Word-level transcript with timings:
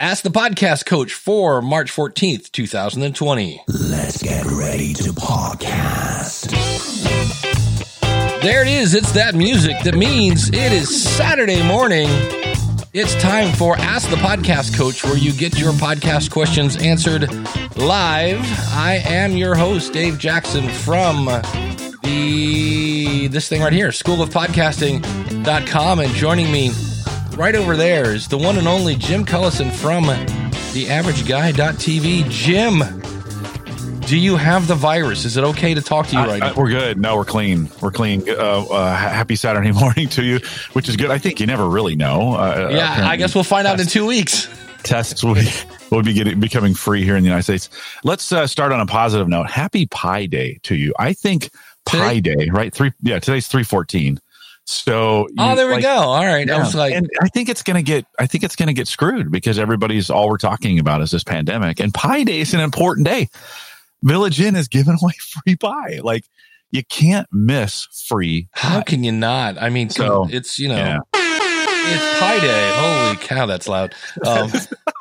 Ask 0.00 0.24
the 0.24 0.30
Podcast 0.30 0.86
Coach 0.86 1.12
for 1.14 1.62
March 1.62 1.92
14th, 1.92 2.50
2020. 2.50 3.62
Let's 3.68 4.20
get 4.20 4.44
ready 4.44 4.92
to 4.94 5.12
podcast. 5.12 6.50
There 8.42 8.62
it 8.62 8.68
is. 8.68 8.94
It's 8.94 9.12
that 9.12 9.36
music 9.36 9.76
that 9.84 9.94
means 9.94 10.48
it 10.48 10.72
is 10.72 11.00
Saturday 11.00 11.62
morning. 11.62 12.08
It's 12.92 13.14
time 13.22 13.54
for 13.54 13.76
Ask 13.76 14.10
the 14.10 14.16
Podcast 14.16 14.76
Coach, 14.76 15.04
where 15.04 15.16
you 15.16 15.32
get 15.32 15.56
your 15.60 15.72
podcast 15.74 16.32
questions 16.32 16.76
answered 16.78 17.32
live. 17.76 18.40
I 18.72 19.00
am 19.04 19.36
your 19.36 19.54
host, 19.54 19.92
Dave 19.92 20.18
Jackson 20.18 20.68
from 20.68 21.26
the 22.02 23.28
this 23.28 23.48
thing 23.48 23.62
right 23.62 23.72
here, 23.72 23.92
School 23.92 24.20
of 24.20 24.30
schoolofpodcasting.com. 24.30 26.00
And 26.00 26.12
joining 26.14 26.50
me 26.50 26.72
right 27.36 27.54
over 27.54 27.76
there 27.76 28.14
is 28.14 28.28
the 28.28 28.38
one 28.38 28.56
and 28.58 28.66
only 28.68 28.94
Jim 28.96 29.24
Collison 29.24 29.70
from 29.70 30.04
theaverageguy.tv. 30.04 32.28
Jim, 32.30 32.82
do 34.06 34.18
you 34.18 34.36
have 34.36 34.66
the 34.68 34.74
virus? 34.74 35.24
Is 35.24 35.36
it 35.36 35.44
okay 35.44 35.74
to 35.74 35.82
talk 35.82 36.06
to 36.08 36.16
you 36.16 36.22
right 36.22 36.42
I, 36.42 36.48
now? 36.50 36.54
we're 36.54 36.70
good. 36.70 36.98
No, 36.98 37.16
we're 37.16 37.24
clean. 37.24 37.70
We're 37.80 37.90
clean. 37.90 38.28
Uh, 38.28 38.32
uh, 38.32 38.94
happy 38.96 39.36
Saturday 39.36 39.72
morning 39.72 40.08
to 40.10 40.22
you, 40.22 40.40
which 40.74 40.88
is 40.88 40.96
good. 40.96 41.10
I 41.10 41.18
think 41.18 41.40
you 41.40 41.46
never 41.46 41.68
really 41.68 41.96
know. 41.96 42.34
Uh, 42.34 42.68
yeah, 42.70 43.08
I 43.08 43.16
guess 43.16 43.34
we'll 43.34 43.44
find 43.44 43.66
out 43.66 43.80
in 43.80 43.86
two 43.86 44.06
weeks. 44.06 44.48
tests 44.82 45.24
will 45.24 45.34
be, 45.34 45.48
will 45.90 46.02
be 46.02 46.12
getting, 46.12 46.38
becoming 46.38 46.74
free 46.74 47.02
here 47.04 47.16
in 47.16 47.22
the 47.22 47.28
United 47.28 47.44
States. 47.44 47.70
Let's 48.04 48.30
uh, 48.30 48.46
start 48.46 48.72
on 48.72 48.80
a 48.80 48.86
positive 48.86 49.26
note. 49.28 49.48
Happy 49.50 49.86
Pi 49.86 50.26
Day 50.26 50.58
to 50.64 50.76
you. 50.76 50.92
I 50.98 51.14
think 51.14 51.50
Pi 51.84 52.20
Day, 52.20 52.50
right? 52.52 52.72
Three. 52.72 52.92
Yeah, 53.02 53.18
today's 53.18 53.48
three 53.48 53.64
fourteen. 53.64 54.20
So 54.66 55.28
Oh, 55.38 55.54
there 55.54 55.66
we 55.66 55.74
like, 55.74 55.82
go. 55.82 55.94
All 55.94 56.24
right. 56.24 56.48
I 56.48 56.58
was 56.58 56.74
like, 56.74 56.94
and 56.94 57.08
I 57.20 57.28
think 57.28 57.48
it's 57.48 57.62
gonna 57.62 57.82
get. 57.82 58.06
I 58.18 58.26
think 58.26 58.44
it's 58.44 58.56
gonna 58.56 58.72
get 58.72 58.88
screwed 58.88 59.30
because 59.30 59.58
everybody's 59.58 60.08
all 60.10 60.28
we're 60.28 60.38
talking 60.38 60.78
about 60.78 61.02
is 61.02 61.10
this 61.10 61.24
pandemic, 61.24 61.80
and 61.80 61.92
Pi 61.92 62.24
Day 62.24 62.40
is 62.40 62.54
an 62.54 62.60
important 62.60 63.06
day. 63.06 63.28
Village 64.02 64.40
Inn 64.40 64.56
is 64.56 64.68
giving 64.68 64.96
away 65.02 65.12
free 65.42 65.56
pie. 65.56 66.00
Like 66.02 66.24
you 66.70 66.82
can't 66.82 67.28
miss 67.30 67.86
free. 68.08 68.48
how 68.52 68.82
can 68.82 69.04
you 69.04 69.12
not? 69.12 69.62
I 69.62 69.70
mean, 69.70 69.90
So, 69.90 70.26
it's, 70.28 70.58
you 70.58 70.68
know, 70.68 70.74
yeah. 70.74 70.98
it's 71.14 72.18
Pi 72.18 72.40
Day. 72.40 72.72
Holy 72.74 73.16
cow, 73.16 73.46
that's 73.46 73.68
loud. 73.68 73.94
Um, 74.26 74.50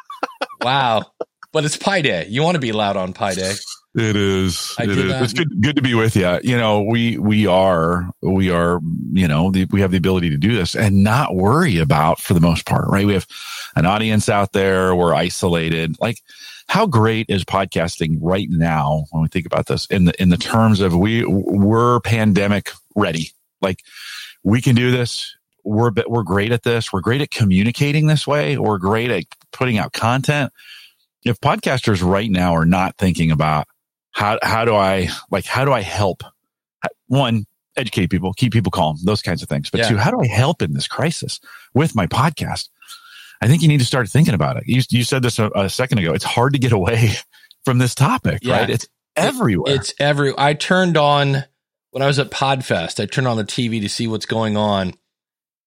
wow. 0.61 1.11
But 1.51 1.65
it's 1.65 1.75
Pi 1.75 2.01
Day. 2.01 2.27
You 2.29 2.43
want 2.43 2.55
to 2.55 2.59
be 2.61 2.73
loud 2.73 2.95
on 2.95 3.13
Pi 3.13 3.33
Day. 3.33 3.53
It 3.95 4.15
is. 4.15 4.73
I 4.79 4.83
It 4.83 4.87
not- 4.87 5.21
It's 5.21 5.33
good. 5.33 5.61
Good 5.61 5.75
to 5.75 5.81
be 5.83 5.93
with 5.93 6.15
you. 6.15 6.39
You 6.43 6.57
know, 6.57 6.81
we 6.81 7.17
we 7.19 7.45
are 7.45 8.09
we 8.21 8.49
are. 8.49 8.79
You 9.11 9.27
know, 9.27 9.51
the, 9.51 9.65
we 9.65 9.81
have 9.81 9.91
the 9.91 9.97
ability 9.97 10.31
to 10.31 10.37
do 10.37 10.55
this 10.55 10.75
and 10.75 11.03
not 11.03 11.35
worry 11.35 11.77
about 11.77 12.19
for 12.19 12.33
the 12.33 12.39
most 12.39 12.65
part, 12.65 12.87
right? 12.89 13.05
We 13.05 13.13
have 13.13 13.27
an 13.75 13.85
audience 13.85 14.29
out 14.29 14.53
there. 14.53 14.95
We're 14.95 15.13
isolated. 15.13 15.95
Like, 15.99 16.21
how 16.67 16.87
great 16.87 17.27
is 17.29 17.43
podcasting 17.45 18.17
right 18.19 18.47
now 18.49 19.05
when 19.11 19.21
we 19.21 19.27
think 19.29 19.45
about 19.45 19.67
this 19.67 19.85
in 19.87 20.05
the 20.05 20.21
in 20.21 20.29
the 20.29 20.37
terms 20.37 20.79
of 20.79 20.95
we 20.95 21.23
we're 21.25 21.99
pandemic 21.99 22.71
ready. 22.95 23.29
Like, 23.61 23.81
we 24.43 24.59
can 24.59 24.73
do 24.75 24.89
this. 24.89 25.35
We're 25.63 25.91
we're 26.07 26.23
great 26.23 26.51
at 26.51 26.63
this. 26.63 26.91
We're 26.91 27.01
great 27.01 27.21
at 27.21 27.29
communicating 27.29 28.07
this 28.07 28.25
way. 28.25 28.57
We're 28.57 28.79
great 28.79 29.11
at 29.11 29.25
putting 29.51 29.77
out 29.77 29.93
content. 29.93 30.51
If 31.23 31.39
podcasters 31.39 32.03
right 32.03 32.29
now 32.29 32.53
are 32.55 32.65
not 32.65 32.97
thinking 32.97 33.29
about 33.31 33.67
how 34.13 34.39
how 34.41 34.63
do 34.65 34.73
I 34.73 35.09
like 35.29 35.45
how 35.45 35.65
do 35.65 35.73
I 35.73 35.81
help? 35.81 36.23
One, 37.07 37.45
educate 37.75 38.07
people, 38.07 38.33
keep 38.33 38.53
people 38.53 38.71
calm, 38.71 38.97
those 39.03 39.21
kinds 39.21 39.43
of 39.43 39.49
things. 39.49 39.69
But 39.69 39.81
Yeah. 39.81 39.89
two, 39.89 39.97
how 39.97 40.11
do 40.11 40.19
I 40.21 40.27
help 40.27 40.61
in 40.61 40.73
this 40.73 40.87
crisis 40.87 41.39
with 41.73 41.95
my 41.95 42.07
podcast? 42.07 42.69
I 43.41 43.47
think 43.47 43.61
you 43.61 43.67
need 43.67 43.79
to 43.79 43.85
start 43.85 44.07
thinking 44.09 44.33
about 44.33 44.57
it. 44.57 44.63
You, 44.67 44.81
you 44.89 45.03
said 45.03 45.21
this 45.21 45.37
a, 45.39 45.49
a 45.55 45.69
second 45.69 45.97
ago. 45.97 46.13
It's 46.13 46.23
hard 46.23 46.53
to 46.53 46.59
get 46.59 46.71
away 46.71 47.11
from 47.65 47.77
this 47.77 47.93
topic, 47.93 48.39
Yeah. 48.41 48.59
right? 48.59 48.69
It's 48.69 48.87
everywhere. 49.17 49.75
It's 49.75 49.93
every, 49.99 50.33
I 50.37 50.53
turned 50.53 50.95
on, 50.97 51.43
when 51.91 52.01
I 52.01 52.07
was 52.07 52.19
at 52.19 52.31
Podfest, 52.31 53.01
I 53.01 53.05
turned 53.05 53.27
on 53.27 53.35
the 53.37 53.43
TV 53.43 53.81
to 53.81 53.89
see 53.89 54.07
what's 54.07 54.25
going 54.25 54.55
on. 54.55 54.93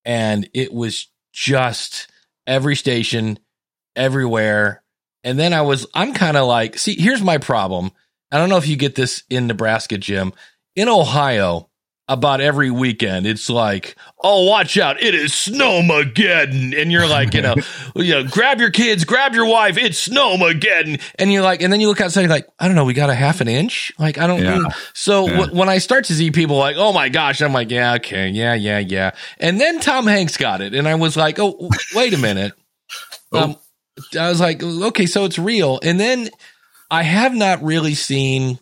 And 0.05 0.49
it 0.55 0.73
was 0.73 1.09
just 1.33 2.09
every 2.47 2.77
station, 2.77 3.39
everywhere. 3.95 4.83
And 5.25 5.39
then 5.39 5.53
I 5.53 5.63
was, 5.63 5.87
I'm 5.95 6.15
kind 6.15 6.37
of 6.37 6.47
like, 6.47 6.79
see, 6.79 6.97
here's 7.01 7.23
my 7.23 7.39
problem. 7.39 7.91
I 8.37 8.39
don't 8.39 8.51
know 8.51 8.59
if 8.59 8.69
you 8.69 8.77
get 8.77 8.95
this 8.97 9.23
in 9.31 9.47
Nebraska, 9.47 9.97
Jim. 9.97 10.35
In 10.75 10.91
Ohio, 10.91 11.71
about 12.07 12.43
every 12.43 12.71
weekend, 12.71 13.27
it's 13.27 13.49
like, 13.49 13.97
oh, 14.23 14.45
watch 14.45 14.77
out, 14.77 15.03
it 15.03 15.15
is 15.15 15.33
Snowmageddon. 15.33 16.79
And 16.79 16.93
you're 16.93 17.07
like, 17.09 17.33
you 17.33 17.41
know, 17.41 17.55
you 17.97 18.13
know, 18.13 18.25
grab 18.25 18.61
your 18.61 18.71
kids, 18.71 19.05
grab 19.05 19.35
your 19.35 19.47
wife, 19.47 19.77
it's 19.79 20.07
Snowmageddon. 20.07 21.01
And 21.19 21.33
you're 21.33 21.43
like, 21.43 21.63
and 21.63 21.73
then 21.73 21.81
you 21.81 21.89
look 21.89 22.03
outside, 22.03 22.21
you're 22.21 22.31
like, 22.31 22.47
I 22.59 22.67
don't 22.67 22.77
know, 22.77 22.85
we 22.85 22.93
got 22.93 23.09
a 23.09 23.15
half 23.15 23.41
an 23.41 23.49
inch. 23.49 23.91
Like, 23.99 24.19
I 24.19 24.27
don't 24.27 24.43
Yeah. 24.43 24.65
So 24.93 25.27
Yeah. 25.27 25.37
w- 25.39 25.59
when 25.59 25.69
I 25.69 25.79
start 25.79 26.05
to 26.05 26.15
see 26.15 26.31
people 26.31 26.59
like, 26.59 26.77
oh 26.79 26.93
my 26.93 27.09
gosh, 27.09 27.41
I'm 27.41 27.55
like, 27.55 27.71
yeah, 27.71 27.95
okay, 27.95 28.29
yeah, 28.29 28.55
yeah, 28.55 28.79
yeah. 28.79 29.13
And 29.39 29.59
then 29.59 29.81
Tom 29.81 30.07
Hanks 30.07 30.37
got 30.37 30.61
it. 30.61 30.75
And 30.75 30.87
I 30.87 30.95
was 30.97 31.17
like, 31.17 31.39
oh, 31.39 31.71
wait 31.95 32.13
a 32.13 32.19
minute. 32.19 32.53
Oh. 33.33 33.43
Um, 33.43 33.57
I 34.19 34.29
was 34.29 34.41
like, 34.41 34.63
okay, 34.63 35.07
so 35.07 35.25
it's 35.25 35.39
real. 35.39 35.81
And 35.83 35.99
then 35.99 36.29
I 36.91 37.03
have 37.03 37.35
not 37.35 37.63
really 37.63 37.95
seen. 37.95 38.59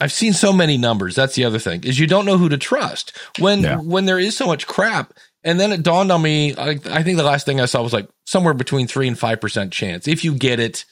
I've 0.00 0.12
seen 0.12 0.32
so 0.32 0.52
many 0.52 0.76
numbers. 0.76 1.14
That's 1.14 1.34
the 1.34 1.44
other 1.44 1.58
thing 1.58 1.84
is 1.84 1.98
you 1.98 2.06
don't 2.06 2.26
know 2.26 2.36
who 2.38 2.48
to 2.48 2.58
trust 2.58 3.16
when 3.38 3.62
Yeah. 3.62 3.76
when 3.78 4.04
there 4.06 4.18
is 4.18 4.36
so 4.36 4.46
much 4.46 4.66
crap. 4.66 5.12
And 5.46 5.60
then 5.60 5.72
it 5.72 5.82
dawned 5.82 6.10
on 6.10 6.22
me. 6.22 6.54
I, 6.56 6.70
I 6.90 7.02
think 7.02 7.18
the 7.18 7.22
last 7.22 7.44
thing 7.44 7.60
I 7.60 7.66
saw 7.66 7.82
was 7.82 7.92
like 7.92 8.08
somewhere 8.24 8.54
between 8.54 8.86
three 8.86 9.06
and 9.08 9.18
five 9.18 9.40
percent 9.40 9.72
chance. 9.72 10.08
If 10.08 10.24
you 10.24 10.34
get 10.34 10.58
it, 10.58 10.84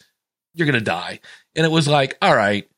you're 0.54 0.66
gonna 0.66 0.80
die. 0.80 1.20
And 1.56 1.64
it 1.66 1.70
was 1.72 1.88
like, 1.88 2.16
all 2.22 2.34
right, 2.36 2.68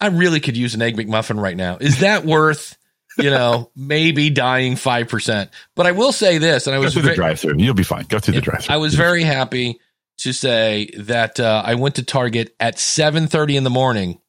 I 0.00 0.08
really 0.08 0.40
could 0.40 0.56
use 0.56 0.74
an 0.74 0.82
egg 0.82 0.96
McMuffin 0.96 1.40
right 1.40 1.56
now. 1.56 1.78
Is 1.80 2.00
that 2.00 2.24
worth? 2.24 2.76
You 3.18 3.30
know, 3.30 3.70
maybe 3.76 4.28
dying 4.28 4.76
five 4.76 5.08
percent. 5.08 5.50
But 5.74 5.86
I 5.86 5.92
will 5.92 6.12
say 6.12 6.36
this, 6.36 6.66
and 6.66 6.74
I 6.76 6.78
Go 6.78 6.84
was 6.84 6.92
through 6.92 7.02
the 7.02 7.08
ve- 7.10 7.14
drive 7.16 7.40
through. 7.40 7.54
You'll 7.56 7.72
be 7.74 7.82
fine. 7.82 8.04
Go 8.04 8.18
through 8.18 8.34
the 8.34 8.40
drive 8.42 8.64
through. 8.64 8.74
I 8.74 8.78
was 8.78 8.94
very 8.94 9.22
happy 9.22 9.80
to 10.18 10.32
say 10.32 10.90
that 10.98 11.38
uh, 11.40 11.62
I 11.64 11.74
went 11.74 11.96
to 11.96 12.02
Target 12.02 12.54
at 12.60 12.76
7:30 12.76 13.56
in 13.56 13.64
the 13.64 13.70
morning, 13.70 14.20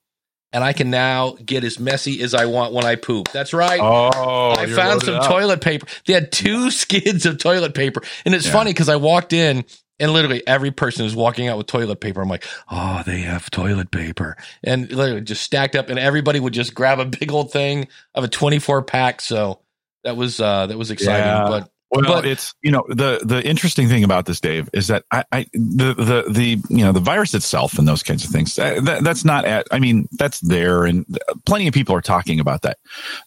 and 0.52 0.64
I 0.64 0.74
can 0.74 0.90
now 0.90 1.38
get 1.44 1.64
as 1.64 1.80
messy 1.80 2.22
as 2.22 2.34
I 2.34 2.46
want 2.46 2.74
when 2.74 2.86
I 2.86 2.96
poop. 2.96 3.30
That's 3.32 3.54
right. 3.54 3.80
Oh, 3.82 4.52
I 4.52 4.66
found 4.68 5.02
some 5.04 5.16
up. 5.16 5.28
toilet 5.28 5.62
paper. 5.62 5.88
They 6.06 6.14
had 6.14 6.32
two 6.32 6.72
skids 6.72 7.26
of 7.26 7.38
toilet 7.38 7.74
paper, 7.74 8.02
and 8.26 8.36
it's 8.36 8.46
Yeah. 8.46 8.52
funny 8.54 8.72
because 8.72 8.90
I 8.90 8.96
walked 8.98 9.34
in. 9.34 9.66
And 10.00 10.14
literally 10.14 10.46
every 10.46 10.70
person 10.70 11.06
was 11.06 11.16
walking 11.16 11.48
out 11.48 11.58
with 11.58 11.66
toilet 11.66 12.00
paper. 12.00 12.22
I'm 12.22 12.30
like, 12.30 12.46
oh, 12.70 13.02
they 13.04 13.22
have 13.22 13.50
toilet 13.50 13.90
paper. 13.90 14.38
And 14.64 14.92
literally 14.92 15.22
just 15.22 15.42
stacked 15.42 15.76
up 15.76 15.90
and 15.90 15.98
everybody 15.98 16.40
would 16.40 16.54
just 16.54 16.76
grab 16.76 17.00
a 17.00 17.06
big 17.06 17.32
old 17.32 17.52
thing 17.52 17.88
of 18.14 18.24
a 18.24 18.28
24 18.28 18.84
pack. 18.84 19.22
So 19.22 19.60
that 20.04 20.16
was, 20.16 20.40
uh, 20.40 20.68
that 20.68 20.78
was 20.78 20.92
exciting. 20.92 21.26
Yeah. 21.26 21.48
But 21.48 21.72
Well, 21.90 22.04
But- 22.04 22.26
it's 22.26 22.54
you 22.62 22.72
know 22.72 22.84
the 22.90 23.22
the 23.24 23.42
interesting 23.48 23.88
thing 23.88 24.04
about 24.04 24.26
this, 24.26 24.42
Dave, 24.42 24.70
is 24.74 24.88
that 24.88 25.04
I, 25.12 25.24
I 25.32 25.46
the 25.54 25.94
the 25.94 26.26
the 26.30 26.62
you 26.70 26.84
know 26.84 26.92
the 26.92 27.00
virus 27.00 27.34
itself 27.34 27.80
and 27.80 27.88
those 27.88 28.04
kinds 28.04 28.26
of 28.26 28.30
things 28.30 28.56
that, 28.58 28.84
that- 28.84 29.04
that's 29.06 29.24
not 29.24 29.46
at. 29.46 29.68
I 29.72 29.80
mean, 29.80 30.08
that's 30.12 30.42
there, 30.42 30.84
and 30.84 31.06
plenty 31.46 31.68
of 31.68 31.74
people 31.74 31.96
are 31.96 32.02
talking 32.02 32.42
about 32.42 32.64
that. 32.64 32.78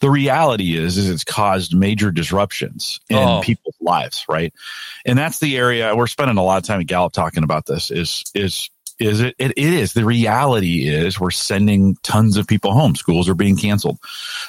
The 0.03 0.10
reality 0.10 0.76
is, 0.76 0.99
is 0.99 1.09
it's 1.09 1.25
caused 1.25 1.75
major 1.75 2.10
disruptions 2.10 3.00
in 3.09 3.16
Oh. 3.16 3.41
people's 3.43 3.76
lives, 3.81 4.26
right? 4.28 4.53
And 5.06 5.19
that's 5.19 5.38
the 5.38 5.56
area 5.56 5.97
we're 5.97 6.06
spending 6.06 6.37
a 6.37 6.43
lot 6.44 6.59
of 6.59 6.65
time 6.65 6.81
at 6.81 6.87
Gallup 6.87 7.12
talking 7.15 7.44
about. 7.44 7.65
This 7.65 7.91
is 7.91 8.25
is 8.34 8.69
is 9.00 9.21
it, 9.21 9.34
it 9.38 9.56
is. 9.56 9.93
The 9.93 10.05
reality 10.05 10.88
is 10.88 11.19
we're 11.19 11.31
sending 11.31 11.97
tons 12.03 12.37
of 12.37 12.47
people 12.47 12.72
home. 12.72 12.94
Schools 12.94 13.28
are 13.28 13.34
being 13.34 13.56
canceled. 13.56 13.99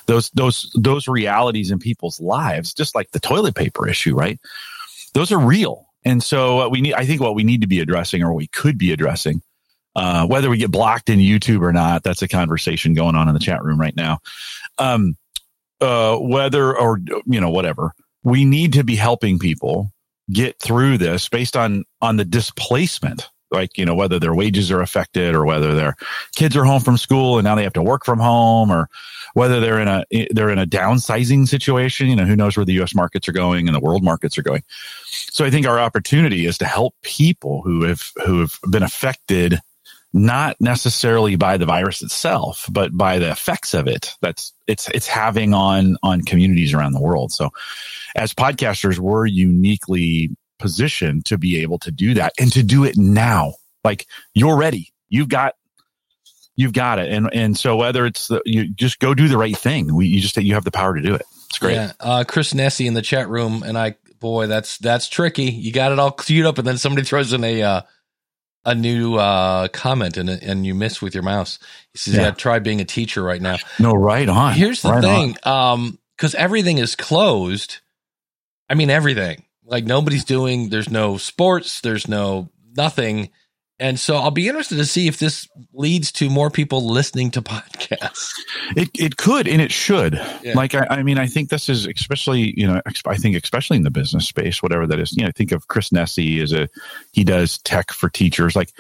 Those 0.08 0.30
those 0.32 0.72
those 0.76 1.08
realities 1.08 1.72
in 1.72 1.80
people's 1.80 2.20
lives 2.20 2.74
just 2.74 2.96
like 2.96 3.12
the 3.12 3.20
toilet 3.20 3.56
paper 3.56 3.88
issue 3.88 4.16
right? 4.16 4.40
Those 5.14 5.32
are 5.32 5.40
real. 5.40 5.88
And 6.04 6.24
so 6.24 6.68
we 6.70 6.82
need 6.82 6.94
i 6.96 7.06
think 7.06 7.22
what 7.22 7.36
we 7.36 7.44
need 7.44 7.62
to 7.62 7.68
be 7.68 7.80
addressing 7.80 8.24
or 8.24 8.30
what 8.30 8.38
we 8.38 8.48
could 8.48 8.78
be 8.78 8.92
addressing 8.92 9.42
uh, 9.96 10.26
whether 10.26 10.50
we 10.50 10.58
get 10.58 10.72
blocked 10.72 11.10
in 11.10 11.20
youtube 11.20 11.62
or 11.62 11.72
not 11.74 12.02
that's 12.02 12.22
a 12.24 12.28
conversation 12.28 12.94
going 12.94 13.16
on 13.16 13.28
in 13.28 13.34
the 13.34 13.40
chat 13.40 13.64
room 13.64 13.80
right 13.80 13.96
now. 13.96 14.20
Um, 14.80 15.16
uh, 15.80 16.16
whether 16.18 16.78
or 16.78 17.00
you 17.26 17.42
know 17.42 17.50
whatever 17.50 17.94
we 18.24 18.46
need 18.46 18.74
to 18.74 18.84
be 18.84 18.96
helping 18.96 19.40
people 19.40 19.92
get 20.32 20.60
through 20.60 20.98
this 20.98 21.28
based 21.30 21.58
on 21.58 21.84
on 22.02 22.18
the 22.18 22.26
displacement 22.26 23.30
like 23.52 23.78
you 23.78 23.86
know 23.86 23.96
whether 23.96 24.20
their 24.20 24.34
wages 24.34 24.72
are 24.72 24.82
affected 24.82 25.36
or 25.36 25.46
whether 25.46 25.76
their 25.76 25.96
kids 26.36 26.56
are 26.56 26.64
home 26.64 26.82
from 26.82 26.98
school 26.98 27.38
and 27.38 27.46
now 27.46 27.56
they 27.56 27.64
have 27.64 27.74
to 27.74 27.84
work 27.84 28.06
from 28.06 28.20
home 28.20 28.72
or 28.72 28.90
whether 29.34 29.60
they're 29.60 29.80
in 29.80 29.88
a 29.88 30.06
they're 30.32 30.50
in 30.50 30.60
a 30.60 30.66
downsizing 30.66 31.48
situation 31.48 32.08
you 32.08 32.16
know 32.16 32.26
who 32.26 32.36
knows 32.36 32.58
where 32.58 32.66
the 32.66 32.82
US 32.82 32.96
markets 32.96 33.28
are 33.28 33.34
going 33.34 33.68
and 33.68 33.76
the 33.76 33.80
world 33.80 34.04
markets 34.04 34.38
are 34.38 34.44
going. 34.44 34.64
So 35.06 35.46
i 35.46 35.50
think 35.50 35.68
our 35.68 35.80
opportunity 35.80 36.46
is 36.46 36.58
to 36.60 36.66
help 36.66 36.96
people 37.02 37.62
who 37.62 37.84
have 37.84 38.12
who 38.26 38.40
have 38.40 38.60
been 38.70 38.84
affected 38.84 39.60
not 40.14 40.58
necessarily 40.60 41.36
by 41.38 41.58
the 41.58 41.66
virus 41.66 42.02
itself 42.02 42.66
but 42.70 42.96
by 42.96 43.20
the 43.20 43.32
effects 43.32 43.74
of 43.74 43.88
it. 43.88 44.14
That's 44.22 44.54
it's 44.68 44.90
it's 44.90 45.08
having 45.08 45.54
on 45.54 45.98
on 46.04 46.22
communities 46.22 46.74
around 46.74 46.94
the 46.94 47.02
world. 47.02 47.32
So 47.32 47.52
as 48.16 48.34
podcasters 48.34 49.00
we're 49.00 49.26
uniquely 49.26 50.36
position 50.62 51.22
to 51.24 51.38
be 51.38 51.62
able 51.62 51.80
to 51.80 51.92
do 51.92 52.14
that 52.14 52.34
and 52.40 52.52
to 52.54 52.64
do 52.64 52.84
it 52.84 52.98
now. 52.98 53.54
Like 53.84 54.08
you're 54.34 54.58
ready. 54.58 54.94
You've 55.10 55.30
got 55.30 55.56
you've 56.56 56.74
got 56.74 57.00
it. 57.00 57.12
And 57.12 57.30
and 57.34 57.58
so 57.58 57.76
whether 57.76 58.06
it's 58.06 58.28
the, 58.28 58.42
you 58.46 58.70
just 58.70 59.00
go 59.00 59.14
do 59.14 59.28
the 59.28 59.38
right 59.38 59.58
thing. 59.58 59.94
We 59.94 60.08
you 60.08 60.22
just 60.22 60.38
you 60.38 60.54
have 60.54 60.64
the 60.64 60.72
power 60.72 60.96
to 60.96 61.02
do 61.02 61.16
it. 61.16 61.24
It's 61.50 61.58
great. 61.58 61.76
Yeah. 61.76 61.92
Uh, 62.00 62.24
Chris 62.26 62.54
Nesi 62.54 62.88
in 62.88 62.94
the 62.94 63.02
chat 63.02 63.28
room, 63.28 63.64
and 63.64 63.78
I 63.78 63.96
boy, 64.22 64.48
that's 64.48 64.78
that's 64.78 65.10
tricky. 65.10 65.52
You 65.52 65.74
got 65.74 65.92
it 65.92 66.00
all 66.00 66.12
queued 66.12 66.46
up, 66.46 66.58
and 66.58 66.66
then 66.66 66.78
somebody 66.78 67.06
throws 67.06 67.34
in 67.34 67.44
a 67.44 67.62
uh, 67.62 67.82
a 68.64 68.76
new 68.76 69.16
uh, 69.16 69.68
comment, 69.70 70.16
and 70.16 70.30
and 70.30 70.66
you 70.66 70.74
miss 70.74 71.02
with 71.02 71.14
your 71.14 71.24
mouse. 71.24 71.60
He 71.92 71.98
says, 71.98 72.14
yeah. 72.14 72.22
"Yeah, 72.22 72.32
try 72.32 72.60
being 72.60 72.80
a 72.80 72.86
teacher 72.86 73.22
right 73.22 73.42
now." 73.42 73.58
No, 73.80 73.94
right 73.94 74.30
on. 74.30 74.54
Here's 74.54 74.82
the 74.82 74.92
right 74.92 75.04
thing, 75.04 75.38
um, 75.44 76.00
because 76.16 76.36
everything 76.36 76.78
is 76.78 76.96
closed. 76.96 77.80
I 78.70 78.76
mean, 78.76 78.90
everything. 78.90 79.44
Like 79.72 79.86
nobody's 79.86 80.26
doing. 80.26 80.70
There's 80.70 80.90
no 80.90 81.18
sports. 81.18 81.80
There's 81.80 82.08
no 82.08 82.50
nothing. 82.76 83.30
And 83.80 84.00
so 84.00 84.18
I'll 84.18 84.30
be 84.30 84.48
interested 84.48 84.76
to 84.76 84.86
see 84.86 85.08
if 85.08 85.18
this 85.18 85.50
leads 85.74 86.12
to 86.12 86.30
more 86.30 86.52
people 86.52 86.88
listening 86.88 87.32
to 87.32 87.42
podcasts. 87.42 88.32
It 88.76 88.90
it 88.94 89.18
could 89.18 89.48
and 89.48 89.60
it 89.60 89.72
should. 89.72 90.22
Yeah. 90.44 90.54
Like 90.54 90.76
I, 90.76 90.86
I, 90.90 91.04
mean, 91.04 91.18
I 91.18 91.26
think 91.26 91.50
this 91.50 91.68
is 91.68 91.88
especially 91.88 92.54
you 92.56 92.68
know 92.68 92.82
I 93.08 93.18
think 93.18 93.42
especially 93.42 93.78
in 93.78 93.84
the 93.84 93.90
business 93.90 94.28
space, 94.28 94.62
whatever 94.62 94.86
that 94.86 95.00
is. 95.00 95.14
You 95.14 95.24
know, 95.24 95.32
think 95.36 95.52
of 95.52 95.68
Chris 95.68 95.90
Nesi 95.90 96.42
as 96.42 96.54
a 96.54 96.68
he 97.14 97.24
does 97.24 97.58
tech 97.60 97.92
for 97.92 98.08
teachers. 98.10 98.56
Like 98.56 98.72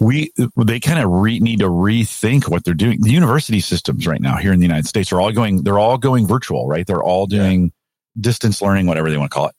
we 0.00 0.32
they 0.56 0.80
kind 0.80 0.98
of 0.98 1.08
re, 1.08 1.38
need 1.38 1.60
to 1.60 1.68
rethink 1.68 2.48
what 2.48 2.64
they're 2.64 2.74
doing. 2.74 3.00
The 3.00 3.12
university 3.12 3.60
systems 3.60 4.08
right 4.08 4.20
now 4.20 4.38
here 4.38 4.52
in 4.52 4.58
the 4.58 4.66
United 4.66 4.88
States 4.88 5.12
are 5.12 5.20
all 5.20 5.30
going 5.30 5.62
they're 5.62 5.78
all 5.78 5.98
going 5.98 6.26
virtual, 6.26 6.66
right? 6.66 6.86
They're 6.86 7.02
all 7.02 7.26
doing 7.26 7.64
yeah. 7.64 8.22
distance 8.22 8.60
learning, 8.60 8.86
whatever 8.86 9.08
they 9.08 9.18
want 9.18 9.30
to 9.30 9.34
call 9.34 9.46
it. 9.46 9.54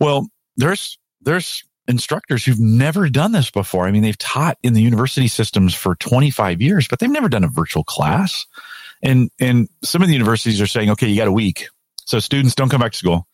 Well, 0.00 0.28
there's 0.56 0.98
there's 1.20 1.62
instructors 1.86 2.44
who've 2.44 2.60
never 2.60 3.08
done 3.08 3.32
this 3.32 3.50
before. 3.50 3.86
I 3.86 3.90
mean, 3.90 4.02
they've 4.02 4.16
taught 4.16 4.58
in 4.62 4.72
the 4.72 4.80
university 4.80 5.28
systems 5.28 5.74
for 5.74 5.96
25 5.96 6.62
years, 6.62 6.88
but 6.88 6.98
they've 6.98 7.10
never 7.10 7.28
done 7.28 7.44
a 7.44 7.48
virtual 7.48 7.84
class. 7.84 8.46
And, 9.02 9.30
and 9.40 9.68
some 9.82 10.00
of 10.02 10.08
the 10.08 10.14
universities 10.14 10.60
are 10.60 10.66
saying, 10.66 10.90
okay, 10.90 11.08
you 11.08 11.16
got 11.16 11.28
a 11.28 11.32
week. 11.32 11.66
So 12.04 12.20
students 12.20 12.54
don't 12.54 12.68
come 12.68 12.80
back 12.80 12.92
to 12.92 12.98
school. 12.98 13.26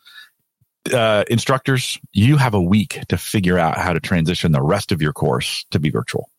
Uh, 0.93 1.25
instructors, 1.29 1.99
you 2.13 2.37
have 2.37 2.55
a 2.55 2.61
week 2.61 3.01
to 3.09 3.19
figure 3.19 3.59
out 3.59 3.77
how 3.77 3.93
to 3.93 4.01
transition 4.01 4.53
the 4.53 4.63
rest 4.63 4.93
of 4.93 5.03
your 5.03 5.13
course 5.13 5.65
to 5.71 5.79
be 5.79 5.91
virtual. 5.91 6.31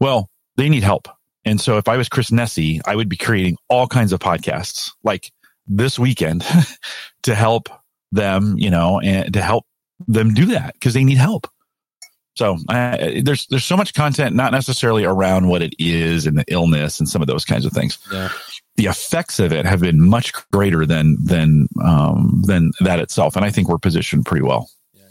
Well, 0.00 0.28
they 0.56 0.68
need 0.68 0.82
help. 0.82 1.08
And 1.44 1.60
so 1.60 1.78
if 1.78 1.88
I 1.88 1.96
was 1.96 2.08
Chris 2.08 2.30
Nesi, 2.30 2.80
I 2.84 2.96
would 2.96 3.08
be 3.08 3.16
creating 3.16 3.56
all 3.68 3.86
kinds 3.86 4.12
of 4.12 4.20
podcasts 4.20 4.90
like 5.04 5.32
this 5.66 5.98
weekend 5.98 6.44
to 7.22 7.34
help 7.34 7.68
them, 8.12 8.56
you 8.58 8.70
know, 8.70 9.00
and 9.00 9.32
to 9.34 9.42
help 9.42 9.64
them 10.06 10.34
do 10.34 10.46
that 10.46 10.74
because 10.74 10.94
they 10.94 11.04
need 11.04 11.18
help. 11.18 11.46
So 12.36 12.56
uh, 12.68 12.96
there's 13.22 13.46
there's 13.48 13.64
so 13.64 13.76
much 13.76 13.92
content, 13.92 14.34
not 14.34 14.52
necessarily 14.52 15.04
around 15.04 15.48
what 15.48 15.62
it 15.62 15.74
is 15.78 16.26
and 16.26 16.38
the 16.38 16.44
illness 16.48 16.98
and 16.98 17.08
some 17.08 17.20
of 17.20 17.28
those 17.28 17.44
kinds 17.44 17.66
of 17.66 17.72
things. 17.72 17.98
Yeah. 18.10 18.30
The 18.76 18.86
effects 18.86 19.38
of 19.40 19.52
it 19.52 19.66
have 19.66 19.80
been 19.80 20.00
much 20.00 20.32
greater 20.50 20.86
than 20.86 21.18
than 21.22 21.68
um, 21.82 22.42
than 22.46 22.72
that 22.80 22.98
itself, 22.98 23.36
and 23.36 23.44
I 23.44 23.50
think 23.50 23.68
we're 23.68 23.78
positioned 23.78 24.24
pretty 24.24 24.44
well. 24.44 24.70
Yeah. 24.94 25.02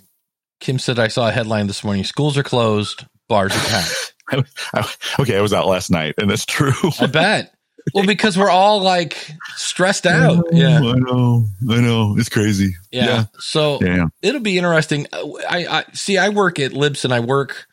Kim 0.59 0.79
said, 0.79 0.97
"I 0.97 1.07
saw 1.07 1.27
a 1.27 1.31
headline 1.31 1.67
this 1.67 1.83
morning: 1.83 2.03
Schools 2.03 2.37
are 2.37 2.43
closed, 2.43 3.05
bars 3.27 3.55
are 3.55 3.69
packed." 3.69 4.15
I, 4.31 4.43
I, 4.73 4.93
okay, 5.19 5.37
I 5.37 5.41
was 5.41 5.53
out 5.53 5.67
last 5.67 5.91
night, 5.91 6.15
and 6.17 6.29
that's 6.29 6.45
true. 6.45 6.73
I 6.99 7.05
bet. 7.07 7.53
Well, 7.93 8.05
because 8.05 8.37
we're 8.37 8.49
all 8.49 8.81
like 8.81 9.31
stressed 9.55 10.05
out. 10.05 10.37
Know, 10.37 10.43
yeah, 10.51 10.77
I 10.77 10.93
know, 10.95 11.45
I 11.69 11.81
know, 11.81 12.15
it's 12.17 12.29
crazy. 12.29 12.75
Yeah. 12.91 13.05
yeah. 13.05 13.23
So 13.39 13.79
yeah. 13.81 14.05
it'll 14.21 14.41
be 14.41 14.57
interesting. 14.57 15.07
I, 15.13 15.65
I 15.67 15.85
see. 15.93 16.17
I 16.17 16.29
work 16.29 16.59
at 16.59 16.73
Libs 16.73 17.05
and 17.05 17.13
I 17.13 17.19
work 17.19 17.67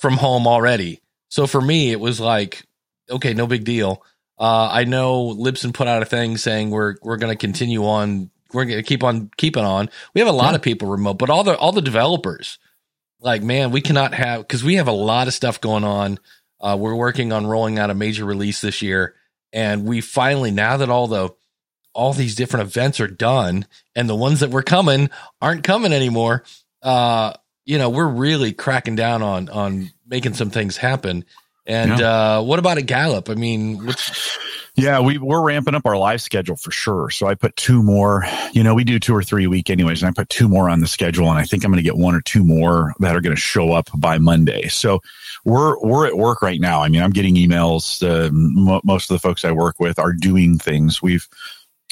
from 0.00 0.14
home 0.14 0.46
already. 0.46 1.00
So 1.28 1.46
for 1.46 1.60
me, 1.60 1.90
it 1.92 2.00
was 2.00 2.20
like, 2.20 2.64
okay, 3.10 3.34
no 3.34 3.46
big 3.46 3.64
deal. 3.64 4.02
Uh, 4.38 4.68
I 4.70 4.84
know 4.84 5.34
Libsyn 5.34 5.74
put 5.74 5.88
out 5.88 6.02
a 6.02 6.06
thing 6.06 6.36
saying 6.36 6.70
we're 6.70 6.96
we're 7.02 7.16
going 7.16 7.32
to 7.32 7.38
continue 7.38 7.84
on. 7.84 8.30
We're 8.52 8.64
going 8.64 8.78
to 8.78 8.82
keep 8.84 9.02
on 9.02 9.30
keeping 9.36 9.64
on. 9.64 9.90
We 10.14 10.20
have 10.20 10.28
a 10.28 10.32
lot 10.32 10.50
yeah. 10.50 10.56
of 10.56 10.62
people 10.62 10.88
remote, 10.88 11.18
but 11.18 11.28
all 11.28 11.44
the 11.44 11.56
all 11.58 11.72
the 11.72 11.82
developers, 11.82 12.58
like 13.20 13.42
man, 13.42 13.72
we 13.72 13.80
cannot 13.80 14.14
have 14.14 14.42
because 14.42 14.62
we 14.62 14.76
have 14.76 14.88
a 14.88 14.92
lot 14.92 15.26
of 15.26 15.34
stuff 15.34 15.60
going 15.60 15.84
on. 15.84 16.18
Uh, 16.60 16.76
we're 16.78 16.94
working 16.94 17.32
on 17.32 17.46
rolling 17.46 17.78
out 17.78 17.90
a 17.90 17.94
major 17.94 18.24
release 18.24 18.60
this 18.60 18.80
year, 18.80 19.14
and 19.52 19.84
we 19.84 20.00
finally 20.00 20.50
now 20.50 20.76
that 20.76 20.90
all 20.90 21.06
the 21.06 21.30
all 21.94 22.12
these 22.12 22.34
different 22.34 22.66
events 22.66 23.00
are 23.00 23.08
done 23.08 23.66
and 23.96 24.08
the 24.08 24.14
ones 24.14 24.40
that 24.40 24.50
were 24.50 24.62
coming 24.62 25.10
aren't 25.40 25.64
coming 25.64 25.92
anymore 25.92 26.44
uh 26.82 27.32
you 27.64 27.78
know 27.78 27.90
we're 27.90 28.06
really 28.06 28.52
cracking 28.52 28.96
down 28.96 29.22
on 29.22 29.48
on 29.48 29.90
making 30.06 30.34
some 30.34 30.50
things 30.50 30.76
happen 30.76 31.24
and 31.66 31.98
yeah. 31.98 32.36
uh 32.36 32.42
what 32.42 32.58
about 32.58 32.78
a 32.78 32.82
Gallup 32.82 33.28
i 33.28 33.34
mean 33.34 33.84
what's 33.84 34.38
yeah, 34.78 35.00
we 35.00 35.18
we're 35.18 35.42
ramping 35.42 35.74
up 35.74 35.86
our 35.86 35.96
live 35.96 36.22
schedule 36.22 36.54
for 36.54 36.70
sure. 36.70 37.10
So 37.10 37.26
I 37.26 37.34
put 37.34 37.56
two 37.56 37.82
more. 37.82 38.24
You 38.52 38.62
know, 38.62 38.74
we 38.74 38.84
do 38.84 39.00
two 39.00 39.14
or 39.14 39.24
three 39.24 39.44
a 39.44 39.50
week 39.50 39.70
anyways, 39.70 40.02
and 40.02 40.08
I 40.08 40.12
put 40.12 40.28
two 40.28 40.48
more 40.48 40.70
on 40.70 40.80
the 40.80 40.86
schedule, 40.86 41.28
and 41.28 41.38
I 41.38 41.42
think 41.42 41.64
I'm 41.64 41.72
going 41.72 41.82
to 41.82 41.88
get 41.88 41.96
one 41.96 42.14
or 42.14 42.20
two 42.20 42.44
more 42.44 42.94
that 43.00 43.16
are 43.16 43.20
going 43.20 43.34
to 43.34 43.40
show 43.40 43.72
up 43.72 43.90
by 43.96 44.18
Monday. 44.18 44.68
So 44.68 45.00
we're 45.48 45.78
we're 45.80 46.06
at 46.06 46.16
work 46.16 46.42
right 46.42 46.60
now. 46.60 46.82
I 46.82 46.88
mean, 46.88 47.02
I'm 47.02 47.10
getting 47.10 47.34
emails. 47.34 48.02
Uh, 48.02 48.26
m- 48.26 48.80
most 48.84 49.10
of 49.10 49.14
the 49.14 49.18
folks 49.18 49.44
I 49.44 49.50
work 49.50 49.80
with 49.80 49.98
are 49.98 50.12
doing 50.12 50.58
things. 50.58 51.00
We've 51.00 51.26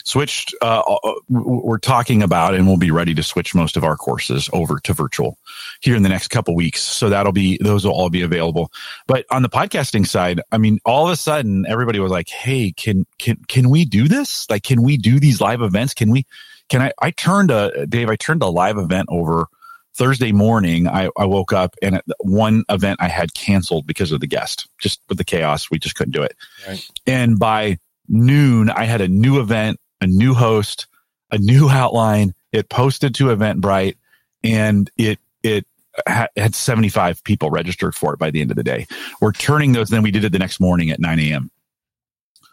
switched 0.05 0.55
uh, 0.63 0.83
uh 0.87 1.13
we're 1.29 1.79
talking 1.79 2.23
about 2.23 2.55
and 2.55 2.65
we'll 2.69 2.77
be 2.77 2.93
ready 2.93 3.13
to 3.13 3.25
switch 3.25 3.57
most 3.57 3.77
of 3.77 3.83
our 3.83 3.97
courses 3.97 4.49
over 4.53 4.79
to 4.79 4.93
virtual 4.93 5.37
here 5.81 5.97
in 5.97 6.05
the 6.05 6.09
next 6.09 6.29
couple 6.29 6.55
weeks 6.55 6.81
so 6.81 7.09
that'll 7.09 7.33
be 7.33 7.59
those 7.61 7.85
will 7.85 7.93
all 7.93 8.09
be 8.09 8.23
available 8.23 8.71
but 9.09 9.27
on 9.33 9.43
the 9.43 9.49
podcasting 9.49 10.07
side 10.07 10.41
i 10.53 10.59
mean 10.59 10.79
all 10.85 11.05
of 11.05 11.13
a 11.13 11.17
sudden 11.17 11.67
everybody 11.67 11.99
was 11.99 12.13
like 12.13 12.29
hey 12.29 12.71
can 12.71 13.05
can 13.19 13.37
can 13.49 13.69
we 13.69 13.85
do 13.85 14.07
this 14.07 14.49
like 14.49 14.63
can 14.63 14.81
we 14.81 14.97
do 14.97 15.19
these 15.19 15.41
live 15.41 15.61
events 15.61 15.93
can 15.93 16.09
we 16.13 16.25
can 16.69 16.81
i 16.81 16.93
i 17.03 17.11
turned 17.11 17.51
a 17.51 17.85
dave 17.89 18.09
i 18.09 18.15
turned 18.15 18.43
a 18.45 18.47
live 18.47 18.79
event 18.79 19.09
over 19.11 19.49
Thursday 19.97 20.31
morning, 20.31 20.87
I, 20.87 21.09
I 21.17 21.25
woke 21.25 21.55
up 21.55 21.75
and 21.81 22.03
one 22.19 22.65
event 22.69 22.99
I 23.01 23.09
had 23.09 23.33
canceled 23.33 23.87
because 23.87 24.13
of 24.13 24.21
the 24.21 24.27
guest, 24.27 24.69
just 24.79 25.01
with 25.09 25.17
the 25.17 25.25
chaos. 25.25 25.71
We 25.71 25.79
just 25.79 25.95
couldn't 25.95 26.13
do 26.13 26.23
it. 26.23 26.37
Right. 26.69 26.87
And 27.07 27.39
by 27.39 27.79
noon, 28.09 28.69
I 28.69 28.85
had 28.85 29.01
a 29.01 29.09
new 29.09 29.41
event, 29.41 29.81
a 30.03 30.07
new 30.07 30.35
host, 30.35 30.87
a 31.31 31.39
new 31.39 31.69
outline. 31.71 32.35
It 32.53 32.69
posted 32.69 33.15
to 33.17 33.27
Eventbrite 33.27 33.97
and 34.45 34.91
it, 34.99 35.19
it 35.43 35.67
had 36.07 36.55
75 36.55 37.25
people 37.25 37.49
registered 37.49 37.95
for 37.95 38.13
it 38.13 38.19
by 38.19 38.31
the 38.31 38.43
end 38.43 38.51
of 38.51 38.57
the 38.57 38.63
day. 38.63 38.87
We're 39.23 39.33
turning 39.33 39.73
those, 39.73 39.89
then 39.89 40.03
we 40.03 40.11
did 40.11 40.25
it 40.25 40.33
the 40.33 40.39
next 40.39 40.61
morning 40.61 40.91
at 40.91 41.01
9 41.01 41.19
a.m. 41.21 41.51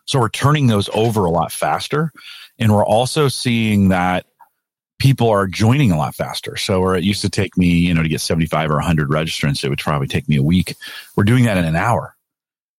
So 0.05 0.19
we're 0.19 0.29
turning 0.29 0.67
those 0.67 0.89
over 0.93 1.25
a 1.25 1.29
lot 1.29 1.51
faster. 1.51 2.13
And 2.57 2.71
we're 2.71 2.85
also 2.85 3.27
seeing 3.27 3.89
that 3.89 4.25
people 4.99 5.29
are 5.29 5.47
joining 5.47 5.91
a 5.91 5.97
lot 5.97 6.15
faster. 6.15 6.55
So 6.57 6.79
where 6.79 6.95
it 6.95 7.03
used 7.03 7.21
to 7.21 7.29
take 7.29 7.57
me, 7.57 7.67
you 7.67 7.93
know, 7.93 8.03
to 8.03 8.09
get 8.09 8.21
75 8.21 8.71
or 8.71 8.75
100 8.75 9.09
registrants, 9.09 9.63
it 9.63 9.69
would 9.69 9.79
probably 9.79 10.07
take 10.07 10.29
me 10.29 10.37
a 10.37 10.43
week. 10.43 10.75
We're 11.15 11.23
doing 11.23 11.45
that 11.45 11.57
in 11.57 11.65
an 11.65 11.75
hour. 11.75 12.15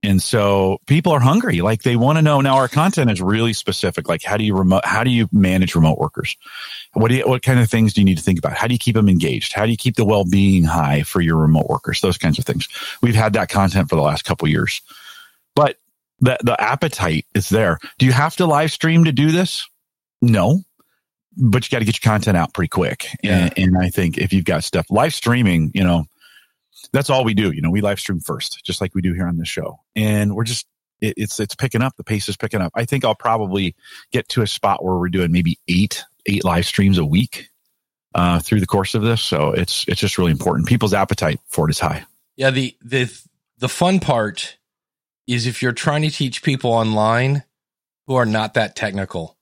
And 0.04 0.22
so 0.22 0.78
people 0.86 1.12
are 1.12 1.20
hungry. 1.20 1.62
Like 1.62 1.82
they 1.82 1.96
want 1.96 2.18
to 2.18 2.22
know 2.22 2.42
now 2.42 2.56
our 2.56 2.68
content 2.68 3.10
is 3.10 3.22
really 3.22 3.54
specific. 3.54 4.06
Like 4.06 4.22
how 4.22 4.36
do 4.36 4.44
you 4.44 4.54
remote, 4.54 4.84
how 4.84 5.02
do 5.02 5.10
you 5.10 5.28
manage 5.32 5.74
remote 5.74 5.98
workers? 5.98 6.36
What 6.92 7.08
do 7.08 7.16
you, 7.16 7.26
what 7.26 7.42
kind 7.42 7.58
of 7.58 7.70
things 7.70 7.94
do 7.94 8.02
you 8.02 8.04
need 8.04 8.18
to 8.18 8.22
think 8.22 8.38
about? 8.38 8.52
How 8.52 8.66
do 8.66 8.74
you 8.74 8.78
keep 8.78 8.96
them 8.96 9.08
engaged? 9.08 9.54
How 9.54 9.64
do 9.64 9.70
you 9.70 9.78
keep 9.78 9.96
the 9.96 10.04
well-being 10.04 10.64
high 10.64 11.04
for 11.04 11.22
your 11.22 11.38
remote 11.38 11.68
workers? 11.70 12.02
Those 12.02 12.18
kinds 12.18 12.38
of 12.38 12.44
things. 12.44 12.68
We've 13.00 13.14
had 13.14 13.32
that 13.32 13.48
content 13.48 13.88
for 13.88 13.96
the 13.96 14.02
last 14.02 14.24
couple 14.26 14.46
years, 14.46 14.82
but 15.54 15.78
the, 16.20 16.36
the 16.42 16.60
appetite 16.60 17.24
is 17.34 17.48
there. 17.48 17.78
Do 17.98 18.04
you 18.04 18.12
have 18.12 18.36
to 18.36 18.46
live 18.46 18.72
stream 18.72 19.04
to 19.04 19.12
do 19.12 19.30
this? 19.30 19.66
No, 20.20 20.64
but 21.36 21.64
you 21.64 21.74
got 21.74 21.80
to 21.80 21.84
get 21.84 22.02
your 22.02 22.10
content 22.10 22.36
out 22.36 22.54
pretty 22.54 22.68
quick. 22.68 23.08
Yeah. 23.22 23.50
And, 23.56 23.58
and, 23.58 23.78
I 23.78 23.88
think 23.88 24.18
if 24.18 24.32
you've 24.32 24.44
got 24.44 24.64
stuff 24.64 24.86
live 24.90 25.14
streaming, 25.14 25.70
you 25.74 25.84
know, 25.84 26.04
that's 26.92 27.10
all 27.10 27.24
we 27.24 27.34
do. 27.34 27.50
You 27.50 27.62
know, 27.62 27.70
we 27.70 27.80
live 27.80 27.98
stream 27.98 28.20
first, 28.20 28.64
just 28.64 28.80
like 28.80 28.94
we 28.94 29.02
do 29.02 29.14
here 29.14 29.26
on 29.26 29.38
the 29.38 29.44
show. 29.44 29.80
And 29.96 30.34
we're 30.34 30.44
just, 30.44 30.66
it, 31.00 31.14
it's, 31.16 31.40
it's 31.40 31.54
picking 31.54 31.82
up. 31.82 31.96
The 31.96 32.04
pace 32.04 32.28
is 32.28 32.36
picking 32.36 32.60
up. 32.60 32.72
I 32.74 32.84
think 32.84 33.04
I'll 33.04 33.14
probably 33.14 33.74
get 34.12 34.28
to 34.30 34.42
a 34.42 34.46
spot 34.46 34.84
where 34.84 34.96
we're 34.96 35.08
doing 35.08 35.32
maybe 35.32 35.58
eight, 35.68 36.04
eight 36.26 36.44
live 36.44 36.66
streams 36.66 36.98
a 36.98 37.04
week, 37.04 37.48
uh, 38.14 38.38
through 38.38 38.60
the 38.60 38.66
course 38.66 38.94
of 38.94 39.02
this. 39.02 39.22
So 39.22 39.50
it's, 39.50 39.84
it's 39.88 40.00
just 40.00 40.18
really 40.18 40.30
important. 40.30 40.68
People's 40.68 40.94
appetite 40.94 41.40
for 41.48 41.68
it 41.68 41.72
is 41.72 41.80
high. 41.80 42.04
Yeah. 42.36 42.50
The, 42.50 42.76
the, 42.82 43.20
the 43.58 43.68
fun 43.68 43.98
part 43.98 44.56
is 45.26 45.46
if 45.46 45.62
you're 45.62 45.72
trying 45.72 46.02
to 46.02 46.10
teach 46.10 46.42
people 46.42 46.70
online 46.70 47.44
who 48.06 48.14
are 48.14 48.26
not 48.26 48.54
that 48.54 48.76
technical, 48.76 49.36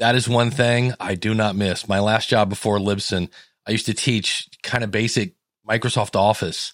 that 0.00 0.14
is 0.14 0.28
one 0.28 0.50
thing 0.50 0.94
I 0.98 1.14
do 1.14 1.34
not 1.34 1.54
miss. 1.54 1.86
My 1.86 2.00
last 2.00 2.28
job 2.28 2.48
before 2.48 2.78
Libsyn, 2.78 3.30
I 3.66 3.70
used 3.70 3.86
to 3.86 3.94
teach 3.94 4.48
kind 4.62 4.82
of 4.82 4.90
basic 4.90 5.34
Microsoft 5.68 6.16
Office 6.16 6.72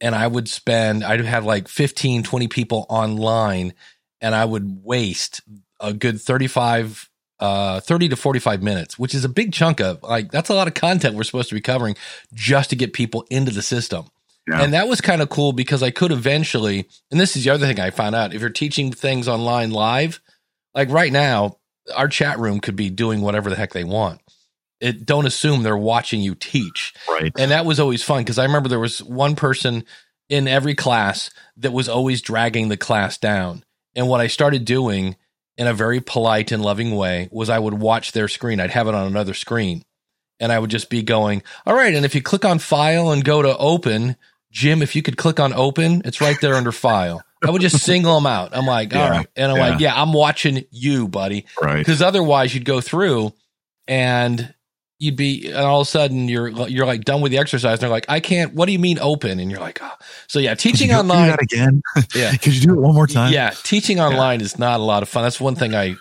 and 0.00 0.14
I 0.14 0.26
would 0.26 0.48
spend, 0.48 1.04
I'd 1.04 1.20
have 1.24 1.44
like 1.44 1.68
15, 1.68 2.22
20 2.22 2.48
people 2.48 2.86
online 2.88 3.74
and 4.20 4.34
I 4.34 4.44
would 4.44 4.84
waste 4.84 5.42
a 5.80 5.92
good 5.92 6.20
35 6.20 7.08
uh, 7.40 7.80
30 7.80 8.10
to 8.10 8.16
45 8.16 8.62
minutes, 8.62 8.98
which 8.98 9.14
is 9.14 9.24
a 9.24 9.28
big 9.28 9.52
chunk 9.52 9.80
of 9.80 10.02
like, 10.02 10.30
that's 10.30 10.50
a 10.50 10.54
lot 10.54 10.68
of 10.68 10.74
content 10.74 11.16
we're 11.16 11.24
supposed 11.24 11.48
to 11.48 11.54
be 11.54 11.60
covering 11.60 11.96
just 12.34 12.70
to 12.70 12.76
get 12.76 12.92
people 12.92 13.26
into 13.30 13.50
the 13.50 13.62
system. 13.62 14.04
Yeah. 14.48 14.62
And 14.62 14.74
that 14.74 14.88
was 14.88 15.00
kind 15.00 15.22
of 15.22 15.28
cool 15.28 15.52
because 15.52 15.82
I 15.82 15.90
could 15.90 16.12
eventually, 16.12 16.86
and 17.10 17.18
this 17.18 17.36
is 17.36 17.44
the 17.44 17.50
other 17.50 17.66
thing 17.66 17.80
I 17.80 17.90
found 17.90 18.14
out 18.14 18.34
if 18.34 18.40
you're 18.40 18.50
teaching 18.50 18.92
things 18.92 19.26
online 19.26 19.70
live, 19.70 20.20
like 20.74 20.90
right 20.90 21.12
now, 21.12 21.56
our 21.90 22.08
chat 22.08 22.38
room 22.38 22.60
could 22.60 22.76
be 22.76 22.90
doing 22.90 23.20
whatever 23.20 23.50
the 23.50 23.56
heck 23.56 23.72
they 23.72 23.84
want. 23.84 24.20
It 24.80 25.04
don't 25.04 25.26
assume 25.26 25.62
they're 25.62 25.76
watching 25.76 26.22
you 26.22 26.34
teach. 26.34 26.94
Right. 27.08 27.32
And 27.38 27.50
that 27.50 27.66
was 27.66 27.78
always 27.78 28.02
fun 28.02 28.22
because 28.22 28.38
I 28.38 28.44
remember 28.44 28.68
there 28.68 28.80
was 28.80 29.02
one 29.02 29.36
person 29.36 29.84
in 30.28 30.48
every 30.48 30.74
class 30.74 31.30
that 31.58 31.72
was 31.72 31.88
always 31.88 32.22
dragging 32.22 32.68
the 32.68 32.76
class 32.76 33.18
down. 33.18 33.64
And 33.94 34.08
what 34.08 34.20
I 34.20 34.28
started 34.28 34.64
doing 34.64 35.16
in 35.58 35.66
a 35.66 35.74
very 35.74 36.00
polite 36.00 36.52
and 36.52 36.62
loving 36.62 36.96
way 36.96 37.28
was 37.30 37.50
I 37.50 37.58
would 37.58 37.74
watch 37.74 38.12
their 38.12 38.28
screen. 38.28 38.60
I'd 38.60 38.70
have 38.70 38.88
it 38.88 38.94
on 38.94 39.06
another 39.06 39.34
screen 39.34 39.82
and 40.40 40.50
I 40.50 40.58
would 40.58 40.70
just 40.70 40.88
be 40.88 41.02
going, 41.02 41.42
all 41.66 41.74
right. 41.74 41.94
And 41.94 42.04
if 42.04 42.14
you 42.14 42.22
click 42.22 42.44
on 42.44 42.58
file 42.58 43.10
and 43.10 43.24
go 43.24 43.42
to 43.42 43.56
open, 43.58 44.16
Jim, 44.50 44.82
if 44.82 44.96
you 44.96 45.02
could 45.02 45.16
click 45.16 45.38
on 45.40 45.52
open, 45.52 46.02
it's 46.04 46.20
right 46.20 46.36
there 46.40 46.54
under 46.54 46.72
file. 46.72 47.22
I 47.46 47.50
would 47.50 47.62
just 47.62 47.78
single 47.84 48.14
them 48.16 48.26
out. 48.26 48.54
I'm 48.54 48.66
like, 48.66 48.94
all 48.94 49.00
Yeah, 49.00 49.10
right. 49.10 49.26
And 49.36 49.50
I'm 49.52 49.56
yeah. 49.58 49.68
like, 49.70 49.80
yeah, 49.80 50.00
I'm 50.02 50.12
watching 50.12 50.64
you, 50.70 51.08
buddy. 51.08 51.46
right. 51.62 51.78
Because 51.78 52.02
otherwise 52.02 52.54
you'd 52.54 52.64
go 52.66 52.80
through 52.80 53.32
and 53.88 54.52
you'd 54.98 55.16
be, 55.16 55.46
and 55.46 55.56
all 55.56 55.80
of 55.80 55.86
a 55.86 55.90
sudden 55.90 56.28
you're, 56.28 56.48
you're 56.68 56.84
like 56.84 57.04
done 57.04 57.22
with 57.22 57.32
the 57.32 57.38
exercise. 57.38 57.74
And 57.74 57.80
they're 57.80 57.88
like, 57.88 58.04
I 58.08 58.20
can't, 58.20 58.52
what 58.54 58.66
do 58.66 58.72
you 58.72 58.78
mean 58.78 58.98
open? 58.98 59.40
And 59.40 59.50
you're 59.50 59.60
like, 59.60 59.78
oh. 59.82 59.90
so 60.26 60.38
yeah, 60.38 60.54
teaching 60.54 60.92
online. 60.92 61.28
that 61.28 61.40
again. 61.42 61.80
Yeah. 62.14 62.32
Could 62.36 62.54
you 62.54 62.60
do 62.60 62.74
it 62.74 62.80
one 62.80 62.94
more 62.94 63.06
time? 63.06 63.32
Yeah, 63.32 63.50
teaching 63.62 64.00
online 64.00 64.40
is 64.42 64.58
not 64.58 64.80
a 64.80 64.82
lot 64.82 65.02
of 65.02 65.08
fun. 65.08 65.22
That's 65.22 65.40
one 65.40 65.54
thing 65.54 65.74
I 65.74 65.96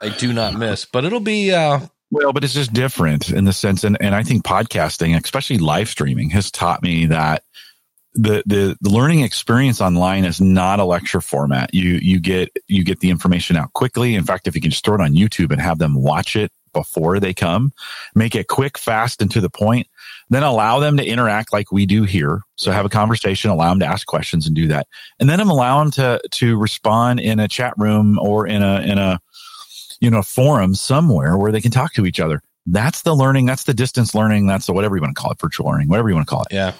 I 0.00 0.08
do 0.10 0.32
not 0.32 0.54
miss. 0.54 0.84
But 0.84 1.04
it'll 1.04 1.20
be 1.20 1.52
uh 1.52 1.80
Well, 2.10 2.32
but 2.34 2.44
it's 2.44 2.52
just 2.52 2.72
different 2.74 3.30
in 3.30 3.44
the 3.44 3.52
sense, 3.54 3.84
and, 3.84 3.96
and 4.00 4.14
I 4.14 4.22
think 4.24 4.44
podcasting, 4.44 5.16
especially 5.22 5.58
live 5.58 5.88
streaming, 5.88 6.28
has 6.30 6.50
taught 6.50 6.82
me 6.82 7.06
that 7.06 7.44
the, 8.14 8.42
the 8.46 8.76
the 8.80 8.90
learning 8.90 9.20
experience 9.20 9.80
online 9.80 10.24
is 10.24 10.40
not 10.40 10.80
a 10.80 10.84
lecture 10.84 11.20
format. 11.20 11.72
You 11.74 11.98
you 12.02 12.20
get 12.20 12.50
you 12.68 12.84
get 12.84 13.00
the 13.00 13.10
information 13.10 13.56
out 13.56 13.72
quickly. 13.72 14.14
In 14.14 14.24
fact, 14.24 14.46
if 14.46 14.54
you 14.54 14.60
can 14.60 14.70
just 14.70 14.84
throw 14.84 14.94
it 14.96 15.00
on 15.00 15.14
YouTube 15.14 15.50
and 15.50 15.60
have 15.60 15.78
them 15.78 15.94
watch 15.94 16.36
it 16.36 16.52
before 16.72 17.20
they 17.20 17.34
come, 17.34 17.72
make 18.14 18.34
it 18.34 18.48
quick, 18.48 18.78
fast, 18.78 19.20
and 19.20 19.30
to 19.30 19.40
the 19.40 19.50
point, 19.50 19.86
then 20.30 20.42
allow 20.42 20.78
them 20.78 20.96
to 20.96 21.04
interact 21.04 21.52
like 21.52 21.72
we 21.72 21.86
do 21.86 22.04
here. 22.04 22.42
So 22.56 22.70
have 22.70 22.86
a 22.86 22.90
conversation, 22.90 23.50
allow 23.50 23.70
them 23.70 23.80
to 23.80 23.86
ask 23.86 24.06
questions 24.06 24.46
and 24.46 24.56
do 24.56 24.68
that, 24.68 24.86
and 25.18 25.28
then 25.28 25.40
allow 25.40 25.80
them 25.80 25.90
to 25.92 26.20
to 26.32 26.58
respond 26.58 27.20
in 27.20 27.40
a 27.40 27.48
chat 27.48 27.74
room 27.76 28.18
or 28.18 28.46
in 28.46 28.62
a 28.62 28.80
in 28.80 28.98
a 28.98 29.20
you 30.02 30.10
know, 30.10 30.20
forum 30.20 30.74
somewhere 30.74 31.38
where 31.38 31.52
they 31.52 31.60
can 31.60 31.70
talk 31.70 31.92
to 31.94 32.04
each 32.04 32.18
other. 32.18 32.42
That's 32.66 33.02
the 33.02 33.14
learning. 33.14 33.46
That's 33.46 33.62
the 33.62 33.72
distance 33.72 34.16
learning. 34.16 34.48
That's 34.48 34.66
the 34.66 34.72
whatever 34.72 34.96
you 34.96 35.00
want 35.00 35.14
to 35.16 35.20
call 35.22 35.30
it, 35.30 35.40
virtual 35.40 35.66
learning, 35.66 35.88
whatever 35.88 36.08
you 36.08 36.16
want 36.16 36.26
to 36.26 36.30
call 36.30 36.42
it. 36.42 36.48
yeah. 36.52 36.72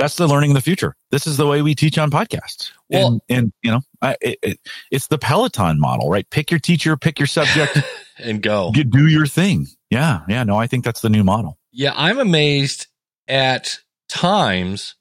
That's 0.00 0.16
the 0.16 0.26
learning 0.26 0.52
of 0.52 0.54
the 0.54 0.62
future. 0.62 0.96
This 1.10 1.26
is 1.26 1.36
the 1.36 1.46
way 1.46 1.60
we 1.60 1.74
teach 1.74 1.98
on 1.98 2.10
podcasts. 2.10 2.70
Well- 2.88 3.06
and, 3.06 3.20
and 3.28 3.52
you 3.62 3.70
know, 3.70 3.80
I, 4.00 4.16
it, 4.22 4.38
it, 4.42 4.60
it's 4.90 5.08
the 5.08 5.18
Peloton 5.18 5.78
model, 5.78 6.08
right? 6.08 6.28
Pick 6.30 6.50
your 6.50 6.58
teacher, 6.58 6.96
pick 6.96 7.18
your 7.18 7.26
subject, 7.26 7.78
And 8.18 8.42
go. 8.42 8.70
get, 8.72 8.90
do 8.90 9.06
your 9.08 9.26
thing. 9.26 9.66
Yeah. 9.90 10.20
Yeah. 10.26 10.44
No, 10.44 10.56
I 10.56 10.66
think 10.66 10.84
that's 10.84 11.02
the 11.02 11.10
new 11.10 11.22
model. 11.22 11.58
Yeah, 11.72 11.92
I'm 11.94 12.18
amazed 12.18 12.86
at 13.28 13.78
times 14.08 14.94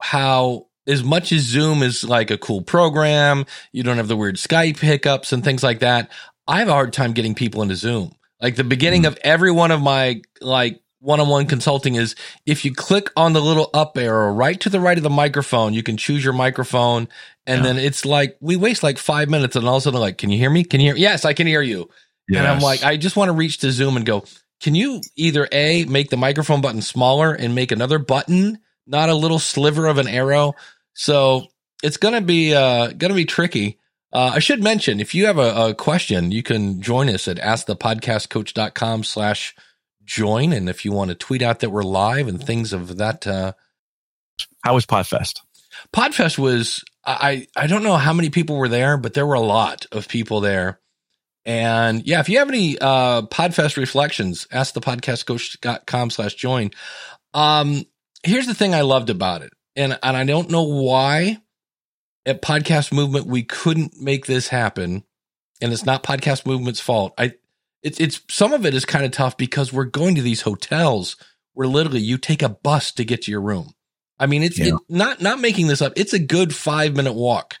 how 0.00 0.66
as 0.86 1.02
much 1.02 1.32
as 1.32 1.42
Zoom 1.42 1.82
is 1.82 2.04
like 2.04 2.30
a 2.30 2.38
cool 2.38 2.62
program, 2.62 3.46
you 3.72 3.82
don't 3.82 3.96
have 3.96 4.08
the 4.08 4.16
weird 4.16 4.36
Skype 4.36 4.78
hiccups 4.78 5.32
and 5.32 5.42
things 5.42 5.62
like 5.62 5.80
that. 5.80 6.10
I 6.46 6.60
have 6.60 6.68
a 6.68 6.72
hard 6.72 6.92
time 6.92 7.12
getting 7.12 7.34
people 7.34 7.62
into 7.62 7.74
Zoom. 7.74 8.12
Like 8.40 8.56
the 8.56 8.64
beginning 8.64 9.02
mm. 9.02 9.08
of 9.08 9.18
every 9.22 9.50
one 9.50 9.70
of 9.70 9.82
my 9.82 10.22
like 10.40 10.80
one-on-one 11.08 11.46
consulting 11.46 11.94
is 11.94 12.14
if 12.44 12.64
you 12.66 12.74
click 12.74 13.10
on 13.16 13.32
the 13.32 13.40
little 13.40 13.70
up 13.72 13.96
arrow 13.96 14.30
right 14.30 14.60
to 14.60 14.68
the 14.68 14.78
right 14.78 14.98
of 14.98 15.02
the 15.02 15.08
microphone, 15.10 15.72
you 15.72 15.82
can 15.82 15.96
choose 15.96 16.22
your 16.22 16.34
microphone. 16.34 17.08
And 17.46 17.64
Yeah. 17.64 17.72
then 17.72 17.78
it's 17.78 18.04
like 18.04 18.36
we 18.40 18.56
waste 18.56 18.82
like 18.82 18.98
five 18.98 19.30
minutes 19.30 19.56
and 19.56 19.66
all 19.66 19.76
of 19.76 19.82
a 19.82 19.84
sudden 19.84 20.00
like, 20.00 20.18
can 20.18 20.28
you 20.30 20.36
hear 20.38 20.50
me? 20.50 20.64
Can 20.64 20.80
you 20.80 20.88
hear? 20.88 20.96
Yes, 20.96 21.24
I 21.24 21.32
can 21.32 21.46
hear 21.46 21.62
you. 21.62 21.88
And 22.28 22.46
I'm 22.46 22.60
like, 22.60 22.82
I 22.84 22.98
just 22.98 23.16
want 23.16 23.30
to 23.30 23.32
reach 23.32 23.56
to 23.58 23.72
Zoom 23.72 23.96
and 23.96 24.04
go, 24.04 24.24
can 24.60 24.74
you 24.74 25.00
either 25.16 25.48
A, 25.50 25.86
make 25.86 26.10
the 26.10 26.18
microphone 26.18 26.60
button 26.60 26.82
smaller 26.82 27.32
and 27.32 27.54
make 27.54 27.72
another 27.72 27.98
button, 27.98 28.58
not 28.86 29.08
a 29.08 29.14
little 29.14 29.38
sliver 29.38 29.86
of 29.86 29.96
an 29.96 30.08
arrow? 30.08 30.54
So 30.92 31.46
it's 31.82 31.96
gonna 31.96 32.20
be 32.20 32.54
uh 32.54 32.88
gonna 32.88 33.14
be 33.14 33.24
tricky. 33.24 33.78
Uh, 34.12 34.32
I 34.34 34.40
should 34.40 34.62
mention 34.62 35.00
if 35.00 35.14
you 35.14 35.24
have 35.26 35.38
a, 35.38 35.68
a 35.68 35.74
question, 35.74 36.32
you 36.32 36.42
can 36.42 36.82
join 36.82 37.08
us 37.08 37.28
at 37.28 37.38
askthepodcastcoach.com 37.38 39.04
slash 39.04 39.54
join. 40.08 40.52
And 40.52 40.68
if 40.68 40.84
you 40.84 40.92
want 40.92 41.10
to 41.10 41.14
tweet 41.14 41.42
out 41.42 41.60
that 41.60 41.70
we're 41.70 41.82
live 41.82 42.26
and 42.26 42.42
things 42.42 42.72
of 42.72 42.96
that 42.96 43.26
uh 43.26 43.52
How 44.64 44.74
was 44.74 44.86
Podfest? 44.86 45.40
Podfest 45.94 46.38
was 46.38 46.82
I 47.04 47.46
I 47.54 47.66
don't 47.66 47.84
know 47.84 47.96
how 47.96 48.14
many 48.14 48.30
people 48.30 48.56
were 48.56 48.68
there, 48.68 48.96
but 48.96 49.14
there 49.14 49.26
were 49.26 49.34
a 49.34 49.40
lot 49.40 49.86
of 49.92 50.08
people 50.08 50.40
there. 50.40 50.80
And 51.44 52.06
yeah, 52.06 52.20
if 52.20 52.28
you 52.28 52.38
have 52.38 52.48
any 52.48 52.78
uh 52.78 53.22
Podfest 53.22 53.76
reflections, 53.76 54.48
ask 54.50 54.74
the 54.74 54.80
podcastcoach.com 54.80 56.10
slash 56.10 56.34
join. 56.34 56.70
Um 57.34 57.84
here's 58.22 58.46
the 58.46 58.54
thing 58.54 58.74
I 58.74 58.80
loved 58.80 59.10
about 59.10 59.42
it. 59.42 59.52
And 59.76 59.98
and 60.02 60.16
I 60.16 60.24
don't 60.24 60.50
know 60.50 60.64
why 60.64 61.38
at 62.24 62.42
Podcast 62.42 62.92
Movement 62.92 63.26
we 63.26 63.42
couldn't 63.42 64.00
make 64.00 64.26
this 64.26 64.48
happen. 64.48 65.04
And 65.60 65.72
it's 65.72 65.84
not 65.84 66.02
Podcast 66.02 66.46
Movement's 66.46 66.80
fault. 66.80 67.12
I 67.18 67.34
it's 67.82 68.00
it's 68.00 68.20
some 68.30 68.52
of 68.52 68.66
it 68.66 68.74
is 68.74 68.84
kind 68.84 69.04
of 69.04 69.12
tough 69.12 69.36
because 69.36 69.72
we're 69.72 69.84
going 69.84 70.14
to 70.16 70.22
these 70.22 70.42
hotels 70.42 71.16
where 71.54 71.68
literally 71.68 72.00
you 72.00 72.18
take 72.18 72.42
a 72.42 72.48
bus 72.48 72.92
to 72.92 73.04
get 73.04 73.22
to 73.22 73.30
your 73.30 73.40
room. 73.40 73.74
I 74.18 74.26
mean, 74.26 74.42
it's 74.42 74.58
Yeah. 74.58 74.72
not 74.88 75.20
not 75.20 75.40
making 75.40 75.68
this 75.68 75.80
up. 75.82 75.92
It's 75.96 76.12
a 76.12 76.18
good 76.18 76.54
five 76.54 76.94
minute 76.96 77.12
walk 77.14 77.56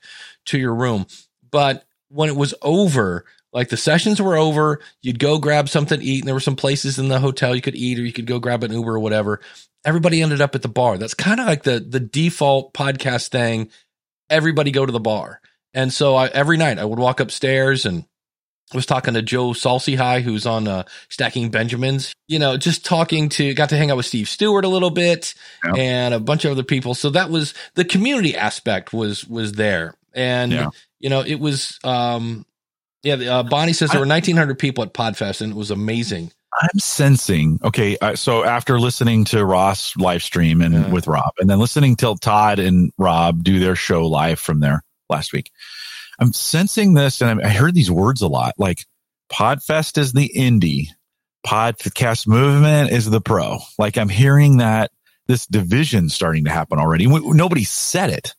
to 0.46 0.58
your 0.58 0.74
room. 0.74 1.06
But 1.50 1.86
when 2.08 2.28
it 2.28 2.36
was 2.36 2.54
over, 2.62 3.24
like 3.52 3.68
the 3.68 3.76
sessions 3.76 4.20
were 4.20 4.36
over, 4.36 4.80
you'd 5.02 5.18
go 5.18 5.38
grab 5.38 5.68
something 5.68 6.00
to 6.00 6.04
eat, 6.04 6.20
and 6.20 6.26
there 6.28 6.34
were 6.34 6.40
some 6.40 6.56
places 6.56 6.98
in 6.98 7.08
the 7.08 7.20
hotel 7.20 7.54
you 7.54 7.62
could 7.62 7.76
eat, 7.76 7.98
or 7.98 8.02
you 8.02 8.12
could 8.12 8.26
go 8.26 8.38
grab 8.38 8.64
an 8.64 8.72
Uber 8.72 8.94
or 8.94 8.98
whatever. 8.98 9.40
Everybody 9.84 10.20
ended 10.20 10.40
up 10.40 10.54
at 10.54 10.62
the 10.62 10.68
bar. 10.68 10.98
That's 10.98 11.14
kind 11.14 11.38
of 11.40 11.46
like 11.46 11.62
the 11.62 11.80
the 11.80 12.00
default 12.00 12.74
podcast 12.74 13.28
thing. 13.28 13.70
Everybody 14.30 14.70
go 14.70 14.84
to 14.84 14.92
the 14.92 15.00
bar, 15.00 15.40
and 15.72 15.92
so 15.92 16.14
I, 16.16 16.26
every 16.28 16.56
night 16.56 16.78
I 16.78 16.84
would 16.84 16.98
walk 16.98 17.20
upstairs 17.20 17.86
and 17.86 18.04
was 18.74 18.86
talking 18.86 19.14
to 19.14 19.22
Joe 19.22 19.52
Saul-Sehy, 19.52 20.20
who's 20.22 20.46
on 20.46 20.68
uh, 20.68 20.82
Stacking 21.08 21.50
Benjamins. 21.50 22.12
You 22.26 22.38
know, 22.38 22.56
just 22.56 22.84
talking 22.84 23.28
to, 23.30 23.54
got 23.54 23.70
to 23.70 23.76
hang 23.76 23.90
out 23.90 23.96
with 23.96 24.06
Steve 24.06 24.28
Stewart 24.28 24.64
a 24.64 24.68
little 24.68 24.90
bit 24.90 25.34
Yeah. 25.64 25.74
and 25.76 26.14
a 26.14 26.20
bunch 26.20 26.44
of 26.44 26.52
other 26.52 26.62
people. 26.62 26.94
So 26.94 27.10
that 27.10 27.30
was 27.30 27.54
the 27.74 27.84
community 27.84 28.36
aspect 28.36 28.92
was 28.92 29.26
was 29.26 29.52
there, 29.52 29.94
and 30.14 30.52
Yeah. 30.52 30.68
you 31.00 31.08
know, 31.10 31.20
it 31.20 31.40
was. 31.40 31.78
um 31.84 32.44
Yeah, 33.04 33.14
uh, 33.14 33.42
Bonnie 33.44 33.72
says 33.72 33.90
there 33.90 34.00
were 34.00 34.06
1,900 34.06 34.58
people 34.58 34.82
at 34.82 34.92
Podfest, 34.92 35.40
and 35.40 35.52
it 35.52 35.56
was 35.56 35.70
amazing. 35.70 36.32
I'm 36.60 36.78
sensing 36.80 37.60
okay. 37.62 37.96
Uh, 38.00 38.16
so 38.16 38.42
after 38.44 38.80
listening 38.80 39.24
to 39.26 39.44
Ross 39.44 39.96
live 39.96 40.22
stream 40.22 40.60
and 40.60 40.74
Yeah. 40.74 40.88
with 40.90 41.06
Rob, 41.06 41.30
and 41.38 41.48
then 41.48 41.58
listening 41.60 41.94
till 41.94 42.16
Todd 42.16 42.58
and 42.58 42.90
Rob 42.98 43.44
do 43.44 43.60
their 43.60 43.76
show 43.76 44.06
live 44.06 44.40
from 44.40 44.58
there 44.60 44.82
last 45.08 45.32
week, 45.32 45.52
I'm 46.18 46.32
sensing 46.32 46.94
this, 46.94 47.20
and 47.20 47.40
I 47.40 47.48
heard 47.48 47.74
these 47.74 47.90
words 47.90 48.22
a 48.22 48.28
lot. 48.28 48.54
Like 48.58 48.84
Podfest 49.30 49.98
is 49.98 50.12
the 50.12 50.30
indie, 50.34 50.88
podcast 51.46 52.26
movement 52.26 52.90
is 52.90 53.08
the 53.08 53.20
pro. 53.20 53.58
Like 53.78 53.98
I'm 53.98 54.08
hearing 54.08 54.58
that 54.58 54.90
this 55.26 55.46
division 55.46 56.08
starting 56.08 56.44
to 56.44 56.50
happen 56.50 56.78
already. 56.78 57.06
Nobody 57.06 57.64
said 57.64 58.10
it, 58.10 58.34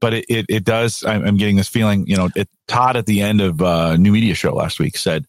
but 0.00 0.14
it 0.14 0.26
it, 0.28 0.46
it 0.48 0.64
does. 0.64 1.04
I'm, 1.04 1.24
I'm 1.24 1.36
getting 1.36 1.56
this 1.56 1.68
feeling. 1.68 2.06
You 2.06 2.16
know, 2.16 2.30
it, 2.36 2.48
Todd 2.68 2.96
at 2.96 3.06
the 3.06 3.22
end 3.22 3.40
of 3.40 3.60
uh, 3.60 3.96
new 3.96 4.12
media 4.12 4.34
show 4.34 4.54
last 4.54 4.78
week 4.78 4.96
said. 4.96 5.26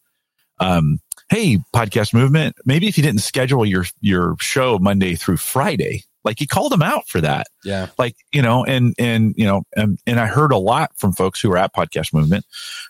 Um, 0.60 0.98
hey 1.28 1.58
podcast 1.74 2.14
movement 2.14 2.56
maybe 2.64 2.88
if 2.88 2.96
you 2.96 3.02
didn't 3.02 3.20
schedule 3.20 3.64
your 3.64 3.84
your 4.00 4.34
show 4.40 4.78
monday 4.78 5.14
through 5.14 5.36
friday 5.36 6.02
like 6.24 6.38
he 6.38 6.46
called 6.46 6.72
them 6.72 6.82
out 6.82 7.08
for 7.08 7.20
that. 7.20 7.46
Yeah, 7.64 7.88
like 7.98 8.16
you 8.32 8.42
know 8.42 8.64
and 8.64 8.94
and 8.98 9.34
you 9.36 9.46
know 9.46 9.62
and, 9.76 9.98
and 10.06 10.18
i 10.20 10.26
heard 10.26 10.52
a 10.52 10.58
lot 10.58 10.90
from 10.96 11.12
folks 11.12 11.40
who 11.40 11.48
were 11.48 11.56
at 11.58 11.74
podcast 11.74 12.12
movement 12.12 12.44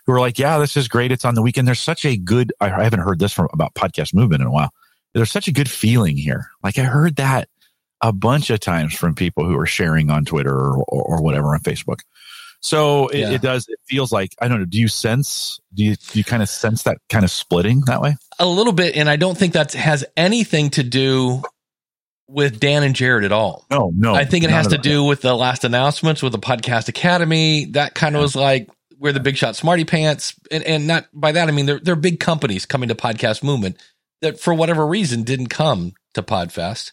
who 0.05 0.11
were 0.11 0.19
like 0.19 0.39
yeah 0.39 0.57
this 0.57 0.75
is 0.75 0.87
great. 0.87 1.11
It's 1.11 1.25
on 1.25 1.35
the 1.35 1.41
weekend. 1.41 1.67
There's 1.67 1.79
such 1.79 2.05
a 2.05 2.17
good 2.17 2.51
i 2.59 2.65
I 2.71 2.83
haven't 2.83 3.01
heard 3.01 3.19
this 3.19 3.31
from 3.33 3.47
about 3.53 3.73
podcast 3.75 4.13
movement 4.13 4.41
in 4.41 4.47
a 4.47 4.51
while. 4.51 4.71
There's 5.13 5.31
such 5.31 5.47
a 5.47 5.51
good 5.53 5.69
feeling 5.69 6.17
here. 6.17 6.49
Like 6.63 6.77
i 6.77 6.83
heard 6.83 7.15
that 7.17 7.49
a 8.01 8.11
bunch 8.13 8.49
of 8.49 8.59
times 8.59 8.93
from 8.93 9.13
people 9.15 9.45
who 9.45 9.57
are 9.59 9.65
sharing 9.65 10.09
on 10.09 10.23
twitter 10.25 10.55
or, 10.55 10.77
or, 10.87 11.03
or 11.17 11.21
whatever 11.21 11.53
on 11.53 11.59
facebook. 11.61 11.99
So 12.61 13.07
it, 13.07 13.19
Yeah. 13.19 13.31
it 13.31 13.41
does 13.41 13.65
it 13.69 13.79
feels 13.87 14.11
like 14.11 14.33
i 14.41 14.47
don't 14.47 14.59
know 14.59 14.65
do 14.65 14.79
you 14.79 14.87
sense 14.89 15.59
do 15.73 15.83
you 15.83 15.95
do 15.95 16.19
you 16.19 16.23
kind 16.25 16.41
of 16.43 16.49
sense 16.49 16.83
that 16.83 16.97
kind 17.09 17.23
of 17.23 17.31
splitting 17.31 17.81
that 17.87 18.01
way? 18.01 18.17
A 18.39 18.45
little 18.45 18.73
bit, 18.73 18.95
and 18.95 19.09
I 19.09 19.15
don't 19.17 19.37
think 19.37 19.53
that 19.53 19.73
has 19.73 20.05
anything 20.17 20.69
to 20.71 20.83
do 20.83 21.41
with 22.29 22.59
Dan 22.59 22.83
and 22.83 22.95
Jared 22.95 23.23
at 23.23 23.31
all. 23.31 23.65
no 23.71 23.91
no 23.95 24.13
I 24.13 24.25
think 24.25 24.43
it 24.43 24.49
has 24.49 24.67
to 24.67 24.77
do 24.77 25.03
with 25.03 25.21
the 25.21 25.35
last 25.35 25.63
announcements 25.63 26.21
with 26.21 26.31
the 26.31 26.39
Podcast 26.39 26.87
Academy. 26.87 27.65
That 27.65 27.95
kind 27.95 28.15
of 28.15 28.21
was 28.21 28.35
like 28.35 28.69
we're 28.97 29.13
the 29.13 29.19
big 29.19 29.37
shot 29.37 29.55
smarty 29.55 29.85
pants, 29.85 30.35
and, 30.51 30.63
and 30.63 30.87
not 30.87 31.07
by 31.13 31.31
that 31.31 31.47
I 31.47 31.51
mean 31.51 31.65
they're 31.65 31.79
they're 31.79 31.95
big 31.95 32.19
companies 32.19 32.65
coming 32.65 32.89
to 32.89 32.95
podcast 32.95 33.43
movement 33.43 33.77
that 34.21 34.39
for 34.39 34.53
whatever 34.53 34.85
reason 34.85 35.23
didn't 35.23 35.47
come 35.47 35.93
to 36.13 36.21
Podfest. 36.23 36.91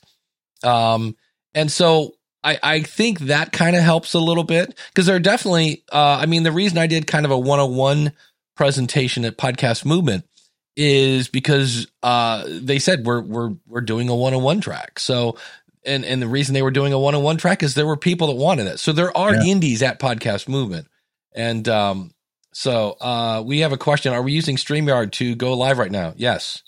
Um, 0.64 1.16
and 1.54 1.70
so 1.70 2.14
I, 2.44 2.58
I 2.62 2.82
think 2.82 3.20
that 3.20 3.52
kind 3.52 3.76
of 3.76 3.82
helps 3.82 4.14
a 4.14 4.20
little 4.20 4.44
bit 4.44 4.78
because 4.88 5.06
there 5.06 5.16
are 5.16 5.20
definitely, 5.20 5.82
uh, 5.92 6.18
I 6.20 6.26
mean, 6.26 6.44
the 6.44 6.52
reason 6.52 6.78
I 6.78 6.86
did 6.86 7.06
kind 7.06 7.24
of 7.24 7.32
a 7.32 7.38
101 7.38 8.12
presentation 8.56 9.24
at 9.24 9.36
Podcast 9.36 9.84
Movement 9.84 10.24
is 10.76 11.28
because 11.28 11.86
uh, 12.02 12.44
they 12.46 12.78
said 12.78 13.06
we're 13.06 13.22
we're 13.22 13.54
we're 13.66 13.80
doing 13.80 14.08
a 14.08 14.14
101 14.14 14.60
track. 14.60 14.98
So 14.98 15.38
and 15.84 16.04
and 16.04 16.20
the 16.20 16.28
reason 16.28 16.52
they 16.54 16.62
were 16.62 16.70
doing 16.70 16.92
a 16.92 16.98
101 16.98 17.38
track 17.38 17.62
is 17.62 17.74
there 17.74 17.86
were 17.86 17.96
people 17.96 18.26
that 18.28 18.36
wanted 18.36 18.66
it. 18.66 18.78
So 18.78 18.92
there 18.92 19.16
are 19.16 19.34
Yeah. 19.34 19.44
indies 19.44 19.82
at 19.82 19.98
Podcast 19.98 20.48
Movement. 20.48 20.88
And 21.34 21.68
um 21.68 22.12
so 22.52 22.92
uh 23.00 23.42
we 23.44 23.60
have 23.60 23.72
a 23.72 23.78
question. 23.78 24.12
Are 24.12 24.22
we 24.22 24.32
using 24.32 24.56
StreamYard 24.56 25.12
to 25.12 25.34
go 25.34 25.54
live 25.54 25.78
right 25.78 25.90
now? 25.92 26.12
Yes. 26.16 26.62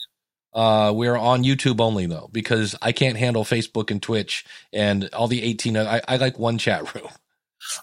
Uh 0.54 0.92
we're 0.94 1.16
on 1.16 1.44
YouTube 1.44 1.80
only 1.80 2.06
though, 2.06 2.28
because 2.32 2.74
I 2.80 2.92
can't 2.92 3.16
handle 3.18 3.44
Facebook 3.44 3.90
and 3.90 4.02
Twitch 4.02 4.44
and 4.72 5.08
all 5.12 5.28
the 5.28 5.42
18 5.42 5.76
I, 5.76 6.00
I 6.08 6.16
like 6.16 6.38
one 6.38 6.56
chat 6.58 6.94
room. 6.94 7.08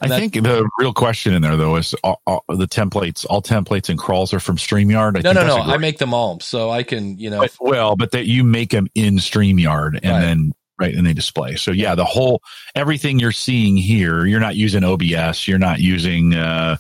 I 0.01 0.08
That- 0.08 0.20
think 0.20 0.34
the 0.34 0.67
real 0.79 0.94
question 0.94 1.34
in 1.34 1.41
there 1.41 1.55
though 1.55 1.75
is 1.75 1.94
all, 2.03 2.22
all, 2.25 2.44
the 2.48 2.67
templates, 2.67 3.25
all 3.29 3.41
templates 3.41 3.89
and 3.89 3.98
crawls 4.00 4.34
are 4.34 4.39
from 4.39 4.58
StreamYard. 4.58 5.17
I 5.17 5.22
No, 5.22 5.32
no, 5.34 5.46
no. 5.46 5.55
great- 5.63 5.74
I 5.74 5.77
make 5.77 5.98
them 5.98 6.13
all. 6.13 6.39
So 6.39 6.70
I 6.72 6.84
can, 6.84 7.17
you 7.17 7.29
know, 7.29 7.39
but, 7.41 7.51
well, 7.60 7.96
but 7.96 8.12
that 8.12 8.25
you 8.27 8.44
make 8.44 8.70
them 8.72 8.88
in 8.96 9.15
StreamYard 9.17 10.00
and 10.01 10.12
Right. 10.12 10.22
then 10.22 10.53
right 10.77 10.94
and 10.94 11.05
they 11.08 11.13
display. 11.13 11.55
So 11.55 11.72
yeah, 11.72 11.96
the 11.96 12.03
whole 12.05 12.41
everything 12.75 13.20
you're 13.20 13.32
seeing 13.32 13.77
here, 13.77 14.25
you're 14.25 14.39
not 14.41 14.55
using 14.55 14.84
OBS, 14.84 15.48
you're 15.48 15.58
not 15.60 15.79
using 15.79 16.34
uh, 16.34 16.77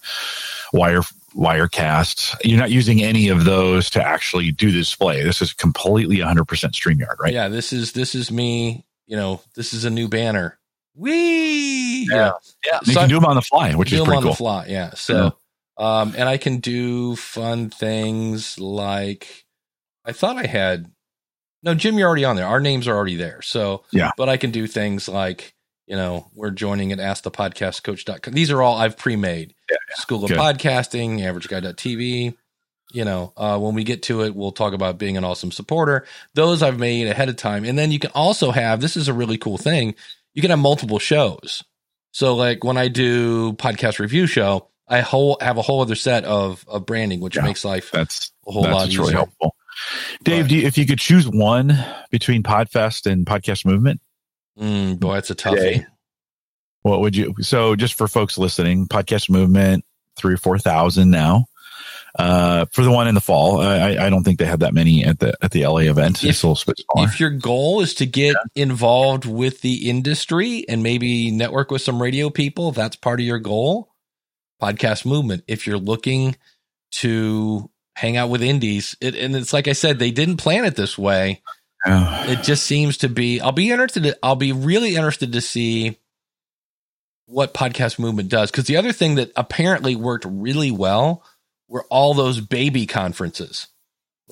Wire 0.73 1.01
Wirecast, 1.35 2.35
you're 2.43 2.59
not 2.59 2.71
using 2.71 3.03
any 3.03 3.27
of 3.29 3.45
those 3.45 3.89
to 3.91 4.05
actually 4.05 4.51
do 4.51 4.71
the 4.71 4.79
display. 4.79 5.23
This 5.23 5.41
is 5.41 5.53
completely 5.53 6.17
100% 6.17 6.45
StreamYard, 6.45 7.19
right? 7.19 7.33
yeah, 7.33 7.47
this 7.49 7.71
is 7.73 7.91
this 7.93 8.15
is 8.15 8.31
me, 8.31 8.85
you 9.07 9.15
know, 9.15 9.41
this 9.55 9.73
is 9.73 9.85
a 9.85 9.89
new 9.89 10.07
banner. 10.07 10.57
Wee. 10.95 12.07
Yeah. 12.09 12.31
Yeah. 12.65 12.79
You 12.85 12.93
So 12.93 12.99
can 13.01 13.09
do 13.09 13.15
them 13.15 13.25
on 13.25 13.35
the 13.35 13.41
fly, 13.41 13.75
which 13.75 13.89
do 13.89 13.95
is 13.95 13.99
them 13.99 14.05
pretty 14.05 14.17
on 14.17 14.23
cool. 14.23 14.31
the 14.31 14.37
fly. 14.37 14.65
Yeah. 14.67 14.91
So, 14.95 15.37
um, 15.77 16.13
and 16.17 16.29
I 16.29 16.37
can 16.37 16.57
do 16.57 17.15
fun 17.15 17.69
things 17.69 18.59
like 18.59 19.45
I 20.05 20.11
thought 20.13 20.37
I 20.37 20.45
had. 20.45 20.91
No, 21.63 21.73
Jim, 21.73 21.97
you're 21.97 22.07
already 22.07 22.25
on 22.25 22.35
there. 22.35 22.45
Our 22.45 22.59
names 22.59 22.87
are 22.87 22.95
already 22.95 23.15
there. 23.15 23.41
So, 23.41 23.83
Yeah. 23.91 24.11
But 24.17 24.29
I 24.29 24.37
can 24.37 24.51
do 24.51 24.67
things 24.67 25.09
like, 25.09 25.53
you 25.87 25.95
know, 25.95 26.29
we're 26.35 26.51
joining 26.51 26.91
at 26.91 26.99
askthepodcastcoach.com. 26.99 28.33
These 28.33 28.51
are 28.51 28.61
all 28.61 28.77
I've 28.77 28.97
pre-made. 28.97 29.53
Yeah, 29.69 29.77
School 29.95 30.23
of 30.23 30.29
Good. 30.29 30.37
Podcasting, 30.37 31.19
AverageGuy.tv. 31.19 32.35
You 32.93 33.03
know, 33.03 33.33
uh, 33.35 33.57
when 33.59 33.73
we 33.73 33.83
get 33.83 34.03
to 34.03 34.21
it, 34.23 34.35
we'll 34.35 34.51
talk 34.51 34.73
about 34.73 34.97
being 34.99 35.17
an 35.17 35.23
awesome 35.23 35.51
supporter. 35.51 36.05
Those 36.35 36.61
I've 36.61 36.79
made 36.79 37.07
ahead 37.07 37.29
of 37.29 37.35
time. 37.35 37.65
And 37.65 37.77
then 37.77 37.91
you 37.91 37.99
can 37.99 38.11
also 38.13 38.51
have 38.51 38.79
this 38.79 38.95
is 38.95 39.07
a 39.07 39.13
really 39.13 39.37
cool 39.37 39.57
thing. 39.57 39.95
You 40.35 40.41
can 40.41 40.51
have 40.51 40.59
multiple 40.59 40.99
shows. 40.99 41.63
So, 42.11 42.35
like 42.35 42.63
when 42.63 42.77
I 42.77 42.87
do 42.87 43.53
podcast 43.53 43.97
review 43.99 44.27
show, 44.27 44.69
I 44.87 45.01
whole 45.01 45.37
have 45.41 45.57
a 45.57 45.61
whole 45.63 45.81
other 45.81 45.95
set 45.95 46.23
of 46.25 46.63
of 46.67 46.85
branding, 46.85 47.19
which 47.21 47.35
Yeah. 47.35 47.41
makes 47.43 47.65
life 47.65 47.89
That's 47.91 48.31
a 48.47 48.51
whole 48.51 48.61
that's 48.63 48.73
lot 48.73 48.87
really 48.89 49.03
easier. 49.05 49.15
helpful. 49.17 49.55
Dave, 50.23 50.45
But- 50.45 50.51
you, 50.51 50.61
if 50.67 50.77
you 50.77 50.85
could 50.85 50.99
choose 50.99 51.27
one 51.27 51.77
between 52.11 52.43
Podfest 52.43 53.11
and 53.11 53.25
Podcast 53.25 53.65
Movement, 53.65 53.99
Mm, 54.59 54.99
boy, 55.01 55.17
it's 55.17 55.29
a 55.29 55.35
toughie. 55.35 55.55
Today. 55.55 55.85
what 56.83 57.01
would 57.01 57.15
you? 57.15 57.33
So, 57.41 57.75
just 57.75 57.95
for 57.95 58.07
folks 58.07 58.37
listening, 58.37 58.87
Podcast 58.87 59.29
Movement 59.29 59.83
three 60.17 60.35
or 60.35 60.37
four 60.37 60.57
thousand 60.59 61.09
now. 61.11 61.45
Uh, 62.17 62.65
for 62.71 62.83
the 62.83 62.91
one 62.91 63.07
in 63.09 63.15
the 63.15 63.21
fall, 63.21 63.59
I, 63.59 63.97
I 63.97 64.09
don't 64.09 64.23
think 64.23 64.39
they 64.39 64.45
had 64.45 64.61
that 64.61 64.73
many 64.73 65.03
at 65.03 65.19
the 65.19 65.35
at 65.41 65.51
the 65.51 65.65
LA 65.67 65.79
event. 65.79 66.23
If- 66.23 66.29
it's 66.29 66.43
a 66.43 66.47
little. 66.47 66.73
If 66.97 67.19
your 67.19 67.29
goal 67.29 67.81
is 67.81 67.93
to 67.95 68.05
get 68.05 68.37
involved 68.55 69.25
with 69.25 69.61
the 69.61 69.89
industry 69.89 70.65
and 70.69 70.81
maybe 70.81 71.31
network 71.31 71.71
with 71.71 71.81
some 71.81 72.01
radio 72.01 72.29
people, 72.29 72.71
that's 72.71 72.95
part 72.95 73.19
of 73.19 73.25
your 73.25 73.39
goal. 73.39 73.91
Podcast 74.61 75.05
movement. 75.05 75.43
If 75.47 75.67
you're 75.67 75.77
looking 75.77 76.37
to 76.93 77.69
hang 77.97 78.15
out 78.15 78.29
with 78.29 78.41
indies, 78.41 78.95
it, 79.01 79.15
and 79.15 79.35
it's 79.35 79.51
like 79.51 79.67
I 79.67 79.73
said, 79.73 79.99
they 79.99 80.11
didn't 80.11 80.37
plan 80.37 80.63
it 80.63 80.75
this 80.77 80.97
way. 80.97 81.41
Yeah. 81.85 82.31
it 82.31 82.41
just 82.41 82.63
seems 82.63 82.97
to 82.99 83.09
be 83.09 83.39
i'll 83.39 83.51
be 83.51 83.69
interested 83.69 84.01
to, 84.03 84.17
i'll 84.23 84.35
be 84.35 84.53
really 84.53 84.95
interested 84.95 85.33
to 85.33 85.41
see 85.41 85.99
what 87.27 87.53
podcast 87.53 87.99
movement 87.99 88.29
does 88.29 88.49
because 88.49 88.65
the 88.65 88.77
other 88.77 88.91
thing 88.91 89.15
that 89.15 89.31
apparently 89.35 89.95
worked 89.95 90.25
really 90.27 90.71
well 90.71 91.23
were 91.67 91.83
all 91.89 92.13
those 92.13 92.39
baby 92.41 92.85
conferences 92.85 93.67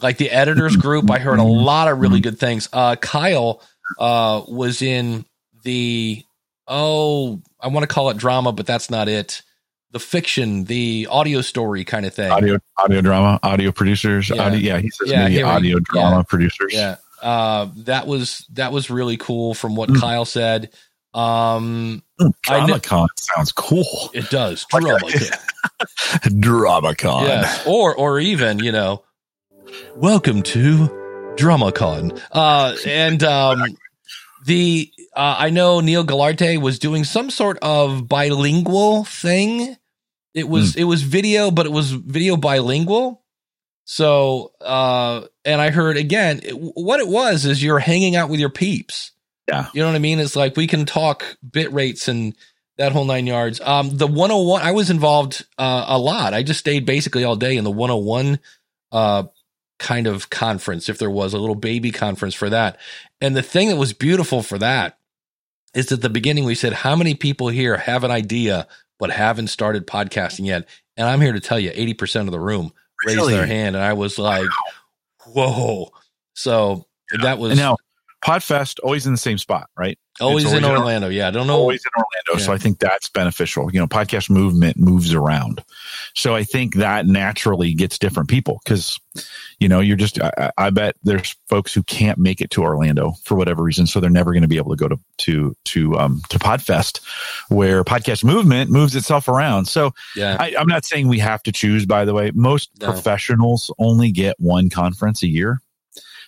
like 0.02 0.18
the 0.18 0.30
editors 0.32 0.76
group 0.76 1.10
i 1.12 1.20
heard 1.20 1.40
a 1.40 1.44
lot 1.44 1.88
of 1.88 2.00
really 2.00 2.20
good 2.20 2.38
things 2.40 2.68
uh 2.74 2.96
kyle 2.96 3.62
uh 4.00 4.42
was 4.48 4.82
in 4.82 5.26
the 5.64 6.24
oh 6.68 7.42
i 7.60 7.68
want 7.68 7.84
to 7.84 7.88
call 7.94 8.10
it 8.10 8.18
drama 8.18 8.52
but 8.52 8.66
that's 8.66 8.90
not 8.90 9.08
it 9.08 9.42
the 9.92 10.00
fiction 10.00 10.64
the 10.66 11.08
audio 11.12 11.42
story 11.42 11.84
kind 11.84 12.06
of 12.06 12.14
thing 12.14 12.32
audio 12.32 12.58
audio 12.78 13.00
drama, 13.02 13.40
audio 13.44 13.72
producers. 13.72 14.28
Yeah. 14.30 14.42
Audio, 14.42 14.58
yeah, 14.60 14.80
he 14.80 14.90
says 14.90 15.10
Yeah, 15.12 15.24
maybe 15.26 15.36
here 15.36 15.46
we- 15.46 15.52
audio 15.52 15.80
drama 15.80 16.18
yeah. 16.18 16.24
producers. 16.24 16.74
Yeah. 16.74 16.96
Uh, 17.22 17.70
that 17.78 18.08
was 18.08 18.46
that 18.54 18.72
was 18.72 18.90
really 18.90 19.18
cool 19.18 19.54
from 19.54 19.76
what 19.76 19.90
Mm. 19.90 20.00
Kyle 20.02 20.26
said. 20.26 20.72
Um, 21.14 22.04
Mm, 22.20 22.32
I 22.50 22.66
know- 22.66 22.76
DramaCon 22.76 23.08
sounds 23.18 23.52
cool. 23.52 24.10
it 24.14 24.30
does 24.30 24.66
drama. 24.70 25.00
a- 25.06 26.30
DramaCon. 26.30 27.28
yes, 27.28 27.66
or 27.66 27.96
or 27.96 28.20
even 28.20 28.60
you 28.60 28.72
know, 28.72 29.04
welcome 29.96 30.42
to 30.44 30.88
DramaCon. 31.36 32.20
Uh, 32.32 32.76
and 32.86 33.24
um, 33.24 33.64
the 34.46 34.92
uh, 35.16 35.36
I 35.40 35.50
know 35.50 35.80
Neil 35.80 36.04
Galarte 36.04 36.58
was 36.62 36.80
doing 36.80 37.04
some 37.04 37.30
sort 37.30 37.58
of 37.62 38.08
bilingual 38.08 39.04
thing. 39.06 39.76
It 40.34 40.48
was 40.50 40.76
it 40.76 40.84
was 40.86 41.02
video, 41.04 41.52
but 41.52 41.66
it 41.66 41.72
was 41.72 41.92
video 41.92 42.38
bilingual. 42.38 43.22
So, 43.86 44.52
uh, 44.62 45.24
and 45.44 45.60
I 45.60 45.70
heard 45.70 45.98
again, 45.98 46.40
it, 46.44 46.52
what 46.54 47.00
it 47.00 47.08
was 47.08 47.46
is 47.46 47.62
you're 47.62 47.80
hanging 47.80 48.16
out 48.16 48.30
with 48.30 48.40
your 48.40 48.50
peeps. 48.50 49.12
Yeah. 49.48 49.68
You 49.74 49.82
know 49.82 49.90
what 49.90 49.96
I 49.96 50.00
mean? 50.00 50.20
It's 50.20 50.36
like 50.36 50.56
we 50.56 50.68
can 50.68 50.86
talk 50.86 51.38
bit 51.50 51.72
rates 51.74 52.08
and 52.08 52.36
that 52.78 52.92
whole 52.92 53.06
nine 53.06 53.28
yards. 53.28 53.60
Um, 53.62 53.96
the 53.98 54.08
101, 54.08 54.62
I 54.62 54.72
was 54.72 54.90
involved 54.90 55.46
uh, 55.58 55.86
a 55.88 56.00
lot. 56.00 56.34
I 56.34 56.44
just 56.44 56.60
stayed 56.60 56.86
basically 56.86 57.24
all 57.24 57.36
day 57.36 57.58
in 57.58 57.64
the 57.64 57.72
101 57.72 58.40
uh, 58.92 59.24
kind 59.80 60.08
of 60.08 60.30
conference, 60.30 60.90
if 60.90 60.98
there 60.98 61.10
was 61.10 61.34
a 61.34 61.38
little 61.40 61.56
baby 61.56 61.92
conference 61.92 62.34
for 62.34 62.50
that. 62.50 62.78
And 63.22 63.36
the 63.36 63.42
thing 63.42 63.68
that 63.70 63.76
was 63.76 63.94
beautiful 63.94 64.42
for 64.42 64.58
that 64.60 64.98
is 65.74 65.92
at 65.92 66.02
the 66.02 66.10
beginning 66.10 66.46
we 66.46 66.56
said, 66.56 66.74
How 66.74 66.96
many 66.96 67.14
people 67.16 67.50
here 67.50 67.78
have 67.78 68.04
an 68.04 68.12
idea 68.12 68.68
but 69.00 69.12
haven't 69.12 69.48
started 69.48 69.86
podcasting 69.86 70.46
yet? 70.46 70.68
And 70.96 71.08
I'm 71.08 71.22
here 71.22 71.34
to 71.34 71.40
tell 71.40 71.60
you, 71.60 71.72
80% 71.72 72.22
of 72.22 72.32
the 72.32 72.40
room 72.40 72.72
raised 73.06 73.18
Really? 73.18 73.34
their 73.34 73.46
hand. 73.46 73.76
And 73.76 73.84
I 73.84 73.94
was 73.94 74.18
like, 74.18 74.48
Whoa. 75.28 75.92
So 76.34 76.86
that 77.22 77.40
was 77.40 77.58
now, 77.58 77.78
Podfest 78.24 78.80
always 78.84 79.06
in 79.06 79.12
the 79.14 79.18
same 79.18 79.38
spot, 79.38 79.70
right? 79.78 79.98
always 80.22 80.44
in 80.44 80.50
always 80.50 80.64
in 80.64 80.72
Orlando. 80.72 81.10
Yeah. 81.10 81.28
I 81.28 81.32
don't 81.32 81.48
know. 81.48 81.56
Always 81.56 81.84
in 81.84 81.92
Orlando. 81.98 82.46
So 82.46 82.54
I 82.54 82.58
think 82.60 82.78
that's 82.78 83.10
beneficial. 83.10 83.72
You 83.74 83.80
know, 83.80 83.88
podcast 83.88 84.30
movement 84.30 84.78
moves 84.78 85.12
around. 85.12 85.64
So 86.14 86.36
I 86.36 86.44
think 86.44 86.76
that 86.76 87.08
naturally 87.08 87.74
gets 87.74 87.98
different 87.98 88.30
people 88.30 88.60
because, 88.64 89.00
you 89.60 89.68
know, 89.68 89.80
you're 89.80 89.98
just, 89.98 90.22
I, 90.22 90.52
I 90.56 90.70
bet 90.70 90.96
there's 91.02 91.36
folks 91.50 91.74
who 91.74 91.82
can't 91.82 92.20
make 92.20 92.42
it 92.42 92.52
to 92.52 92.62
Orlando 92.62 93.14
for 93.24 93.34
whatever 93.36 93.64
reason. 93.64 93.88
So 93.88 94.00
they're 94.00 94.12
never 94.12 94.34
going 94.34 94.44
to 94.44 94.48
be 94.48 94.58
able 94.58 94.76
to 94.76 94.78
go 94.78 94.88
to, 94.88 95.00
to, 95.18 95.56
to, 95.66 95.96
um, 95.98 96.22
to 96.30 96.38
Podfest 96.38 97.02
where 97.50 97.84
podcast 97.84 98.24
movement 98.24 98.70
moves 98.70 98.96
itself 98.96 99.28
around. 99.28 99.66
So 99.66 99.94
Yeah. 100.16 100.38
I, 100.40 100.54
I'm 100.60 100.68
not 100.68 100.86
saying 100.86 101.08
we 101.08 101.20
have 101.20 101.42
to 101.44 101.52
choose, 101.52 101.88
by 101.88 102.06
the 102.06 102.14
way. 102.14 102.30
Most 102.36 102.70
No. 102.80 102.92
professionals 102.92 103.74
only 103.80 104.12
get 104.12 104.36
one 104.40 104.70
conference 104.70 105.24
a 105.24 105.28
year, 105.28 105.60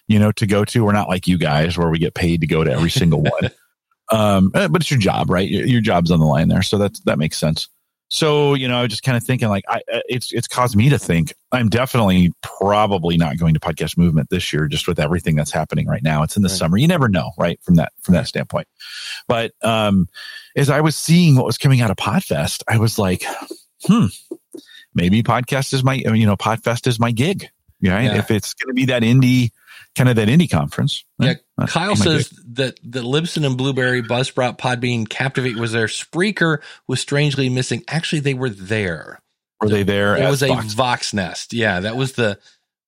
you 0.08 0.20
know, 0.20 0.32
to 0.34 0.46
go 0.48 0.66
to. 0.66 0.84
We're 0.84 0.92
not 0.92 1.10
like 1.10 1.28
you 1.28 1.38
guys 1.38 1.78
where 1.78 1.90
we 1.90 2.00
get 2.00 2.14
paid 2.14 2.42
to 2.42 2.48
go 2.48 2.64
to 2.64 2.72
every 2.72 2.90
single 2.92 3.22
one. 3.22 3.52
Um, 4.12 4.52
uh, 4.54 4.68
but 4.68 4.84
it's 4.84 4.92
your 4.92 5.00
job, 5.00 5.32
right? 5.32 5.50
Your, 5.50 5.66
your 5.66 5.82
job's 5.82 6.12
on 6.12 6.20
the 6.20 6.28
line 6.28 6.48
there. 6.48 6.62
So 6.62 6.78
that's, 6.78 7.00
that 7.06 7.18
makes 7.18 7.40
sense. 7.40 7.68
So, 8.10 8.54
you 8.54 8.68
know, 8.68 8.78
I 8.78 8.82
was 8.84 8.92
just 8.92 9.02
kind 9.02 9.18
of 9.18 9.24
thinking 9.24 9.50
like, 9.50 9.64
I, 9.68 9.78
uh, 9.92 10.02
it's, 10.08 10.32
it's 10.32 10.48
caused 10.48 10.76
me 10.76 10.90
to 10.90 11.00
think 11.00 11.34
I'm 11.52 11.70
definitely 11.70 12.32
probably 12.44 13.18
not 13.18 13.40
going 13.40 13.56
to 13.56 13.60
podcast 13.60 13.98
movement 13.98 14.30
this 14.30 14.54
year, 14.54 14.68
just 14.68 14.88
with 14.88 15.00
everything 15.00 15.36
that's 15.36 15.50
happening 15.50 15.88
right 15.88 16.04
now. 16.04 16.22
It's 16.22 16.38
in 16.38 16.44
the 16.44 16.50
Right. 16.50 16.56
summer. 16.56 16.78
You 16.78 16.88
never 16.88 17.10
know, 17.10 17.32
right? 17.36 17.60
From 17.64 17.76
that, 17.78 17.94
from 18.04 18.14
that 18.14 18.28
standpoint. 18.28 18.68
But, 19.28 19.54
um, 19.64 20.08
as 20.56 20.70
I 20.70 20.82
was 20.82 20.96
seeing 20.96 21.36
what 21.36 21.48
was 21.48 21.58
coming 21.58 21.82
out 21.82 21.90
of 21.90 21.98
Podfest, 21.98 22.62
I 22.68 22.78
was 22.78 23.00
like, 23.00 23.24
hmm, 23.86 24.06
maybe 24.94 25.24
podcast 25.24 25.74
is 25.74 25.84
my, 25.84 25.96
you 25.96 26.28
know, 26.28 26.38
Podfest 26.38 26.86
is 26.86 27.00
my 27.00 27.10
gig. 27.10 27.50
Right. 27.84 28.04
Yeah. 28.04 28.18
If 28.20 28.30
it's 28.30 28.54
going 28.54 28.70
to 28.70 28.74
be 28.76 28.86
that 28.86 29.02
indie, 29.02 29.50
kind 29.96 30.10
of 30.10 30.18
that 30.18 30.28
indie 30.28 30.50
conference. 30.50 31.06
Yeah, 31.18 31.36
that's 31.58 31.72
Kyle 31.72 31.96
says 31.96 32.30
that 32.54 32.80
that 32.84 33.04
Libsyn 33.04 33.46
and 33.46 33.58
Blubrry, 33.58 34.02
Buzzsprout, 34.02 34.58
Podbean, 34.58 35.08
Captivate 35.10 35.56
was 35.56 35.72
there. 35.72 35.88
Spreaker 35.88 36.62
was 36.88 37.00
strangely 37.00 37.50
missing. 37.50 37.84
Actually, 37.88 38.20
they 38.20 38.34
were 38.34 38.50
there. 38.50 39.22
Were 39.62 39.70
they 39.70 39.84
there? 39.84 40.16
It 40.16 40.22
as 40.22 40.32
was 40.32 40.44
a 40.44 40.48
Vox? 40.48 40.76
Voxnest. 40.76 41.48
Yeah, 41.54 41.80
that 41.82 41.96
was 41.96 42.14
the 42.14 42.40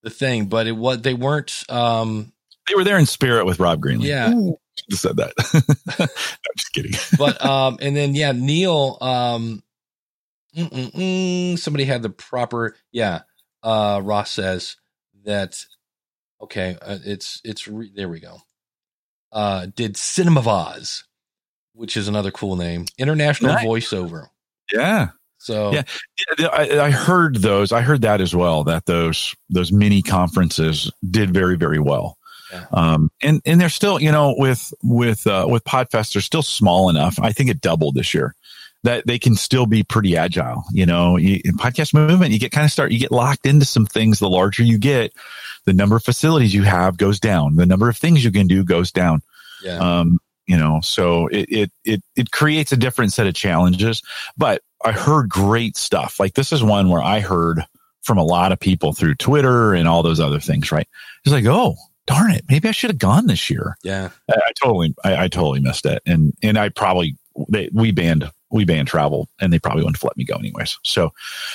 the 0.02 0.10
thing. 0.10 0.46
But 0.46 0.66
it 0.66 0.72
was 0.72 1.00
they 1.00 1.14
weren't. 1.14 1.64
Um, 1.68 2.32
they 2.68 2.74
were 2.74 2.84
there 2.84 2.98
in 2.98 3.06
spirit 3.06 3.46
with 3.46 3.58
Rob 3.58 3.80
Greenlee. 3.80 4.04
Yeah. 4.04 4.32
Ooh, 4.32 4.58
just 4.90 5.02
said 5.02 5.16
that. 5.16 5.32
no, 5.98 6.06
just 6.56 6.72
kidding. 6.72 6.92
but 7.18 7.44
um, 7.44 7.78
and 7.80 7.96
then 7.96 8.14
yeah, 8.14 8.32
Neil. 8.32 8.98
Um, 9.00 9.62
somebody 11.56 11.84
had 11.84 12.02
the 12.02 12.10
proper. 12.10 12.76
Yeah, 12.92 13.22
uh, 13.62 14.00
Ross 14.04 14.30
says 14.30 14.76
that. 15.24 15.64
Okay, 16.40 16.76
uh, 16.80 16.98
it's 17.04 17.40
it's 17.44 17.66
re- 17.66 17.92
there 17.94 18.08
we 18.08 18.20
go. 18.20 18.38
Uh, 19.32 19.66
did 19.74 19.96
Cinema 19.96 20.40
which 21.74 21.96
is 21.96 22.08
another 22.08 22.30
cool 22.30 22.56
name, 22.56 22.86
international 22.98 23.54
Nice. 23.54 23.64
voiceover. 23.64 24.26
Yeah. 24.72 25.08
So 25.38 25.72
Yeah. 25.72 25.82
Yeah, 26.38 26.48
I, 26.48 26.80
I 26.86 26.90
heard 26.90 27.36
those. 27.36 27.72
I 27.72 27.80
heard 27.80 28.02
that 28.02 28.20
as 28.20 28.34
well. 28.34 28.64
That 28.64 28.86
those 28.86 29.34
those 29.48 29.70
mini 29.70 30.02
conferences 30.02 30.90
did 31.08 31.32
very 31.32 31.56
very 31.56 31.78
well. 31.78 32.18
Yeah. 32.52 32.64
Um, 32.72 33.10
and 33.22 33.40
and 33.44 33.60
they're 33.60 33.68
still, 33.68 34.00
you 34.00 34.10
know, 34.10 34.34
with 34.36 34.72
with 34.82 35.26
uh, 35.26 35.46
with 35.48 35.64
Podfest, 35.64 36.14
they're 36.14 36.22
still 36.22 36.42
small 36.42 36.88
enough. 36.88 37.18
I 37.20 37.32
think 37.32 37.50
it 37.50 37.60
doubled 37.60 37.94
this 37.94 38.14
year 38.14 38.34
that 38.84 39.06
they 39.06 39.18
can 39.18 39.34
still 39.34 39.66
be 39.66 39.82
pretty 39.82 40.16
agile. 40.16 40.64
You 40.72 40.86
know, 40.86 41.16
you, 41.16 41.40
in 41.44 41.56
podcast 41.56 41.92
movement, 41.94 42.32
you 42.32 42.38
get 42.38 42.52
kind 42.52 42.64
of 42.64 42.70
start, 42.70 42.92
you 42.92 42.98
get 42.98 43.12
locked 43.12 43.44
into 43.44 43.66
some 43.66 43.86
things. 43.86 44.18
The 44.18 44.28
larger 44.28 44.62
you 44.62 44.78
get, 44.78 45.12
the 45.68 45.74
number 45.74 45.96
of 45.96 46.02
facilities 46.02 46.54
you 46.54 46.62
have 46.62 46.96
goes 46.96 47.20
down. 47.20 47.56
The 47.56 47.66
number 47.66 47.90
of 47.90 47.96
things 47.98 48.24
you 48.24 48.32
can 48.32 48.46
do 48.46 48.64
goes 48.64 48.90
down. 48.90 49.20
yeah, 49.62 49.76
Um, 49.76 50.18
you 50.46 50.56
know, 50.56 50.80
so 50.82 51.26
it, 51.26 51.46
it, 51.50 51.72
it, 51.84 52.02
it 52.16 52.30
creates 52.30 52.72
a 52.72 52.76
different 52.76 53.12
set 53.12 53.26
of 53.26 53.34
challenges, 53.34 54.00
but 54.38 54.62
I 54.82 54.92
heard 54.92 55.28
great 55.28 55.76
stuff. 55.76 56.18
Like 56.18 56.32
this 56.32 56.52
is 56.52 56.62
one 56.62 56.88
where 56.88 57.02
I 57.02 57.20
heard 57.20 57.60
from 58.00 58.16
a 58.16 58.24
lot 58.24 58.50
of 58.50 58.58
people 58.58 58.94
through 58.94 59.16
Twitter 59.16 59.74
and 59.74 59.86
all 59.86 60.02
those 60.02 60.20
other 60.20 60.40
things, 60.40 60.72
right? 60.72 60.88
It's 61.22 61.34
like, 61.34 61.44
oh, 61.44 61.76
darn 62.06 62.30
it. 62.30 62.46
Maybe 62.48 62.66
I 62.66 62.72
should 62.72 62.88
have 62.88 62.98
gone 62.98 63.26
this 63.26 63.50
year. 63.50 63.76
yeah, 63.82 64.08
I, 64.30 64.36
I 64.36 64.52
totally, 64.58 64.94
I, 65.04 65.24
I 65.24 65.28
totally 65.28 65.60
missed 65.60 65.84
it. 65.84 66.00
And, 66.06 66.32
and 66.42 66.56
I 66.56 66.70
probably, 66.70 67.18
they, 67.50 67.68
we 67.74 67.92
banned, 67.92 68.30
we 68.50 68.64
banned 68.64 68.88
travel 68.88 69.28
and 69.38 69.52
they 69.52 69.58
probably 69.58 69.82
wouldn't 69.82 69.98
have 69.98 70.04
let 70.04 70.16
me 70.16 70.24
go 70.24 70.36
anyways. 70.36 70.78
So, 70.82 71.12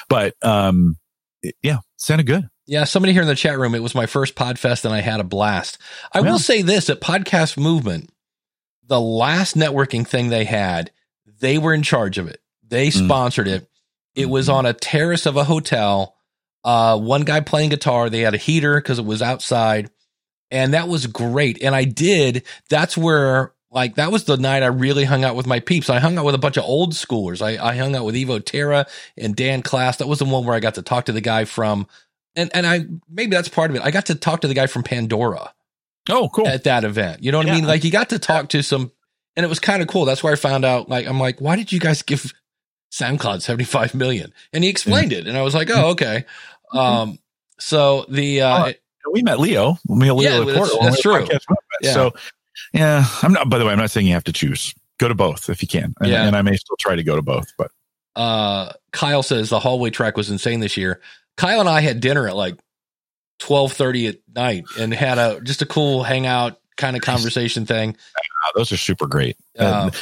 but, 0.08 0.36
um, 0.44 0.98
yeah, 1.64 1.80
sounded 1.98 2.28
good. 2.28 2.48
Yeah. 2.66 2.84
Somebody 2.86 3.14
here 3.14 3.22
in 3.22 3.28
the 3.28 3.36
chat 3.36 3.58
room. 3.60 3.76
It 3.76 3.84
was 3.84 3.96
my 3.96 4.06
first 4.06 4.36
Podfest, 4.36 4.86
and 4.86 4.94
I 4.94 5.02
had 5.02 5.20
a 5.20 5.24
blast. 5.24 5.78
I 6.14 6.20
Yeah. 6.20 6.32
will 6.32 6.40
say 6.40 6.62
this: 6.62 6.90
at 6.90 7.02
Podcast 7.02 7.58
Movement, 7.58 8.10
the 8.88 9.02
last 9.02 9.56
networking 9.56 10.08
thing 10.08 10.30
they 10.30 10.46
had, 10.46 10.92
they 11.40 11.58
were 11.58 11.74
in 11.74 11.84
charge 11.84 12.18
of 12.18 12.28
it. 12.28 12.42
They 12.68 12.88
Mm. 12.90 13.06
sponsored 13.06 13.48
it. 13.48 13.68
It 14.16 14.30
was 14.30 14.48
Mhm. 14.48 14.54
on 14.54 14.66
a 14.66 14.74
terrace 14.74 15.26
of 15.26 15.36
a 15.38 15.44
hotel. 15.46 16.16
Uh, 16.64 16.98
one 16.98 17.24
guy 17.24 17.42
playing 17.42 17.70
guitar. 17.70 18.10
They 18.10 18.22
had 18.22 18.34
a 18.34 18.38
heater 18.38 18.76
because 18.76 19.00
it 19.00 19.06
was 19.06 19.22
outside, 19.22 19.90
and 20.52 20.74
that 20.74 20.88
was 20.88 21.08
great. 21.08 21.62
And 21.62 21.76
I 21.76 21.84
did. 21.86 22.44
That's 22.70 22.98
where. 22.98 23.52
Like 23.76 23.96
that 23.96 24.12
was 24.12 24.26
the 24.26 24.38
night 24.38 24.62
I 24.62 24.68
really 24.68 25.04
hung 25.04 25.24
out 25.24 25.36
with 25.36 25.48
my 25.48 25.60
peeps. 25.60 25.90
I 25.90 25.98
hung 26.00 26.16
out 26.20 26.26
with 26.26 26.36
a 26.36 26.38
bunch 26.38 26.58
of 26.58 26.64
old 26.64 26.94
schoolers. 26.94 27.42
I, 27.42 27.58
I 27.72 27.76
hung 27.76 27.96
out 27.96 28.06
with 28.06 28.14
Evo 28.14 28.40
Terra 28.46 28.86
and 29.18 29.36
Dan 29.36 29.64
Klass. 29.64 29.98
That 29.98 30.08
was 30.08 30.20
the 30.20 30.26
one 30.26 30.46
where 30.46 30.56
I 30.56 30.60
got 30.60 30.76
to 30.76 30.84
talk 30.84 31.06
to 31.06 31.12
the 31.12 31.22
guy 31.22 31.46
from, 31.46 31.88
and 32.36 32.50
and 32.54 32.66
I 32.68 32.86
maybe 33.10 33.32
that's 33.36 33.48
part 33.50 33.70
of 33.70 33.76
it. 33.76 33.82
I 33.84 33.92
got 33.92 34.08
to 34.08 34.16
talk 34.16 34.42
to 34.42 34.48
the 34.48 34.54
guy 34.54 34.68
from 34.68 34.84
Pandora 34.84 35.54
Oh, 36.10 36.30
cool. 36.30 36.48
at 36.48 36.64
that 36.66 36.84
event. 36.84 37.24
You 37.24 37.32
know 37.32 37.38
what 37.38 37.50
I 37.50 37.54
mean? 37.56 37.66
Like 37.66 37.84
you 37.84 37.92
got 37.92 38.10
to 38.10 38.20
talk 38.20 38.50
to 38.50 38.62
some, 38.62 38.92
and 39.36 39.46
it 39.46 39.50
was 39.50 39.60
kind 39.60 39.82
of 39.82 39.88
cool. 39.88 40.06
That's 40.06 40.24
where 40.24 40.34
I 40.34 40.36
found 40.36 40.66
out. 40.66 40.90
Like 40.90 41.08
I'm 41.08 41.20
like, 41.20 41.40
why 41.40 41.56
did 41.56 41.72
you 41.72 41.80
guys 41.80 42.02
give 42.02 42.32
SoundCloud 42.92 43.42
75 43.42 43.96
million? 43.96 44.34
And 44.52 44.64
he 44.64 44.70
explained 44.70 45.14
it, 45.14 45.28
and 45.28 45.38
I 45.38 45.42
was 45.42 45.54
like, 45.56 45.70
oh 45.72 45.92
okay. 45.92 46.26
Um, 46.74 47.20
so 47.60 48.06
the 48.10 48.42
uh, 48.42 48.74
Oh, 49.06 49.12
we 49.12 49.22
met 49.22 49.40
Leo. 49.40 49.78
We 49.88 49.98
met 49.98 50.16
Leo 50.16 50.40
Yeah, 50.46 50.46
that's- 50.54 50.78
that's 50.82 51.02
true. 51.02 51.28
Yeah. 51.82 51.94
So, 51.94 52.12
yeah, 52.74 53.06
I'm 53.22 53.34
not. 53.34 53.50
By 53.50 53.58
the 53.58 53.66
way, 53.66 53.72
I'm 53.74 53.78
not 53.80 53.92
saying 53.92 54.08
you 54.08 54.14
have 54.14 54.24
to 54.26 54.34
choose. 54.34 54.74
Go 55.00 55.08
to 55.08 55.16
both 55.16 55.50
if 55.50 55.62
you 55.62 55.68
can, 55.68 55.94
and, 56.00 56.10
Yeah. 56.10 56.26
and 56.26 56.36
I 56.36 56.42
may 56.42 56.56
still 56.56 56.78
try 56.80 56.96
to 56.96 57.04
go 57.04 57.16
to 57.16 57.22
both. 57.22 57.48
But 57.58 57.72
uh, 58.16 58.72
Kyle 58.92 59.24
says 59.24 59.50
the 59.50 59.60
hallway 59.60 59.90
track 59.90 60.16
was 60.18 60.30
insane 60.30 60.60
this 60.62 60.78
year. 60.78 61.02
Kyle 61.38 61.60
and 61.60 61.70
I 61.70 61.82
had 61.82 62.00
dinner 62.00 62.28
at 62.28 62.36
like 62.36 62.56
12:30 63.42 64.10
at 64.10 64.16
night 64.34 64.66
and 64.80 64.94
had 64.94 65.18
a 65.18 65.42
just 65.42 65.62
a 65.62 65.66
cool 65.66 66.04
hangout 66.04 66.60
kind 66.78 66.96
of 66.96 67.02
conversation 67.02 67.66
thing. 67.66 67.96
those 68.56 68.72
are 68.72 68.78
super 68.78 69.08
great. 69.08 69.38
The, 69.56 69.96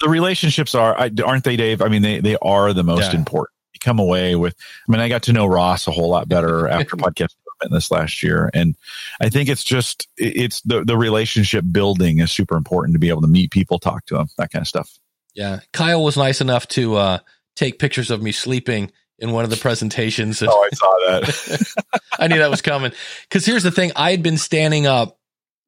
the 0.00 0.08
relationships 0.08 0.74
are, 0.74 0.94
aren't 1.24 1.44
they, 1.44 1.56
Dave? 1.56 1.80
I 1.82 1.88
mean, 1.88 2.02
they 2.02 2.20
they 2.20 2.36
are 2.42 2.72
the 2.72 2.84
most 2.84 3.12
Yeah. 3.12 3.18
important. 3.18 3.54
You 3.74 3.80
come 3.80 3.98
away 3.98 4.34
with. 4.34 4.54
I 4.88 4.92
mean, 4.92 5.00
I 5.00 5.08
got 5.08 5.22
to 5.24 5.32
know 5.32 5.46
Ross 5.46 5.86
a 5.86 5.90
whole 5.90 6.08
lot 6.08 6.28
better 6.28 6.68
after 6.68 6.96
podcast 6.96 7.34
this 7.70 7.90
last 7.90 8.22
year, 8.22 8.50
and 8.54 8.76
I 9.20 9.28
think 9.30 9.48
it's 9.48 9.64
just 9.64 10.08
it's 10.16 10.60
the 10.62 10.84
the 10.84 10.96
relationship 10.96 11.64
building 11.70 12.20
is 12.20 12.30
super 12.30 12.56
important 12.56 12.94
to 12.94 12.98
be 12.98 13.08
able 13.08 13.22
to 13.22 13.28
meet 13.28 13.50
people, 13.50 13.78
talk 13.78 14.06
to 14.06 14.14
them, 14.14 14.28
that 14.38 14.50
kind 14.50 14.62
of 14.62 14.68
stuff. 14.68 14.98
Yeah. 15.34 15.60
Kyle 15.72 16.02
was 16.02 16.16
nice 16.16 16.40
enough 16.40 16.66
to 16.68 16.96
uh, 16.96 17.18
take 17.56 17.78
pictures 17.78 18.10
of 18.10 18.22
me 18.22 18.32
sleeping 18.32 18.90
in 19.18 19.32
one 19.32 19.44
of 19.44 19.50
the 19.50 19.56
presentations. 19.56 20.42
Oh, 20.42 20.48
I 20.48 20.68
saw 20.74 20.92
that. 21.06 21.74
I 22.18 22.28
knew 22.28 22.38
that 22.38 22.50
was 22.50 22.62
coming. 22.62 22.92
Because 23.22 23.44
here's 23.44 23.62
the 23.62 23.70
thing 23.70 23.92
I 23.96 24.10
had 24.10 24.22
been 24.22 24.38
standing 24.38 24.86
up 24.86 25.18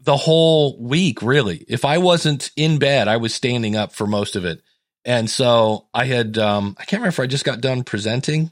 the 0.01 0.17
whole 0.17 0.81
week, 0.81 1.23
really. 1.23 1.65
If 1.69 1.85
I 1.85 1.99
wasn't 1.99 2.51
in 2.57 2.79
bed, 2.79 3.09
I 3.09 3.19
was 3.19 3.35
standing 3.35 3.77
up 3.77 3.93
for 3.93 4.07
most 4.07 4.37
of 4.37 4.45
it. 4.45 4.63
And 5.05 5.29
so 5.29 5.89
I 5.95 6.05
had, 6.05 6.39
um, 6.39 6.77
I 6.79 6.85
can't 6.85 7.01
remember 7.01 7.09
if 7.09 7.21
I 7.21 7.27
just 7.27 7.45
got 7.45 7.61
done 7.61 7.85
presenting. 7.85 8.51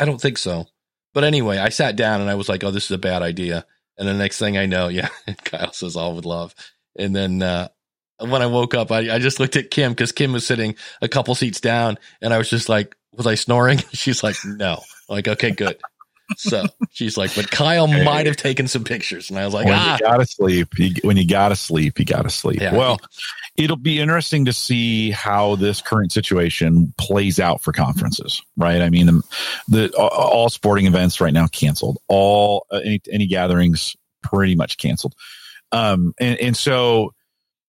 I 0.00 0.04
don't 0.04 0.20
think 0.20 0.38
so. 0.38 0.66
But 1.12 1.24
anyway, 1.24 1.58
I 1.58 1.68
sat 1.68 1.96
down 1.96 2.20
and 2.20 2.30
I 2.30 2.34
was 2.34 2.48
like, 2.48 2.64
oh, 2.64 2.70
this 2.70 2.84
is 2.84 2.90
a 2.90 2.98
bad 2.98 3.22
idea. 3.22 3.66
And 3.96 4.08
the 4.08 4.14
next 4.14 4.38
thing 4.38 4.58
I 4.58 4.66
know, 4.66 4.88
yeah, 4.88 5.08
Kyle 5.44 5.72
says 5.72 5.96
all 5.96 6.14
with 6.14 6.24
love. 6.24 6.54
And 6.98 7.14
then, 7.14 7.42
uh, 7.42 7.68
when 8.20 8.42
I 8.42 8.46
woke 8.46 8.74
up, 8.74 8.92
I, 8.92 9.14
I 9.14 9.18
just 9.18 9.40
looked 9.40 9.56
at 9.56 9.70
Kim 9.70 9.92
because 9.92 10.12
Kim 10.12 10.32
was 10.32 10.46
sitting 10.46 10.76
a 11.02 11.08
couple 11.08 11.34
seats 11.34 11.60
down 11.60 11.98
and 12.22 12.32
I 12.32 12.38
was 12.38 12.48
just 12.48 12.68
like, 12.68 12.96
was 13.16 13.26
I 13.26 13.34
snoring? 13.34 13.78
She's 13.92 14.22
like, 14.22 14.36
no. 14.44 14.74
I'm 15.08 15.14
like, 15.14 15.28
okay, 15.28 15.50
good. 15.50 15.76
So 16.36 16.64
she's 16.90 17.16
like, 17.16 17.34
but 17.34 17.50
Kyle 17.50 17.86
Hey. 17.86 18.04
might 18.04 18.26
have 18.26 18.36
taken 18.36 18.66
some 18.66 18.84
pictures. 18.84 19.30
And 19.30 19.38
I 19.38 19.44
was 19.44 19.52
like, 19.52 19.66
when 19.66 19.74
ah, 19.74 19.92
you 19.92 20.06
gotta 20.06 20.26
sleep, 20.26 20.78
you, 20.78 20.94
when 21.02 21.16
you 21.16 21.26
gotta 21.26 21.56
sleep, 21.56 21.98
you 21.98 22.04
gotta 22.04 22.30
sleep. 22.30 22.60
Yeah. 22.60 22.74
Well, 22.74 22.98
it'll 23.56 23.76
be 23.76 24.00
interesting 24.00 24.46
to 24.46 24.52
see 24.52 25.10
how 25.10 25.56
this 25.56 25.82
current 25.82 26.12
situation 26.12 26.94
plays 26.98 27.38
out 27.38 27.60
for 27.60 27.72
conferences, 27.72 28.42
right? 28.56 28.80
I 28.80 28.90
mean, 28.90 29.06
the, 29.06 29.22
the 29.68 29.96
all 29.96 30.48
sporting 30.48 30.86
events 30.86 31.20
right 31.20 31.32
now 31.32 31.46
canceled, 31.46 31.98
all 32.08 32.66
uh, 32.70 32.80
any 32.82 33.00
any 33.10 33.26
gatherings 33.26 33.94
pretty 34.22 34.54
much 34.54 34.78
canceled, 34.78 35.14
um, 35.72 36.14
and 36.18 36.38
and 36.38 36.56
so 36.56 37.13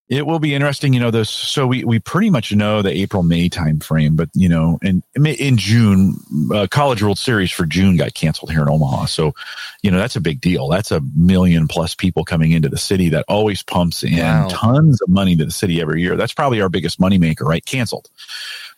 it 0.08 0.28
will 0.28 0.38
be 0.40 0.54
interesting, 0.54 0.94
you 0.94 1.00
know. 1.00 1.10
Those 1.10 1.30
so 1.30 1.66
we 1.66 1.84
we 1.84 1.98
pretty 2.00 2.30
much 2.30 2.54
know 2.54 2.82
the 2.84 2.92
April 2.92 3.24
May 3.24 3.50
time 3.50 3.80
frame, 3.80 4.16
but 4.16 4.30
you 4.36 4.48
know, 4.48 4.78
in 4.84 5.02
in 5.16 5.58
June, 5.58 6.16
uh, 6.54 6.68
College 6.70 7.02
World 7.02 7.18
Series 7.18 7.52
for 7.52 7.66
June 7.66 7.98
got 7.98 8.14
canceled 8.14 8.52
here 8.52 8.62
in 8.62 8.70
Omaha, 8.70 9.06
so 9.06 9.34
you 9.82 9.90
know 9.90 9.98
that's 9.98 10.16
a 10.16 10.22
big 10.22 10.42
deal. 10.42 10.68
That's 10.68 10.92
a 10.92 11.02
million 11.16 11.68
plus 11.68 11.96
people 11.96 12.24
coming 12.24 12.52
into 12.52 12.70
the 12.70 12.78
city 12.78 13.10
that 13.10 13.26
always 13.28 13.64
pumps 13.64 14.04
in 14.04 14.18
Wow. 14.20 14.48
tons 14.50 15.02
of 15.02 15.10
money 15.10 15.36
to 15.38 15.46
the 15.46 15.52
city 15.52 15.82
every 15.82 16.02
year. 16.02 16.16
That's 16.16 16.34
probably 16.34 16.62
our 16.62 16.70
biggest 16.70 17.00
moneymaker, 17.00 17.42
right? 17.42 17.66
Canceled. 17.66 18.10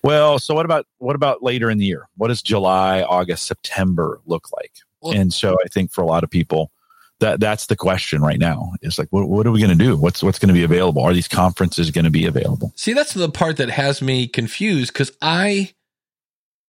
Well, 0.03 0.39
so 0.39 0.53
what 0.55 0.65
about 0.65 0.85
what 0.99 1.15
about 1.17 1.43
later 1.43 1.69
in 1.69 1.77
the 1.77 1.85
year? 1.85 2.07
What 2.15 2.29
does 2.29 2.41
July, 2.41 3.01
August, 3.01 3.45
September 3.47 4.21
look 4.25 4.47
like? 4.53 4.71
Well- 5.01 5.13
and 5.13 5.33
so 5.33 5.57
I 5.63 5.67
think 5.67 5.91
for 5.91 6.01
a 6.01 6.07
lot 6.07 6.23
of 6.23 6.29
people, 6.29 6.71
that 7.19 7.39
that's 7.39 7.65
the 7.65 7.75
question 7.75 8.21
right 8.21 8.39
now. 8.39 8.73
Is 8.81 8.97
like, 8.99 9.07
what, 9.09 9.27
what 9.27 9.47
are 9.47 9.51
we 9.51 9.59
going 9.59 9.75
to 9.77 9.83
do? 9.83 9.97
What's 9.97 10.21
what's 10.21 10.39
going 10.39 10.49
to 10.49 10.53
be 10.53 10.63
available? 10.63 11.01
Are 11.01 11.13
these 11.13 11.27
conferences 11.27 11.91
going 11.91 12.05
to 12.05 12.11
be 12.11 12.25
available? 12.25 12.73
see, 12.75 12.93
that's 12.93 13.13
the 13.13 13.29
part 13.29 13.57
that 13.57 13.69
has 13.69 14.01
me 14.01 14.27
confused 14.27 14.93
because 14.93 15.11
I 15.21 15.73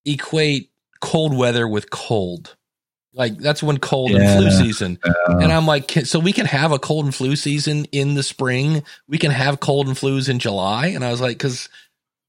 equate 0.05 0.71
cold 1.01 1.37
weather 1.37 1.69
with 1.69 1.91
cold. 1.91 2.57
Like 3.15 3.39
that's 3.39 3.63
when 3.63 3.79
cold 3.79 4.13
and 4.13 4.39
flu 4.39 4.51
season. 4.51 4.99
Uh, 5.03 5.39
And 5.39 5.53
I'm 5.53 5.67
like, 5.67 5.89
can, 5.89 6.05
so 6.05 6.21
we 6.21 6.33
can 6.33 6.47
have 6.47 6.73
a 6.73 6.79
cold 6.79 7.05
and 7.05 7.15
flu 7.15 7.35
season 7.37 7.87
in 7.87 8.15
the 8.15 8.23
spring. 8.23 8.85
We 9.09 9.19
can 9.19 9.33
have 9.33 9.61
cold 9.61 9.89
and 9.89 9.97
flus 9.97 10.29
in 10.29 10.39
July. 10.39 10.89
And 10.89 11.05
I 11.05 11.11
was 11.11 11.21
like, 11.21 11.37
because 11.37 11.69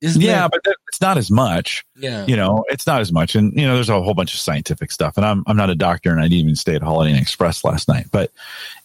isn't 0.02 0.22
yeah, 0.22 0.48
but 0.48 0.62
it's 0.88 1.02
not 1.02 1.18
as 1.18 1.30
much. 1.30 1.86
yeah, 1.96 2.26
you 2.26 2.36
know, 2.36 2.64
it's 2.70 2.88
not 2.88 3.02
as 3.02 3.12
much. 3.12 3.36
And, 3.36 3.54
you 3.54 3.68
know, 3.68 3.76
there's 3.76 3.90
a 3.90 4.02
whole 4.02 4.14
bunch 4.14 4.34
of 4.34 4.40
scientific 4.40 4.92
stuff 4.92 5.18
and 5.18 5.26
I'm, 5.26 5.44
I'm 5.48 5.58
not 5.58 5.70
a 5.70 5.76
doctor 5.76 6.12
and 6.12 6.20
I 6.20 6.24
didn't 6.24 6.40
even 6.40 6.56
stay 6.56 6.76
at 6.76 6.82
Holiday 6.82 7.12
Inn 7.12 7.18
Express 7.18 7.64
last 7.64 7.88
night, 7.88 8.08
but 8.12 8.32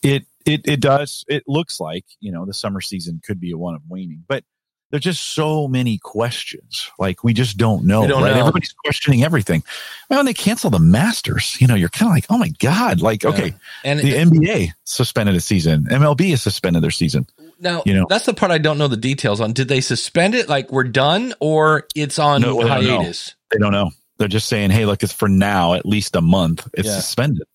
it, 0.02 0.24
it, 0.44 0.66
it 0.66 0.80
does, 0.80 1.24
it 1.28 1.44
looks 1.46 1.80
like, 1.80 2.04
you 2.20 2.32
know, 2.32 2.44
the 2.44 2.54
summer 2.54 2.80
season 2.80 3.20
could 3.24 3.40
be 3.40 3.52
a 3.52 3.58
one 3.58 3.74
of 3.74 3.82
waning, 3.88 4.24
but 4.26 4.44
there's 4.90 5.02
just 5.02 5.34
so 5.34 5.66
many 5.66 5.98
questions. 5.98 6.88
Like 7.00 7.24
we 7.24 7.32
just 7.32 7.56
don't 7.56 7.84
know, 7.84 8.06
don't 8.06 8.22
right? 8.22 8.32
know. 8.32 8.40
Everybody's 8.40 8.72
questioning 8.72 9.24
everything. 9.24 9.64
Well, 10.08 10.20
when 10.20 10.26
they 10.26 10.34
cancel 10.34 10.70
the 10.70 10.78
masters, 10.78 11.56
you 11.60 11.66
know, 11.66 11.74
you're 11.74 11.88
kind 11.88 12.10
of 12.10 12.14
like, 12.14 12.26
oh 12.30 12.38
my 12.38 12.50
God, 12.60 13.00
like, 13.00 13.24
okay, 13.24 13.54
and 13.82 13.98
the 13.98 14.12
NBA 14.12 14.70
suspended 14.84 15.34
a 15.34 15.40
season. 15.40 15.86
MLB 15.90 16.30
has 16.30 16.42
suspended 16.42 16.82
their 16.82 16.92
season. 16.92 17.26
Now 17.60 17.82
you 17.86 17.94
know- 17.94 18.06
that's 18.08 18.26
the 18.26 18.34
part 18.34 18.52
I 18.52 18.58
don't 18.58 18.78
know 18.78 18.88
the 18.88 18.96
details 18.96 19.40
on. 19.40 19.52
Did 19.52 19.68
they 19.68 19.80
suspend 19.80 20.34
it? 20.34 20.48
Like 20.48 20.70
we're 20.72 20.84
done, 20.84 21.34
or 21.40 21.86
it's 21.94 22.18
on 22.18 22.42
No, 22.42 22.66
hiatus? 22.66 23.34
They 23.52 23.58
don't 23.58 23.72
know. 23.72 23.90
They're 24.18 24.28
just 24.28 24.48
saying, 24.48 24.70
hey, 24.70 24.86
look, 24.86 25.02
it's 25.02 25.12
for 25.12 25.28
now, 25.28 25.74
at 25.74 25.84
least 25.86 26.14
a 26.16 26.20
month. 26.20 26.68
It's 26.74 26.88
Yeah. 26.88 26.96
suspended. 26.96 27.46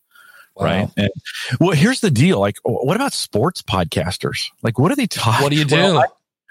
Wow. 0.55 0.65
Right. 0.65 0.89
And, 0.97 1.09
well, 1.59 1.71
here's 1.71 2.01
the 2.01 2.11
deal. 2.11 2.39
Like, 2.39 2.57
what 2.63 2.97
about 2.97 3.13
sports 3.13 3.61
podcasters? 3.61 4.49
Like, 4.61 4.77
what 4.77 4.91
are 4.91 4.95
they 4.95 5.07
talking? 5.07 5.43
What 5.43 5.51
do 5.51 5.57
you 5.57 5.63
do? 5.63 5.75
Well, 5.75 5.99
I, 5.99 6.05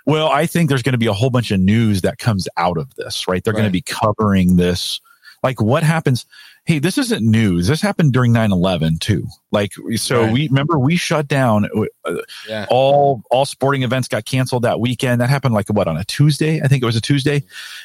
well, 0.06 0.28
I 0.28 0.46
think 0.46 0.70
there's 0.70 0.82
going 0.82 0.94
to 0.94 0.98
be 0.98 1.08
a 1.08 1.12
whole 1.12 1.28
bunch 1.28 1.50
of 1.50 1.60
news 1.60 2.00
that 2.02 2.18
comes 2.18 2.48
out 2.56 2.78
of 2.78 2.94
this, 2.94 3.28
right? 3.28 3.44
They're 3.44 3.52
going 3.52 3.66
to 3.66 3.70
be 3.70 3.82
covering 3.82 4.56
this. 4.56 4.98
Like, 5.42 5.60
what 5.60 5.82
happens? 5.82 6.24
Hey, 6.68 6.80
this 6.80 6.98
isn't 6.98 7.22
news. 7.24 7.66
This 7.66 7.80
happened 7.80 8.12
during 8.12 8.30
9 8.30 8.52
11 8.52 8.98
too. 8.98 9.26
Like, 9.52 9.72
so 9.96 10.24
Right. 10.24 10.32
we 10.34 10.48
remember 10.48 10.78
we 10.78 10.96
shut 10.96 11.26
down 11.26 11.66
uh, 12.04 12.14
yeah. 12.46 12.66
all 12.68 13.22
all 13.30 13.46
sporting 13.46 13.84
events 13.84 14.06
got 14.06 14.26
canceled 14.26 14.64
that 14.64 14.78
weekend. 14.78 15.22
That 15.22 15.30
happened 15.30 15.54
like 15.54 15.68
what 15.70 15.88
on 15.88 15.96
a 15.96 16.04
Tuesday? 16.04 16.60
I 16.60 16.68
think 16.68 16.82
it 16.82 16.86
was 16.86 16.94
a 16.94 17.00
Tuesday, 17.00 17.42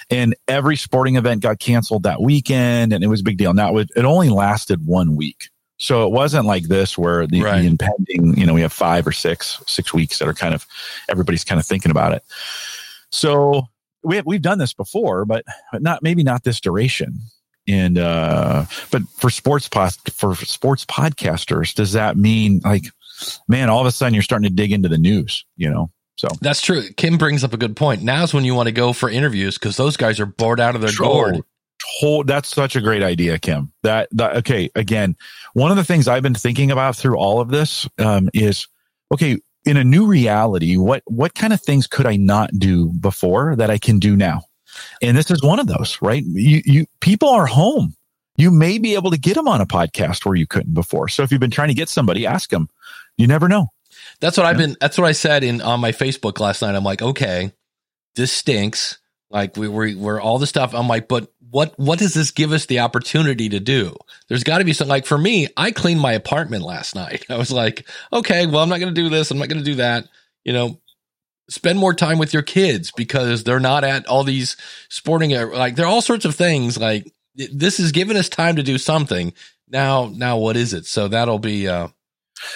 and 0.10 0.36
every 0.50 0.76
sporting 0.76 1.16
event 1.16 1.42
got 1.42 1.60
canceled 1.60 2.04
that 2.04 2.22
weekend, 2.22 2.92
and 2.92 3.06
it 3.06 3.08
was 3.08 3.22
a 3.22 3.24
big 3.24 3.38
deal. 3.38 3.54
Now 3.54 3.78
it, 3.78 3.90
it 3.96 4.04
only 4.04 4.28
lasted 4.30 4.86
one 4.86 5.16
week, 5.16 5.46
so 5.78 6.06
it 6.06 6.12
wasn't 6.12 6.46
like 6.46 6.64
this 6.66 6.98
where 6.98 7.26
the, 7.26 7.42
Right. 7.42 7.62
the 7.62 7.68
impending. 7.68 8.38
You 8.38 8.46
know, 8.46 8.54
we 8.54 8.60
have 8.64 8.74
five 8.74 9.08
or 9.08 9.14
six 9.14 9.62
six 9.66 9.94
weeks 9.94 10.20
that 10.20 10.28
are 10.28 10.34
kind 10.34 10.54
of 10.54 10.68
everybody's 11.08 11.46
kind 11.46 11.58
of 11.58 11.66
thinking 11.66 11.90
about 11.90 12.12
it. 12.12 12.24
So 13.12 13.70
we 14.04 14.18
have, 14.18 14.26
we've 14.26 14.42
done 14.42 14.58
this 14.58 14.74
before, 14.74 15.24
but 15.24 15.46
but 15.72 15.82
not 15.82 16.04
maybe 16.04 16.24
not 16.24 16.44
this 16.44 16.60
duration. 16.60 17.20
And 17.68 17.98
uh, 17.98 18.66
but 18.92 19.04
for 19.18 19.30
sports 19.30 19.70
pos- 19.70 19.98
for 20.14 20.36
sports 20.36 20.86
podcasters, 20.86 21.74
does 21.74 21.94
that 21.94 22.18
mean 22.18 22.62
like, 22.64 22.86
man, 23.48 23.70
all 23.70 23.80
of 23.82 23.88
a 23.88 23.92
sudden 23.92 24.14
you're 24.14 24.24
starting 24.24 24.50
to 24.50 24.54
dig 24.54 24.72
into 24.72 24.90
the 24.90 24.98
news, 24.98 25.46
you 25.56 25.70
know? 25.70 25.90
So 26.16 26.28
That's 26.42 26.62
true. 26.62 26.84
Kim 26.96 27.18
brings 27.18 27.44
up 27.44 27.54
a 27.54 27.58
good 27.58 27.76
point. 27.76 28.04
Now's 28.04 28.34
when 28.34 28.44
you 28.44 28.54
want 28.54 28.68
to 28.68 28.72
go 28.72 28.94
for 28.94 29.10
interviews 29.10 29.58
because 29.58 29.78
those 29.78 29.98
guys 29.98 30.20
are 30.20 30.26
bored 30.26 30.60
out 30.60 30.76
of 30.76 30.82
their 30.82 30.92
gourd. 30.96 31.42
whole 31.84 32.24
that's 32.24 32.50
such 32.50 32.76
a 32.76 32.82
great 32.82 33.04
idea 33.04 33.38
kim 33.38 33.72
that, 33.84 34.08
that 34.12 34.38
okay 34.38 34.70
again 34.76 35.16
one 35.54 35.70
of 35.70 35.78
the 35.78 35.84
things 35.84 36.08
i've 36.08 36.24
been 36.24 36.34
thinking 36.34 36.72
about 36.72 36.96
through 36.96 37.18
all 37.18 37.42
of 37.42 37.50
this 37.50 37.88
um, 38.00 38.30
is 38.34 38.68
okay 39.12 39.38
in 39.66 39.78
a 39.78 39.84
new 39.84 40.06
reality 40.06 40.78
what 40.78 41.04
what 41.06 41.36
kind 41.36 41.54
of 41.54 41.62
things 41.62 41.88
could 41.88 42.06
i 42.06 42.16
not 42.16 42.50
do 42.58 42.90
before 43.00 43.56
that 43.56 43.70
i 43.70 43.78
can 43.78 44.00
do 44.00 44.16
now 44.16 44.42
and 45.02 45.18
this 45.18 45.32
is 45.32 45.42
one 45.44 45.60
of 45.60 45.68
those 45.68 45.98
right 46.02 46.24
you 46.26 46.62
you 46.66 46.86
people 47.00 47.30
are 47.30 47.46
home 47.46 47.94
you 48.36 48.50
may 48.50 48.78
be 48.78 48.96
able 48.96 49.12
to 49.12 49.20
get 49.20 49.36
them 49.36 49.48
on 49.48 49.62
a 49.62 49.66
podcast 49.66 50.26
where 50.26 50.36
you 50.36 50.48
couldn't 50.48 50.74
before 50.74 51.08
so 51.08 51.24
if 51.24 51.32
you've 51.32 51.42
been 51.42 51.52
trying 51.52 51.68
to 51.68 51.74
get 51.74 51.90
somebody 51.90 52.26
ask 52.26 52.50
them 52.50 52.68
you 53.18 53.28
never 53.28 53.48
know 53.48 53.68
That's 54.20 54.38
what 54.38 54.46
I've 54.46 54.58
been. 54.58 54.76
That's 54.80 54.98
what 54.98 55.08
I 55.08 55.12
said 55.12 55.44
in 55.44 55.62
on 55.62 55.80
my 55.80 55.92
Facebook 55.92 56.40
last 56.40 56.62
night. 56.62 56.76
I'm 56.76 56.84
like, 56.84 57.02
okay, 57.02 57.52
this 58.16 58.32
stinks. 58.32 59.00
Like 59.30 59.58
we 59.58 59.68
were, 59.68 59.92
we're 59.96 60.22
all 60.22 60.40
the 60.40 60.48
stuff. 60.48 60.74
I'm 60.74 60.88
like, 60.88 61.08
but 61.08 61.32
what 61.50 61.74
what 61.78 62.00
does 62.00 62.14
this 62.14 62.32
give 62.32 62.52
us 62.52 62.66
the 62.66 62.80
opportunity 62.80 63.50
to 63.50 63.60
do? 63.60 63.96
There's 64.28 64.44
got 64.44 64.60
to 64.60 64.64
be 64.64 64.74
something. 64.74 64.90
Like 64.90 65.06
for 65.06 65.18
me, 65.18 65.48
I 65.58 65.72
cleaned 65.72 66.02
my 66.02 66.14
apartment 66.14 66.64
last 66.64 66.96
night. 67.04 67.26
I 67.30 67.38
was 67.38 67.52
like, 67.52 67.88
okay, 68.12 68.46
well, 68.46 68.62
I'm 68.64 68.70
not 68.70 68.80
going 68.80 68.94
to 68.94 69.02
do 69.02 69.10
this. 69.10 69.32
I'm 69.32 69.38
not 69.38 69.50
going 69.50 69.64
to 69.64 69.66
do 69.66 69.76
that. 69.76 70.06
You 70.44 70.54
know, 70.54 70.80
spend 71.50 71.80
more 71.80 71.94
time 71.94 72.18
with 72.18 72.34
your 72.34 72.42
kids 72.42 72.92
because 72.92 73.44
they're 73.44 73.60
not 73.60 73.84
at 73.84 74.06
all 74.08 74.24
these 74.24 74.56
sporting 74.90 75.32
like 75.52 75.76
there 75.76 75.86
are 75.86 75.90
all 75.90 76.02
sorts 76.02 76.26
of 76.26 76.36
things. 76.36 76.78
Like 76.78 77.12
this 77.36 77.80
is 77.80 77.92
giving 77.92 78.18
us 78.18 78.30
time 78.30 78.56
to 78.56 78.64
do 78.64 78.78
something. 78.78 79.34
Now, 79.70 80.12
now 80.14 80.38
what 80.38 80.56
is 80.56 80.74
it? 80.74 80.86
So 80.86 81.08
that'll 81.08 81.40
be 81.40 81.68
uh 81.68 81.90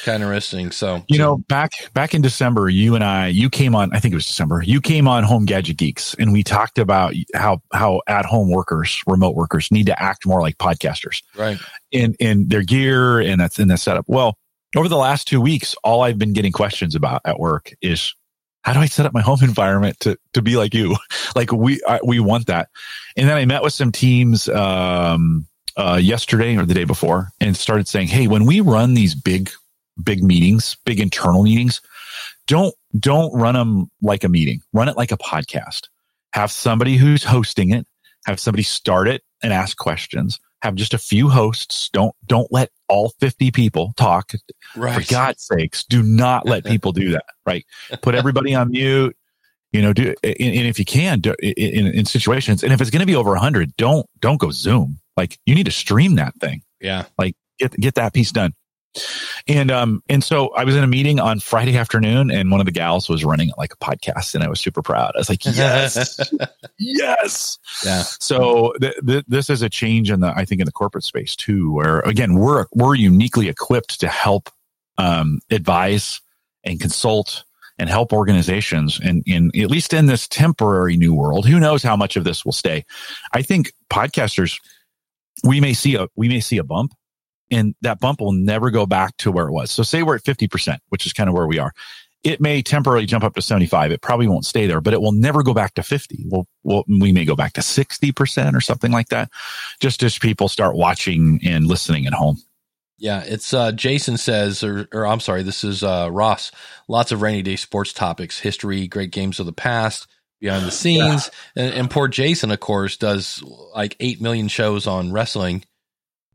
kind 0.03 0.23
of 0.23 0.29
interesting. 0.29 0.71
So 0.71 1.03
You 1.07 1.17
know, 1.17 1.37
back 1.37 1.71
back 1.93 2.13
in 2.13 2.21
December, 2.21 2.69
you 2.69 2.95
and 2.95 3.03
I, 3.03 3.27
you 3.27 3.49
came 3.49 3.75
on. 3.75 3.93
I 3.93 3.99
think 3.99 4.13
it 4.13 4.15
was 4.15 4.25
December. 4.25 4.61
You 4.63 4.81
came 4.81 5.07
on 5.07 5.23
Home 5.23 5.45
Gadget 5.45 5.77
Geeks, 5.77 6.13
and 6.15 6.31
we 6.31 6.43
talked 6.43 6.77
about 6.77 7.13
how 7.33 7.61
how 7.73 8.01
at 8.07 8.25
home 8.25 8.49
workers, 8.49 9.01
remote 9.07 9.35
workers, 9.35 9.71
need 9.71 9.85
to 9.87 10.01
act 10.01 10.25
more 10.25 10.41
like 10.41 10.57
podcasters 10.57 11.23
right. 11.35 11.57
in 11.91 12.15
in 12.19 12.47
their 12.47 12.63
gear 12.63 13.19
and 13.19 13.39
that's 13.39 13.59
in 13.59 13.67
the 13.67 13.77
setup. 13.77 14.05
Well, 14.07 14.37
over 14.75 14.89
the 14.89 14.97
last 14.97 15.27
two 15.27 15.41
weeks, 15.41 15.75
all 15.83 16.01
I've 16.01 16.19
been 16.19 16.33
getting 16.33 16.51
questions 16.51 16.95
about 16.95 17.21
at 17.25 17.39
work 17.39 17.73
is 17.81 18.13
how 18.67 18.73
do 18.73 18.79
I 18.81 18.85
set 18.87 19.05
up 19.05 19.13
my 19.13 19.21
home 19.21 19.39
environment 19.41 19.97
to 20.01 20.19
to 20.33 20.41
be 20.41 20.57
like 20.57 20.73
you? 20.73 20.97
like 21.35 21.53
we 21.53 21.81
I, 21.87 22.01
we 22.05 22.19
want 22.19 22.47
that. 22.47 22.67
And 23.15 23.29
then 23.29 23.37
I 23.37 23.45
met 23.45 23.63
with 23.63 23.71
some 23.71 23.93
teams 23.93 24.49
um, 24.49 25.47
uh, 25.77 25.99
yesterday 26.01 26.57
or 26.57 26.65
the 26.65 26.73
day 26.73 26.83
before 26.83 27.29
and 27.39 27.55
started 27.55 27.87
saying, 27.87 28.09
hey, 28.09 28.27
when 28.27 28.45
we 28.45 28.59
run 28.59 28.93
these 28.93 29.15
big 29.15 29.49
big 30.03 30.21
meetings, 30.21 30.75
big 30.85 30.99
internal 30.99 31.43
meetings, 31.43 31.79
don't 32.45 32.75
don't 32.99 33.33
run 33.33 33.55
them 33.55 33.89
like 34.01 34.25
a 34.25 34.29
meeting. 34.29 34.59
Run 34.73 34.89
it 34.89 34.97
like 34.97 35.13
a 35.13 35.17
podcast. 35.17 35.87
Have 36.33 36.51
somebody 36.51 36.97
who's 36.97 37.23
hosting 37.23 37.71
it. 37.71 37.87
Have 38.25 38.37
somebody 38.37 38.63
start 38.63 39.07
it 39.07 39.23
and 39.41 39.53
ask 39.53 39.77
questions. 39.77 40.41
Have 40.63 40.75
just 40.75 40.93
a 40.93 40.97
few 40.97 41.29
hosts. 41.29 41.89
Don't 41.93 42.15
don't 42.25 42.51
let 42.51 42.71
all 42.87 43.13
50 43.19 43.51
people 43.51 43.93
talk. 43.95 44.31
Right. 44.75 45.03
For 45.03 45.13
God's 45.13 45.43
sakes, 45.45 45.83
do 45.83 46.01
not 46.01 46.45
let 46.45 46.65
people 46.65 46.91
do 46.91 47.11
that. 47.11 47.25
Right? 47.45 47.65
Put 48.01 48.15
everybody 48.15 48.55
on 48.55 48.71
mute. 48.71 49.15
You 49.71 49.81
know, 49.81 49.93
do 49.93 50.15
and, 50.23 50.35
and 50.39 50.67
if 50.67 50.79
you 50.79 50.85
can, 50.85 51.19
do, 51.19 51.35
in, 51.43 51.87
in 51.87 52.05
situations, 52.05 52.63
and 52.63 52.71
if 52.71 52.79
it's 52.79 52.89
going 52.89 53.01
to 53.01 53.05
be 53.05 53.15
over 53.15 53.31
100, 53.31 53.75
don't 53.75 54.07
don't 54.19 54.39
go 54.39 54.49
Zoom. 54.49 54.99
Like 55.17 55.37
you 55.45 55.55
need 55.55 55.65
to 55.65 55.71
stream 55.71 56.15
that 56.15 56.35
thing 56.35 56.61
Yeah. 56.79 57.05
Like 57.17 57.35
get 57.59 57.73
get 57.73 57.95
that 57.95 58.13
piece 58.13 58.31
done. 58.31 58.53
And 59.47 59.71
um 59.71 60.01
and 60.09 60.23
so 60.23 60.49
I 60.49 60.63
was 60.63 60.75
in 60.75 60.83
a 60.83 60.87
meeting 60.87 61.19
on 61.19 61.39
Friday 61.39 61.77
afternoon, 61.77 62.31
and 62.31 62.51
one 62.51 62.59
of 62.59 62.65
the 62.65 62.71
gals 62.71 63.09
was 63.09 63.23
running 63.23 63.51
like 63.57 63.73
a 63.73 63.77
podcast, 63.77 64.33
and 64.33 64.43
I 64.43 64.49
was 64.49 64.59
super 64.59 64.81
proud. 64.81 65.11
I 65.15 65.19
was 65.19 65.29
like, 65.29 65.45
yes, 65.45 66.19
yes. 66.79 67.59
Yeah. 67.85 68.01
So 68.01 68.73
th- 68.81 68.95
th- 69.05 69.25
this 69.27 69.49
is 69.49 69.61
a 69.61 69.69
change 69.69 70.09
in 70.09 70.21
the 70.21 70.33
I 70.35 70.45
think 70.45 70.61
in 70.61 70.65
the 70.65 70.71
corporate 70.71 71.03
space 71.03 71.35
too, 71.35 71.71
where 71.71 71.99
again 72.01 72.35
we're 72.35 72.65
we're 72.73 72.95
uniquely 72.95 73.49
equipped 73.49 73.99
to 73.99 74.07
help 74.07 74.49
um, 74.97 75.39
advise 75.51 76.19
and 76.63 76.79
consult 76.79 77.43
and 77.79 77.89
help 77.89 78.11
organizations 78.11 78.99
and 78.99 79.23
in 79.27 79.51
at 79.59 79.69
least 79.69 79.93
in 79.93 80.07
this 80.07 80.27
temporary 80.27 80.97
new 80.97 81.13
world. 81.13 81.45
Who 81.45 81.59
knows 81.59 81.83
how 81.83 81.95
much 81.95 82.15
of 82.15 82.23
this 82.23 82.43
will 82.43 82.51
stay? 82.51 82.85
I 83.33 83.41
think 83.41 83.73
podcasters 83.91 84.59
we 85.43 85.61
may 85.61 85.73
see 85.73 85.95
a 85.95 86.07
we 86.15 86.27
may 86.27 86.39
see 86.39 86.57
a 86.57 86.63
bump 86.63 86.93
and 87.51 87.75
that 87.81 87.99
bump 87.99 88.21
will 88.21 88.33
never 88.33 88.71
go 88.71 88.85
back 88.85 89.15
to 89.17 89.31
where 89.31 89.47
it 89.47 89.51
was. 89.51 89.71
So 89.71 89.83
say 89.83 90.03
we're 90.03 90.15
at 90.15 90.23
50%, 90.23 90.79
which 90.89 91.05
is 91.05 91.13
kind 91.13 91.29
of 91.29 91.35
where 91.35 91.47
we 91.47 91.59
are. 91.59 91.73
It 92.23 92.41
may 92.41 92.61
temporarily 92.61 93.05
jump 93.05 93.23
up 93.23 93.35
to 93.35 93.41
75. 93.41 93.91
It 93.91 94.01
probably 94.01 94.27
won't 94.27 94.45
stay 94.45 94.67
there, 94.67 94.81
but 94.81 94.93
it 94.93 95.01
will 95.01 95.11
never 95.13 95.43
go 95.43 95.53
back 95.53 95.75
to 95.75 95.83
50. 95.83 96.25
Well, 96.27 96.47
well 96.63 96.83
we 96.87 97.11
may 97.11 97.25
go 97.25 97.35
back 97.35 97.53
to 97.53 97.61
60% 97.61 98.53
or 98.53 98.61
something 98.61 98.91
like 98.91 99.09
that. 99.09 99.29
Just 99.79 100.03
as 100.03 100.17
people 100.17 100.49
start 100.49 100.75
watching 100.75 101.39
and 101.43 101.67
listening 101.67 102.05
at 102.05 102.13
home. 102.13 102.37
Yeah, 102.99 103.21
it's 103.23 103.53
uh 103.53 103.71
Jason 103.73 104.17
says 104.17 104.63
or 104.63 104.87
or 104.91 105.05
I'm 105.05 105.19
sorry, 105.19 105.43
this 105.43 105.63
is 105.63 105.83
uh 105.83 106.09
Ross. 106.11 106.51
Lots 106.87 107.11
of 107.11 107.21
rainy 107.21 107.43
day 107.43 107.55
sports 107.55 107.93
topics, 107.93 108.39
history, 108.39 108.87
great 108.87 109.11
games 109.11 109.39
of 109.39 109.45
the 109.45 109.53
past, 109.53 110.07
behind 110.39 110.65
the 110.65 110.71
scenes. 110.71 111.29
And, 111.55 111.73
and 111.73 111.91
poor 111.91 112.07
Jason 112.07 112.49
of 112.51 112.59
course 112.59 112.97
does 112.97 113.43
like 113.75 113.95
8 113.99 114.19
million 114.19 114.47
shows 114.47 114.87
on 114.87 115.11
wrestling. 115.11 115.63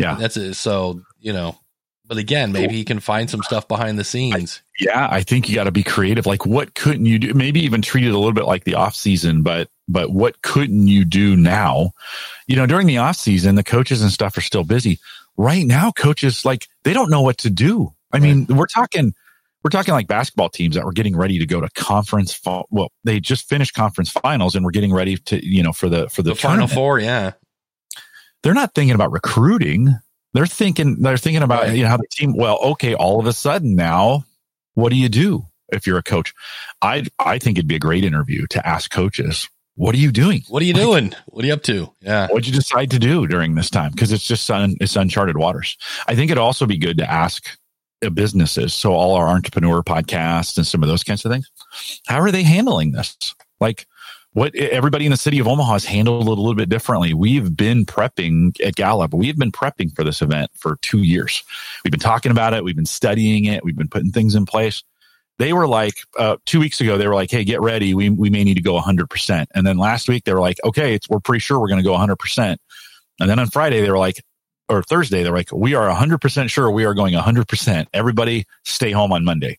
Yeah. 0.03 0.17
That's 0.17 0.37
it. 0.37 0.55
So, 0.55 1.03
you 1.19 1.33
know, 1.33 1.57
but 2.13 2.19
again, 2.19 2.53
maybe 2.53 2.75
he 2.75 2.85
can 2.85 3.01
find 3.01 3.31
some 3.31 3.43
stuff 3.43 3.69
behind 3.69 3.99
the 3.99 4.05
scenes. 4.05 4.61
Yeah, 4.79 5.09
I 5.11 5.23
think 5.23 5.49
you 5.49 5.55
got 5.55 5.65
to 5.65 5.71
be 5.71 5.83
creative. 5.83 6.27
Like, 6.27 6.45
what 6.45 6.75
couldn't 6.75 7.07
you 7.07 7.19
do? 7.19 7.33
Maybe 7.33 7.61
even 7.61 7.81
treat 7.81 8.05
it 8.05 8.11
a 8.11 8.19
little 8.19 8.35
bit 8.35 8.45
like 8.45 8.65
the 8.65 8.75
off 8.75 8.95
season, 8.95 9.43
but 9.43 9.69
but 9.89 10.11
what 10.11 10.43
couldn't 10.43 10.89
you 10.89 11.05
do 11.05 11.37
now? 11.37 11.93
You 12.47 12.57
know, 12.57 12.67
during 12.67 12.87
the 12.87 12.99
off 12.99 13.17
season, 13.17 13.55
the 13.55 13.65
coaches 13.65 14.03
and 14.03 14.11
stuff 14.11 14.37
are 14.37 14.43
still 14.43 14.65
busy. 14.65 14.99
Right 15.39 15.65
now, 15.65 15.93
coaches 15.93 16.45
like 16.45 16.67
they 16.83 16.93
don't 16.93 17.09
know 17.09 17.23
what 17.23 17.39
to 17.39 17.51
do. 17.51 17.95
I 18.13 18.19
mean, 18.19 18.47
we're 18.47 18.67
talking 18.67 19.15
we're 19.63 19.71
talking 19.71 19.95
like 19.95 20.07
basketball 20.07 20.49
teams 20.49 20.75
that 20.75 20.85
were 20.85 20.93
getting 20.93 21.17
ready 21.17 21.39
to 21.39 21.47
go 21.47 21.61
to 21.61 21.69
conference. 21.71 22.35
Fa- 22.35 22.65
well, 22.71 22.91
they 23.05 23.21
just 23.21 23.49
finished 23.49 23.75
conference 23.75 24.11
finals 24.11 24.55
and 24.55 24.65
we're 24.65 24.73
getting 24.73 24.93
ready 24.93 25.17
to 25.17 25.47
you 25.47 25.63
know 25.63 25.73
for 25.73 25.89
the 25.89 26.09
for 26.09 26.23
the, 26.23 26.31
the 26.31 26.37
final 26.37 26.67
four, 26.67 26.99
yeah. 26.99 27.33
They're 28.43 28.55
not 28.55 28.75
thinking 28.75 28.95
about 28.95 29.13
recruiting. 29.13 29.97
They're 30.35 30.47
thinking 30.47 31.01
they're 31.01 31.17
thinking 31.17 31.43
about 31.43 31.75
you 31.75 31.83
know 31.83 31.89
how 31.89 31.99
the 31.99 32.07
team. 32.11 32.35
Well, 32.37 32.59
okay, 32.63 32.95
all 32.95 33.21
of 33.21 33.27
a 33.27 33.33
sudden 33.33 33.77
now, 33.77 34.25
what 34.75 34.91
do 34.91 34.97
you 34.97 35.09
do 35.09 35.47
if 35.73 35.87
you're 35.87 35.99
a 35.99 36.03
coach? 36.03 36.35
I 36.81 37.05
I 37.19 37.39
think 37.39 37.59
it'd 37.59 37.69
be 37.69 37.77
a 37.77 37.81
great 37.81 38.05
interview 38.05 38.47
to 38.49 38.67
ask 38.67 38.91
coaches, 38.91 39.49
what 39.75 39.95
are 39.95 39.99
you 39.99 40.13
doing? 40.13 40.43
What 40.49 40.63
are 40.63 40.67
you 40.67 40.75
doing? 40.75 41.15
What 41.27 41.45
are 41.45 41.47
you 41.47 41.55
up 41.55 41.63
to? 41.65 41.93
Yeah. 42.01 42.29
What'd 42.29 42.47
you 42.47 42.53
decide 42.53 42.91
to 42.91 42.99
do 42.99 43.27
during 43.27 43.55
this 43.55 43.71
time? 43.71 43.91
Because 43.91 44.13
it's 44.13 44.27
just 44.27 44.51
un, 44.51 44.77
it's 44.81 44.97
uncharted 44.97 45.39
waters. 45.39 45.77
I 46.09 46.15
think 46.15 46.31
it'd 46.31 46.39
also 46.39 46.67
be 46.67 46.77
good 46.77 46.99
to 46.99 47.11
ask 47.11 47.57
uh, 48.05 48.11
businesses. 48.11 48.75
So 48.75 48.93
all 48.93 49.15
our 49.15 49.29
entrepreneur 49.29 49.83
podcasts 49.83 50.57
and 50.57 50.67
some 50.67 50.83
of 50.83 50.89
those 50.89 51.05
kinds 51.05 51.25
of 51.25 51.33
things. 51.33 51.51
How 52.07 52.21
are 52.21 52.31
they 52.31 52.43
handling 52.43 52.93
this? 52.93 53.17
Like 53.61 53.87
what 54.35 54.55
everybody 54.55 55.05
in 55.05 55.11
the 55.11 55.17
city 55.17 55.39
of 55.39 55.47
Omaha 55.47 55.75
has 55.75 55.85
handled 55.85 56.23
it 56.23 56.27
a 56.27 56.41
little 56.41 56.55
bit 56.55 56.69
differently. 56.69 57.13
We've 57.13 57.55
been 57.55 57.85
prepping 57.85 58.59
at 58.65 58.77
Gallup. 58.77 59.13
We've 59.13 59.37
been 59.37 59.53
prepping 59.53 59.95
for 59.95 60.05
this 60.05 60.23
event 60.23 60.51
for 60.55 60.77
two 60.83 61.03
years. 61.03 61.43
We've 61.85 61.91
been 61.91 62.01
talking 62.01 62.33
about 62.33 62.55
it. 62.55 62.65
We've 62.65 62.77
been 62.77 62.87
studying 62.87 63.45
it. 63.45 63.63
We've 63.65 63.77
been 63.77 63.89
putting 63.89 64.11
things 64.11 64.35
in 64.35 64.47
place. 64.47 64.83
They 65.39 65.53
were 65.53 65.67
like, 65.67 65.95
uh, 66.19 66.37
two 66.47 66.61
weeks 66.61 66.81
ago, 66.81 66.97
they 66.97 67.07
were 67.07 67.15
like, 67.15 67.31
Hey, 67.31 67.45
get 67.45 67.61
ready. 67.61 67.95
We, 67.95 68.11
we 68.11 68.31
may 68.31 68.45
need 68.45 68.55
to 68.55 68.63
go 68.63 68.79
hundred 68.79 69.11
percent. 69.11 69.51
And 69.55 69.67
then 69.67 69.77
last 69.77 70.09
week 70.09 70.25
they 70.25 70.33
were 70.33 70.41
like, 70.41 70.59
okay, 70.65 70.99
we're 71.11 71.21
pretty 71.21 71.41
sure 71.41 71.61
we're 71.61 71.69
going 71.69 71.83
to 71.83 71.89
go 71.89 71.97
hundred 71.97 72.19
percent. 72.19 72.61
And 73.21 73.29
then 73.29 73.39
on 73.39 73.49
Friday, 73.49 73.81
they 73.81 73.91
were 73.91 73.99
like, 73.99 74.23
or 74.69 74.83
Thursday, 74.83 75.23
they're 75.23 75.33
like, 75.33 75.53
we 75.53 75.75
are 75.75 75.89
100% 75.89 76.49
sure 76.49 76.71
we 76.71 76.85
are 76.85 76.95
going 76.95 77.15
100%. 77.15 77.87
Everybody 77.93 78.47
stay 78.65 78.91
home 78.91 79.13
on 79.13 79.25
Monday. 79.25 79.59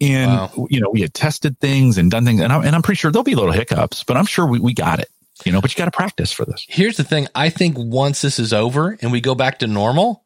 And, 0.00 0.30
Wow. 0.30 0.66
you 0.70 0.80
know, 0.80 0.90
we 0.90 1.00
had 1.00 1.14
tested 1.14 1.58
things 1.60 1.98
and 1.98 2.10
done 2.10 2.24
things. 2.24 2.40
And 2.40 2.52
I'm, 2.52 2.64
and 2.64 2.74
I'm 2.74 2.82
pretty 2.82 2.98
sure 2.98 3.10
there'll 3.12 3.22
be 3.24 3.34
little 3.34 3.52
hiccups, 3.52 4.02
but 4.04 4.16
I'm 4.16 4.26
sure 4.26 4.46
we, 4.46 4.58
we 4.58 4.74
got 4.74 4.98
it, 5.00 5.08
you 5.44 5.52
know, 5.52 5.60
but 5.60 5.72
you 5.72 5.78
got 5.78 5.84
to 5.86 5.96
practice 5.96 6.32
for 6.32 6.44
this. 6.44 6.66
Here's 6.68 6.96
the 6.96 7.04
thing. 7.04 7.28
I 7.34 7.48
think 7.48 7.76
once 7.78 8.20
this 8.20 8.38
is 8.38 8.52
over 8.52 8.98
and 9.00 9.12
we 9.12 9.20
go 9.20 9.34
back 9.34 9.60
to 9.60 9.66
normal, 9.66 10.24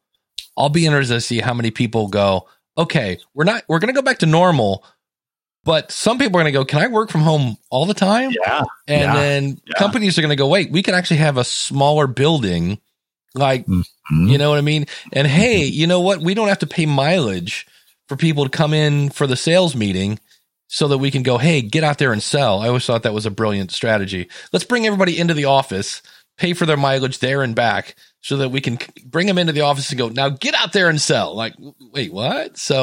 I'll 0.57 0.70
be 0.70 0.87
interested 0.87 1.14
to 1.14 1.20
see 1.20 1.38
how 1.40 1.54
many 1.54 1.70
people 1.70 2.09
go, 2.09 2.48
okay, 2.76 3.18
we're 3.35 3.44
not, 3.44 3.64
we're 3.68 3.78
going 3.78 3.94
to 3.94 3.98
go 3.98 4.02
back 4.04 4.18
to 4.20 4.26
normal. 4.26 4.85
But 5.64 5.92
some 5.92 6.18
people 6.18 6.40
are 6.40 6.42
going 6.42 6.52
to 6.52 6.59
go, 6.59 6.64
can 6.64 6.78
I 6.81 6.87
work 6.87 7.11
from 7.11 7.20
home 7.20 7.59
all 7.70 7.85
the 7.85 7.94
time? 7.94 8.31
Yeah. 8.31 8.62
And 8.87 9.02
Yeah. 9.02 9.12
then 9.14 9.61
Yeah. 9.66 9.74
companies 9.76 10.16
are 10.18 10.22
going 10.22 10.31
to 10.31 10.37
go, 10.37 10.48
wait, 10.48 10.70
we 10.70 10.83
can 10.83 10.94
actually 10.94 11.18
have 11.18 11.37
a 11.37 11.44
smaller 11.44 12.07
building. 12.07 12.81
Like, 13.35 13.66
Mhm. 13.66 13.85
you 14.11 14.38
know 14.38 14.48
what 14.48 14.59
I 14.59 14.62
mean? 14.62 14.87
And 15.12 15.26
hey, 15.26 15.64
you 15.64 15.87
know 15.87 16.00
what? 16.00 16.20
We 16.22 16.33
don't 16.35 16.48
have 16.48 16.61
to 16.61 16.66
pay 16.66 16.87
mileage 16.87 17.66
for 18.09 18.16
people 18.16 18.44
to 18.44 18.51
come 18.51 18.73
in 18.75 19.11
for 19.11 19.27
the 19.27 19.37
sales 19.37 19.77
meeting 19.77 20.18
so 20.66 20.88
that 20.88 20.99
we 20.99 21.11
can 21.11 21.23
go, 21.23 21.38
hey, 21.38 21.62
get 21.62 21.85
out 21.85 21.99
there 21.99 22.12
and 22.12 22.23
sell. 22.23 22.61
I 22.61 22.68
always 22.68 22.85
thought 22.85 23.03
that 23.05 23.14
was 23.14 23.27
a 23.27 23.31
brilliant 23.31 23.71
strategy. 23.71 24.29
Let's 24.53 24.64
bring 24.64 24.87
everybody 24.87 25.18
into 25.18 25.35
the 25.35 25.47
office, 25.47 26.03
pay 26.37 26.53
for 26.53 26.66
their 26.66 26.77
mileage 26.77 27.21
there 27.21 27.42
and 27.42 27.55
back 27.55 27.97
so 28.21 28.38
that 28.38 28.51
we 28.51 28.61
can 28.61 28.79
bring 29.07 29.27
them 29.27 29.38
into 29.38 29.53
the 29.53 29.62
office 29.62 29.90
and 29.90 29.99
go, 29.99 30.09
now 30.09 30.29
get 30.29 30.55
out 30.55 30.73
there 30.73 30.88
and 30.88 31.01
sell. 31.01 31.35
Like, 31.35 31.55
wait, 31.92 32.12
what? 32.12 32.59
So, 32.59 32.83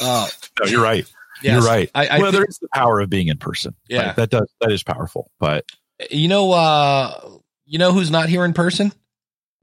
uh, 0.00 0.28
No, 0.60 0.66
you're 0.66 0.82
right. 0.82 1.04
yes, 1.42 1.54
You're 1.54 1.70
right. 1.70 1.90
I, 1.94 2.06
I 2.06 2.18
well, 2.20 2.32
there 2.32 2.44
is 2.44 2.58
the 2.58 2.68
power 2.72 3.00
of 3.00 3.10
being 3.10 3.28
in 3.28 3.38
person. 3.38 3.74
Yeah. 3.88 4.08
Like, 4.08 4.16
that 4.16 4.30
does, 4.30 4.48
that 4.60 4.70
is 4.70 4.82
powerful, 4.82 5.30
but 5.40 5.64
you 6.10 6.28
know, 6.28 6.52
uh, 6.52 7.38
you 7.64 7.78
know 7.78 7.92
who's 7.92 8.10
not 8.10 8.28
here 8.28 8.44
in 8.44 8.52
person? 8.52 8.92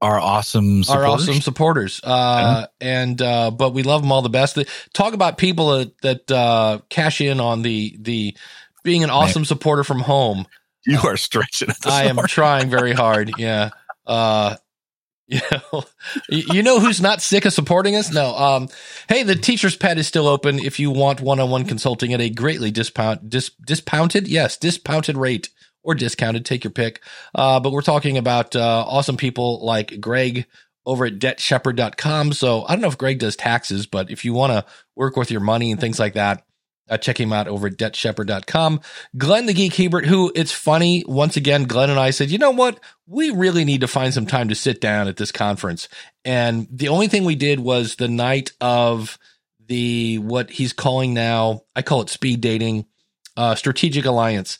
Our 0.04 0.20
awesome, 0.20 0.78
our 0.80 0.84
supporters. 0.84 1.28
awesome 1.28 1.40
supporters. 1.40 2.00
Uh, 2.04 2.66
and, 2.80 3.20
uh, 3.22 3.50
but 3.50 3.72
we 3.72 3.82
love 3.82 4.02
them 4.02 4.12
all 4.12 4.22
the 4.22 4.28
best. 4.28 4.58
Talk 4.92 5.14
about 5.14 5.38
people 5.38 5.78
that, 5.78 6.00
that, 6.02 6.30
uh, 6.30 6.78
cash 6.90 7.20
in 7.20 7.40
on 7.40 7.62
the, 7.62 7.96
the 7.98 8.36
being 8.82 9.02
an 9.02 9.10
awesome 9.10 9.44
supporter 9.44 9.82
from 9.82 10.00
home. 10.00 10.46
You 10.86 11.00
are 11.04 11.16
stretching. 11.16 11.70
I 11.86 12.04
am 12.04 12.18
trying 12.28 12.68
very 12.68 12.92
hard. 12.92 13.32
Yeah. 13.38 13.70
Uh, 14.06 14.56
you 15.26 15.40
know, 15.50 15.84
you 16.28 16.62
know 16.62 16.80
who's 16.80 17.00
not 17.00 17.22
sick 17.22 17.46
of 17.46 17.54
supporting 17.54 17.96
us? 17.96 18.12
No. 18.12 18.36
Um, 18.36 18.68
hey, 19.08 19.22
the 19.22 19.34
teacher's 19.34 19.74
pet 19.74 19.96
is 19.96 20.06
still 20.06 20.28
open 20.28 20.58
if 20.58 20.78
you 20.78 20.90
want 20.90 21.22
one-on-one 21.22 21.64
consulting 21.64 22.12
at 22.12 22.20
a 22.20 22.28
greatly 22.28 22.70
discount, 22.70 23.30
dis, 23.30 23.50
discounted, 23.64 24.28
yes, 24.28 24.58
discounted 24.58 25.16
rate 25.16 25.48
or 25.84 25.94
discounted. 25.94 26.44
Take 26.44 26.64
your 26.64 26.72
pick. 26.72 27.00
Uh, 27.34 27.60
but 27.60 27.70
we're 27.70 27.82
talking 27.82 28.18
about 28.18 28.56
uh, 28.56 28.84
awesome 28.86 29.16
people 29.16 29.64
like 29.64 30.00
Greg 30.00 30.46
over 30.86 31.06
at 31.06 31.18
debtshepherd.com. 31.18 32.32
So 32.32 32.64
I 32.64 32.72
don't 32.72 32.82
know 32.82 32.88
if 32.88 32.98
Greg 32.98 33.18
does 33.18 33.36
taxes, 33.36 33.86
but 33.86 34.10
if 34.10 34.24
you 34.24 34.34
want 34.34 34.52
to 34.52 34.64
work 34.96 35.16
with 35.16 35.30
your 35.30 35.40
money 35.40 35.70
and 35.70 35.80
things 35.80 35.98
like 35.98 36.14
that, 36.14 36.44
uh, 36.88 36.98
check 36.98 37.18
him 37.18 37.32
out 37.32 37.48
over 37.48 37.68
at 37.68 37.76
debtshepherd.com. 37.76 38.80
Glenn 39.16 39.46
the 39.46 39.54
Geek 39.54 39.74
Hebert, 39.74 40.04
who 40.04 40.30
it's 40.34 40.52
funny, 40.52 41.02
once 41.06 41.36
again, 41.36 41.64
Glenn 41.64 41.88
and 41.88 41.98
I 41.98 42.10
said, 42.10 42.30
you 42.30 42.36
know 42.36 42.50
what? 42.50 42.78
We 43.06 43.30
really 43.30 43.64
need 43.64 43.80
to 43.80 43.88
find 43.88 44.12
some 44.12 44.26
time 44.26 44.48
to 44.48 44.54
sit 44.54 44.80
down 44.80 45.08
at 45.08 45.16
this 45.16 45.32
conference. 45.32 45.88
And 46.24 46.66
the 46.70 46.88
only 46.88 47.08
thing 47.08 47.24
we 47.24 47.36
did 47.36 47.60
was 47.60 47.96
the 47.96 48.08
night 48.08 48.52
of 48.60 49.18
the, 49.66 50.18
what 50.18 50.50
he's 50.50 50.74
calling 50.74 51.14
now, 51.14 51.62
I 51.74 51.80
call 51.80 52.02
it 52.02 52.10
speed 52.10 52.42
dating, 52.42 52.84
uh, 53.36 53.54
strategic 53.54 54.04
alliance. 54.04 54.58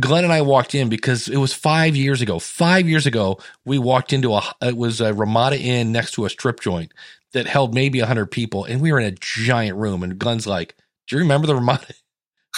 Glenn 0.00 0.24
and 0.24 0.32
I 0.32 0.42
walked 0.42 0.74
in 0.74 0.88
because 0.88 1.28
it 1.28 1.36
was 1.36 1.52
five 1.52 1.96
years 1.96 2.20
ago. 2.20 2.38
Five 2.38 2.88
years 2.88 3.06
ago, 3.06 3.38
we 3.64 3.78
walked 3.78 4.12
into 4.12 4.34
a, 4.34 4.42
it 4.62 4.76
was 4.76 5.00
a 5.00 5.14
Ramada 5.14 5.58
Inn 5.58 5.92
next 5.92 6.12
to 6.12 6.24
a 6.24 6.30
strip 6.30 6.60
joint 6.60 6.92
that 7.32 7.46
held 7.46 7.74
maybe 7.74 8.00
100 8.00 8.26
people. 8.26 8.64
And 8.64 8.80
we 8.80 8.92
were 8.92 9.00
in 9.00 9.06
a 9.06 9.16
giant 9.20 9.76
room. 9.76 10.02
And 10.02 10.18
Glenn's 10.18 10.46
like, 10.46 10.74
do 11.06 11.16
you 11.16 11.22
remember 11.22 11.46
the 11.46 11.54
Ramada? 11.54 11.86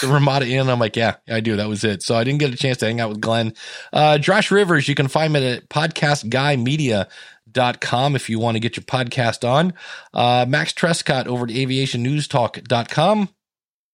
The 0.02 0.08
Ramada 0.08 0.46
Inn. 0.46 0.68
I'm 0.68 0.78
like, 0.78 0.94
yeah, 0.94 1.14
I 1.26 1.40
do. 1.40 1.56
That 1.56 1.70
was 1.70 1.82
it. 1.82 2.02
So 2.02 2.16
I 2.16 2.22
didn't 2.22 2.40
get 2.40 2.52
a 2.52 2.56
chance 2.56 2.76
to 2.76 2.84
hang 2.84 3.00
out 3.00 3.08
with 3.08 3.22
Glenn. 3.22 3.54
Uh, 3.94 4.18
Josh 4.18 4.50
Rivers, 4.50 4.88
you 4.88 4.94
can 4.94 5.08
find 5.08 5.34
him 5.34 5.42
at 5.42 5.70
podcastguymedia.com 5.70 8.14
if 8.14 8.28
you 8.28 8.38
want 8.38 8.56
to 8.56 8.60
get 8.60 8.76
your 8.76 8.84
podcast 8.84 9.48
on. 9.48 9.72
Uh, 10.12 10.44
Max 10.46 10.74
Trescott 10.74 11.28
over 11.28 11.46
at 11.46 11.50
aviationnewstalk.com. 11.50 13.30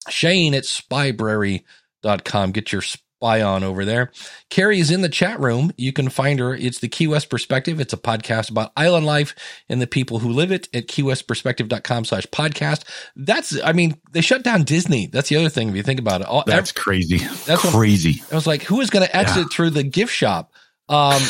Shane 0.08 0.54
at 0.54 0.64
spybrary.com. 0.64 2.50
Get 2.50 2.72
your 2.72 2.82
on 3.22 3.62
over 3.62 3.84
there. 3.84 4.10
Carrie 4.50 4.80
is 4.80 4.90
in 4.90 5.02
the 5.02 5.08
chat 5.08 5.38
room. 5.40 5.72
You 5.76 5.92
can 5.92 6.08
find 6.08 6.38
her. 6.40 6.54
It's 6.54 6.80
the 6.80 6.88
Key 6.88 7.06
West 7.06 7.30
Perspective. 7.30 7.80
It's 7.80 7.92
a 7.92 7.98
podcast 7.98 8.50
about 8.50 8.72
island 8.76 9.06
life 9.06 9.34
and 9.68 9.80
the 9.80 9.86
people 9.86 10.18
who 10.18 10.30
live 10.30 10.50
it 10.50 10.68
at 10.74 10.88
keywestperspective.com 10.88 12.04
slash 12.04 12.26
podcast. 12.26 12.84
That's, 13.16 13.60
I 13.62 13.72
mean, 13.72 14.00
they 14.10 14.20
shut 14.20 14.42
down 14.42 14.64
Disney. 14.64 15.06
That's 15.06 15.28
the 15.28 15.36
other 15.36 15.48
thing 15.48 15.68
if 15.68 15.76
you 15.76 15.82
think 15.82 16.00
about 16.00 16.20
it. 16.20 16.26
All, 16.26 16.44
That's 16.46 16.72
crazy. 16.72 17.18
That's 17.46 17.62
crazy. 17.70 18.22
I 18.30 18.34
was 18.34 18.46
like, 18.46 18.62
who 18.62 18.80
is 18.80 18.90
going 18.90 19.06
to 19.06 19.16
exit 19.16 19.52
through 19.52 19.70
the 19.70 19.84
gift 19.84 20.12
shop? 20.12 20.52
Um, 20.88 21.22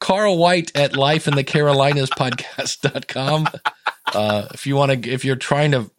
Carl 0.00 0.38
White 0.38 0.76
at 0.76 0.96
Life 0.96 1.26
in 1.26 1.34
the 1.34 1.44
Carolinas 1.44 2.10
podcast.com. 2.10 3.48
Uh, 4.14 4.48
if 4.52 4.66
you 4.66 4.76
want 4.76 5.02
to, 5.02 5.10
if 5.10 5.24
you're 5.24 5.36
trying 5.36 5.72
to 5.72 5.90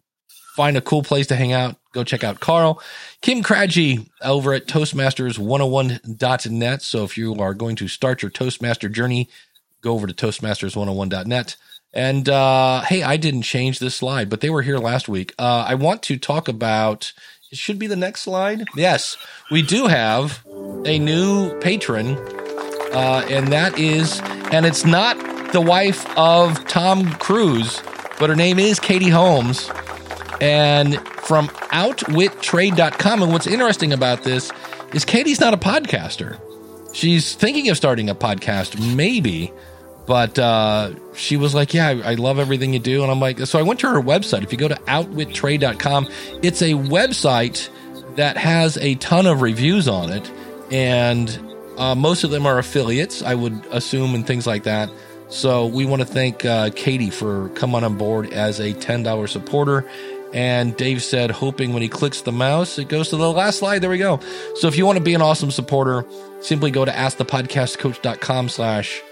find 0.54 0.76
a 0.76 0.80
cool 0.80 1.02
place 1.02 1.26
to 1.26 1.36
hang 1.36 1.52
out, 1.52 1.76
go 1.96 2.04
check 2.04 2.22
out 2.22 2.38
Carl. 2.38 2.80
Kim 3.22 3.42
Craggy 3.42 4.08
over 4.22 4.52
at 4.52 4.66
Toastmasters101.net. 4.66 6.82
So 6.82 7.02
if 7.04 7.18
you 7.18 7.34
are 7.36 7.54
going 7.54 7.76
to 7.76 7.88
start 7.88 8.20
your 8.22 8.30
Toastmaster 8.30 8.90
journey, 8.90 9.30
go 9.80 9.94
over 9.94 10.06
to 10.06 10.14
Toastmasters101.net. 10.14 11.56
And 11.94 12.28
uh, 12.28 12.82
hey, 12.82 13.02
I 13.02 13.16
didn't 13.16 13.42
change 13.42 13.78
this 13.78 13.96
slide, 13.96 14.28
but 14.28 14.42
they 14.42 14.50
were 14.50 14.62
here 14.62 14.78
last 14.78 15.08
week. 15.08 15.34
Uh, 15.38 15.64
I 15.66 15.74
want 15.74 16.02
to 16.04 16.16
talk 16.18 16.46
about. 16.48 17.12
It 17.50 17.58
should 17.58 17.78
be 17.78 17.86
the 17.86 17.96
next 17.96 18.20
slide. 18.22 18.66
Yes, 18.76 19.16
we 19.50 19.62
do 19.62 19.86
have 19.86 20.44
a 20.84 20.98
new 20.98 21.58
patron, 21.60 22.18
uh, 22.92 23.24
and 23.30 23.50
that 23.52 23.78
is, 23.78 24.20
and 24.52 24.66
it's 24.66 24.84
not 24.84 25.16
the 25.52 25.60
wife 25.60 26.04
of 26.18 26.66
Tom 26.66 27.08
Cruise, 27.12 27.80
but 28.18 28.28
her 28.28 28.36
name 28.36 28.58
is 28.58 28.80
Katie 28.80 29.08
Holmes, 29.08 29.70
and 30.40 31.00
from 31.26 31.48
outwittrade.com. 31.48 33.22
And 33.22 33.32
what's 33.32 33.46
interesting 33.46 33.92
about 33.92 34.22
this 34.22 34.50
is 34.92 35.04
Katie's 35.04 35.40
not 35.40 35.54
a 35.54 35.56
podcaster. 35.56 36.40
She's 36.94 37.34
thinking 37.34 37.68
of 37.68 37.76
starting 37.76 38.08
a 38.08 38.14
podcast, 38.14 38.94
maybe, 38.94 39.52
but 40.06 40.38
uh, 40.38 40.94
she 41.14 41.36
was 41.36 41.54
like, 41.54 41.74
Yeah, 41.74 41.88
I, 41.88 42.12
I 42.12 42.14
love 42.14 42.38
everything 42.38 42.72
you 42.72 42.78
do. 42.78 43.02
And 43.02 43.10
I'm 43.10 43.20
like, 43.20 43.38
So 43.40 43.58
I 43.58 43.62
went 43.62 43.80
to 43.80 43.88
her 43.90 44.00
website. 44.00 44.42
If 44.42 44.52
you 44.52 44.58
go 44.58 44.68
to 44.68 44.76
outwittrade.com, 44.76 46.08
it's 46.42 46.62
a 46.62 46.72
website 46.72 47.68
that 48.16 48.36
has 48.36 48.78
a 48.78 48.94
ton 48.96 49.26
of 49.26 49.42
reviews 49.42 49.88
on 49.88 50.10
it. 50.10 50.30
And 50.70 51.38
uh, 51.76 51.94
most 51.94 52.24
of 52.24 52.30
them 52.30 52.46
are 52.46 52.58
affiliates, 52.58 53.22
I 53.22 53.34
would 53.34 53.66
assume, 53.70 54.14
and 54.14 54.26
things 54.26 54.46
like 54.46 54.62
that. 54.62 54.90
So 55.28 55.66
we 55.66 55.84
want 55.84 56.00
to 56.00 56.06
thank 56.06 56.44
uh, 56.44 56.70
Katie 56.74 57.10
for 57.10 57.48
coming 57.50 57.84
on 57.84 57.98
board 57.98 58.32
as 58.32 58.60
a 58.60 58.72
$10 58.72 59.28
supporter. 59.28 59.84
And 60.32 60.76
Dave 60.76 61.02
said, 61.02 61.30
hoping 61.30 61.72
when 61.72 61.82
he 61.82 61.88
clicks 61.88 62.20
the 62.20 62.32
mouse, 62.32 62.78
it 62.78 62.88
goes 62.88 63.10
to 63.10 63.16
the 63.16 63.30
last 63.30 63.58
slide. 63.58 63.78
There 63.78 63.90
we 63.90 63.98
go. 63.98 64.20
So 64.56 64.68
if 64.68 64.76
you 64.76 64.84
want 64.84 64.98
to 64.98 65.04
be 65.04 65.14
an 65.14 65.22
awesome 65.22 65.50
supporter, 65.50 66.04
simply 66.40 66.70
go 66.70 66.84
to 66.84 66.90
askthepodcastcoach.com 66.90 68.48
slash 68.48 69.02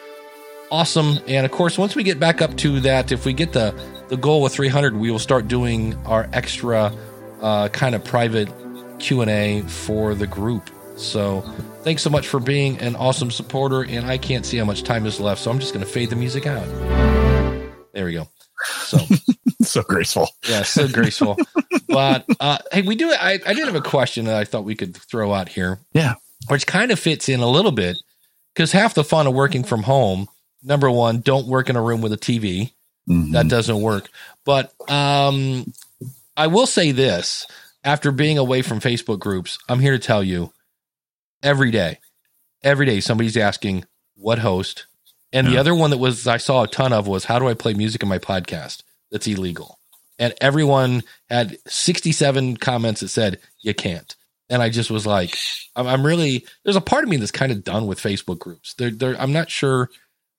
awesome. 0.70 1.18
And 1.26 1.46
of 1.46 1.52
course, 1.52 1.78
once 1.78 1.94
we 1.94 2.02
get 2.02 2.18
back 2.18 2.42
up 2.42 2.56
to 2.58 2.80
that, 2.80 3.12
if 3.12 3.24
we 3.24 3.32
get 3.32 3.52
the, 3.52 3.74
the 4.08 4.16
goal 4.16 4.44
of 4.44 4.52
300, 4.52 4.96
we 4.96 5.10
will 5.10 5.18
start 5.18 5.48
doing 5.48 5.94
our 6.04 6.28
extra 6.32 6.92
uh, 7.40 7.68
kind 7.68 7.94
of 7.94 8.04
private 8.04 8.48
Q&A 8.98 9.62
for 9.62 10.14
the 10.14 10.26
group. 10.26 10.70
So 10.96 11.40
thanks 11.82 12.02
so 12.02 12.10
much 12.10 12.28
for 12.28 12.40
being 12.40 12.78
an 12.78 12.96
awesome 12.96 13.30
supporter. 13.30 13.84
And 13.84 14.06
I 14.06 14.18
can't 14.18 14.44
see 14.44 14.58
how 14.58 14.64
much 14.64 14.82
time 14.82 15.06
is 15.06 15.20
left, 15.20 15.40
so 15.40 15.50
I'm 15.50 15.58
just 15.58 15.74
going 15.74 15.84
to 15.84 15.90
fade 15.90 16.10
the 16.10 16.16
music 16.16 16.46
out. 16.46 16.66
There 17.92 18.06
we 18.06 18.12
go. 18.12 18.28
So 18.84 18.98
so 19.70 19.82
graceful. 19.82 20.28
yeah, 20.48 20.62
so 20.62 20.88
graceful. 20.92 21.36
but 21.88 22.24
uh, 22.40 22.58
hey, 22.72 22.82
we 22.82 22.94
do. 22.96 23.10
I, 23.12 23.38
I 23.46 23.54
did 23.54 23.66
have 23.66 23.74
a 23.74 23.80
question 23.80 24.24
that 24.26 24.36
I 24.36 24.44
thought 24.44 24.64
we 24.64 24.74
could 24.74 24.96
throw 24.96 25.32
out 25.32 25.48
here, 25.48 25.78
Yeah. 25.92 26.14
which 26.48 26.66
kind 26.66 26.90
of 26.90 26.98
fits 26.98 27.28
in 27.28 27.40
a 27.40 27.48
little 27.48 27.72
bit 27.72 27.96
because 28.54 28.72
half 28.72 28.94
the 28.94 29.04
fun 29.04 29.26
of 29.26 29.34
working 29.34 29.64
from 29.64 29.82
home. 29.84 30.28
Number 30.62 30.90
one, 30.90 31.20
don't 31.20 31.46
work 31.46 31.68
in 31.68 31.76
a 31.76 31.82
room 31.82 32.00
with 32.00 32.12
a 32.12 32.16
TV. 32.16 32.72
Mhm. 33.08 33.32
That 33.32 33.48
doesn't 33.48 33.82
work. 33.82 34.08
But 34.46 34.72
um, 34.90 35.72
I 36.36 36.46
will 36.46 36.66
say 36.66 36.90
this: 36.92 37.46
after 37.84 38.10
being 38.10 38.38
away 38.38 38.62
from 38.62 38.80
Facebook 38.80 39.18
groups, 39.18 39.58
I'm 39.68 39.80
here 39.80 39.92
to 39.92 39.98
tell 39.98 40.24
you, 40.24 40.52
every 41.42 41.70
day, 41.70 41.98
every 42.62 42.86
day, 42.86 43.00
somebody's 43.00 43.36
asking 43.36 43.84
what 44.16 44.38
host. 44.38 44.86
And 45.34 45.48
the 45.48 45.58
other 45.58 45.74
one 45.74 45.90
that 45.90 45.98
was 45.98 46.26
I 46.28 46.36
saw 46.36 46.62
a 46.62 46.68
ton 46.68 46.92
of 46.92 47.08
was 47.08 47.24
how 47.24 47.38
do 47.40 47.48
I 47.48 47.54
play 47.54 47.74
music 47.74 48.02
in 48.04 48.08
my 48.08 48.18
podcast 48.20 48.82
that's 49.14 49.28
illegal? 49.28 49.78
And 50.18 50.34
everyone 50.40 51.04
had 51.30 51.56
67 51.68 52.56
comments 52.58 53.00
that 53.00 53.08
said 53.08 53.38
you 53.62 53.72
can't. 53.74 54.14
and 54.50 54.62
I 54.62 54.68
just 54.68 54.90
was 54.90 55.06
like, 55.06 55.36
I'm, 55.76 55.86
I'm 55.86 56.04
really 56.04 56.44
there's 56.64 56.76
a 56.76 56.80
part 56.80 57.04
of 57.04 57.10
me 57.10 57.16
that's 57.16 57.30
kind 57.30 57.52
of 57.52 57.64
done 57.64 57.86
with 57.86 57.98
Facebook 58.00 58.38
groups. 58.38 58.74
They're, 58.74 58.90
they're, 58.90 59.20
I'm 59.20 59.32
not 59.32 59.50
sure, 59.50 59.90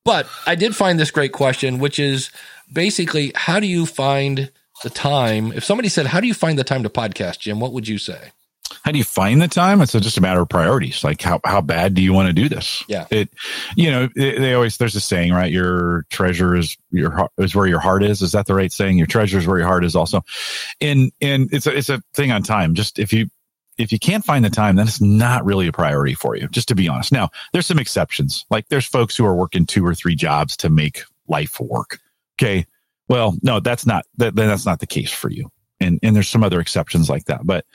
but 0.04 0.28
I 0.46 0.56
did 0.56 0.76
find 0.76 1.00
this 1.00 1.12
great 1.12 1.32
question, 1.32 1.80
which 1.80 2.00
is 2.00 2.30
basically 2.72 3.32
how 3.36 3.60
do 3.60 3.68
you 3.68 3.86
find 3.86 4.52
the 4.84 4.90
time? 4.90 5.52
If 5.54 5.64
somebody 5.64 5.90
said, 5.90 6.06
"How 6.08 6.20
do 6.20 6.28
you 6.28 6.34
find 6.34 6.60
the 6.60 6.64
time 6.64 6.84
to 6.84 6.90
podcast, 6.90 7.40
Jim?" 7.40 7.60
What 7.60 7.74
would 7.74 7.88
you 7.88 7.98
say? 7.98 8.32
How 8.86 8.92
do 8.92 9.00
you 9.00 9.04
find 9.04 9.42
the 9.42 9.48
time? 9.48 9.82
It's 9.82 9.94
just 9.94 10.20
a 10.20 10.22
matter 10.22 10.42
of 10.42 10.48
priorities. 10.48 11.04
Like 11.04 11.20
how, 11.20 11.42
how 11.44 11.60
bad 11.60 11.96
do 11.96 12.04
you 12.04 12.14
want 12.14 12.28
to 12.28 12.34
do 12.34 12.48
this? 12.48 12.84
Yeah. 12.88 13.08
It, 13.10 13.32
you 13.76 13.90
know, 13.90 14.08
they, 14.16 14.38
they 14.38 14.54
always, 14.54 14.78
there's 14.78 14.96
a 14.96 15.02
saying, 15.02 15.34
right? 15.34 15.52
Your 15.52 16.06
treasure 16.12 16.56
is 16.56 16.78
your 16.92 17.10
heart 17.10 17.32
is 17.40 17.56
where 17.56 17.66
your 17.66 17.80
heart 17.80 18.04
is. 18.04 18.22
Is 18.22 18.34
that 18.34 18.46
the 18.46 18.54
right 18.54 18.72
saying? 18.72 19.00
Your 19.00 19.08
treasure 19.08 19.40
is 19.40 19.48
where 19.48 19.58
your 19.58 19.66
heart 19.66 19.86
is 19.86 19.96
also. 19.96 20.22
And, 20.80 21.12
and 21.20 21.52
it's 21.52 21.66
a, 21.66 21.76
it's 21.76 21.90
a 21.90 22.00
thing 22.14 22.32
on 22.32 22.44
time. 22.44 22.76
Just 22.76 23.00
if 23.00 23.12
you, 23.12 23.26
if 23.80 23.92
you 23.92 23.98
can't 23.98 24.24
find 24.24 24.46
the 24.46 24.52
time, 24.52 24.76
then 24.76 24.88
it's 24.88 25.02
not 25.02 25.46
really 25.46 25.66
a 25.66 25.72
priority 25.72 26.14
for 26.14 26.36
you, 26.36 26.48
just 26.50 26.68
to 26.68 26.76
be 26.76 26.88
honest. 26.88 27.12
Now, 27.12 27.32
there's 27.54 27.66
some 27.66 27.80
exceptions. 27.80 28.46
Like 28.52 28.68
there's 28.70 28.86
folks 28.86 29.18
who 29.18 29.26
are 29.26 29.36
working 29.36 29.66
two 29.66 29.84
or 29.84 29.96
three 29.96 30.16
jobs 30.16 30.58
to 30.58 30.70
make 30.70 31.02
life 31.28 31.60
work. 31.60 31.98
Okay. 32.40 32.68
Well, 33.10 33.36
no, 33.42 33.60
that's 33.62 33.88
not, 33.88 34.06
that, 34.18 34.36
then 34.36 34.48
that's 34.48 34.68
not 34.68 34.80
the 34.80 34.86
case 34.86 35.12
for 35.12 35.32
you. 35.32 35.50
And, 35.80 36.00
and 36.04 36.16
there's 36.16 36.30
some 36.30 36.44
other 36.44 36.60
exceptions 36.60 37.10
like 37.10 37.26
that. 37.26 37.42
But, 37.44 37.66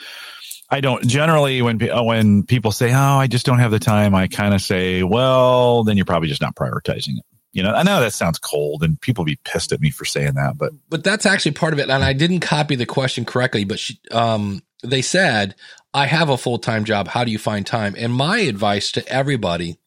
I 0.70 0.80
don't 0.80 1.06
generally 1.06 1.62
when 1.62 1.80
when 1.80 2.44
people 2.44 2.70
say, 2.70 2.92
"Oh, 2.92 3.18
I 3.18 3.26
just 3.26 3.44
don't 3.44 3.58
have 3.58 3.72
the 3.72 3.78
time," 3.78 4.14
I 4.14 4.28
kind 4.28 4.54
of 4.54 4.62
say, 4.62 5.02
"Well, 5.02 5.82
then 5.82 5.96
you're 5.96 6.06
probably 6.06 6.28
just 6.28 6.40
not 6.40 6.54
prioritizing 6.54 7.18
it." 7.18 7.24
You 7.52 7.64
know, 7.64 7.72
I 7.72 7.82
know 7.82 8.00
that 8.00 8.12
sounds 8.12 8.38
cold, 8.38 8.84
and 8.84 9.00
people 9.00 9.24
be 9.24 9.38
pissed 9.44 9.72
at 9.72 9.80
me 9.80 9.90
for 9.90 10.04
saying 10.04 10.34
that, 10.34 10.56
but 10.56 10.72
but 10.88 11.02
that's 11.02 11.26
actually 11.26 11.52
part 11.52 11.72
of 11.72 11.80
it. 11.80 11.90
And 11.90 12.04
I 12.04 12.12
didn't 12.12 12.40
copy 12.40 12.76
the 12.76 12.86
question 12.86 13.24
correctly, 13.24 13.64
but 13.64 13.80
she, 13.80 13.98
um, 14.12 14.62
they 14.84 15.02
said, 15.02 15.56
"I 15.92 16.06
have 16.06 16.28
a 16.28 16.38
full 16.38 16.58
time 16.58 16.84
job. 16.84 17.08
How 17.08 17.24
do 17.24 17.32
you 17.32 17.38
find 17.38 17.66
time?" 17.66 17.96
And 17.98 18.14
my 18.14 18.38
advice 18.38 18.92
to 18.92 19.08
everybody, 19.08 19.78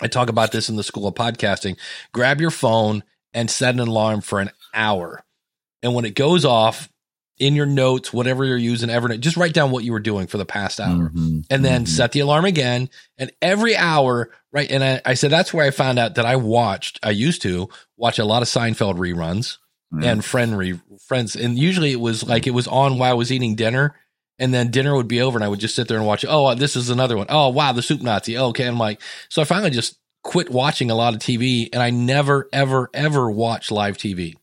I 0.00 0.08
talk 0.08 0.28
about 0.28 0.50
this 0.50 0.68
in 0.68 0.74
the 0.74 0.82
School 0.82 1.06
of 1.06 1.14
Podcasting: 1.14 1.76
grab 2.12 2.40
your 2.40 2.50
phone 2.50 3.04
and 3.32 3.48
set 3.48 3.74
an 3.74 3.80
alarm 3.80 4.20
for 4.20 4.40
an 4.40 4.50
hour, 4.74 5.24
and 5.80 5.94
when 5.94 6.04
it 6.04 6.16
goes 6.16 6.44
off, 6.44 6.88
in 7.38 7.54
your 7.54 7.66
notes, 7.66 8.12
whatever 8.12 8.44
you're 8.44 8.56
using, 8.56 8.88
Evernote, 8.88 9.20
just 9.20 9.36
write 9.36 9.52
down 9.54 9.70
what 9.70 9.84
you 9.84 9.92
were 9.92 10.00
doing 10.00 10.26
for 10.26 10.38
the 10.38 10.44
past 10.44 10.80
hour 10.80 11.10
Mhm. 11.14 11.44
and 11.50 11.64
then 11.64 11.84
Mhm. 11.84 11.88
set 11.88 12.12
the 12.12 12.20
alarm 12.20 12.44
again. 12.44 12.90
And 13.16 13.30
every 13.40 13.76
hour, 13.76 14.30
right? 14.52 14.70
And 14.70 14.82
I, 14.82 15.00
I 15.04 15.14
said, 15.14 15.30
that's 15.30 15.54
where 15.54 15.66
I 15.66 15.70
found 15.70 15.98
out 15.98 16.16
that 16.16 16.26
I 16.26 16.36
watched, 16.36 16.98
I 17.02 17.10
used 17.10 17.42
to 17.42 17.68
watch 17.96 18.18
a 18.18 18.24
lot 18.24 18.42
of 18.42 18.48
Seinfeld 18.48 18.96
reruns 18.96 19.58
Yeah. 20.00 20.10
and 20.10 20.24
friend 20.24 20.58
re, 20.58 20.78
friends. 21.06 21.36
And 21.36 21.58
usually 21.58 21.92
it 21.92 22.00
was 22.00 22.24
like 22.26 22.46
it 22.46 22.54
was 22.54 22.66
on 22.68 22.98
while 22.98 23.10
I 23.12 23.14
was 23.14 23.30
eating 23.32 23.54
dinner. 23.54 23.94
And 24.40 24.54
then 24.54 24.70
dinner 24.70 24.94
would 24.94 25.08
be 25.08 25.20
over 25.20 25.36
and 25.36 25.44
I 25.44 25.48
would 25.48 25.58
just 25.60 25.74
sit 25.74 25.88
there 25.88 25.96
and 25.98 26.06
watch. 26.06 26.24
Oh, 26.28 26.54
this 26.54 26.76
is 26.76 26.90
another 26.90 27.16
one. 27.16 27.26
Oh, 27.28 27.48
wow. 27.48 27.72
The 27.72 27.82
soup 27.82 28.02
Nazi. 28.02 28.36
Oh, 28.36 28.46
okay. 28.48 28.66
I'm 28.66 28.78
like, 28.78 29.00
so 29.28 29.42
I 29.42 29.44
finally 29.44 29.70
just 29.70 29.96
quit 30.22 30.50
watching 30.50 30.90
a 30.90 30.94
lot 30.94 31.14
of 31.14 31.20
TV 31.20 31.68
and 31.72 31.82
I 31.82 31.90
never, 31.90 32.48
ever, 32.52 32.88
ever 32.94 33.30
watch 33.30 33.70
live 33.72 33.96
TV. 33.96 34.34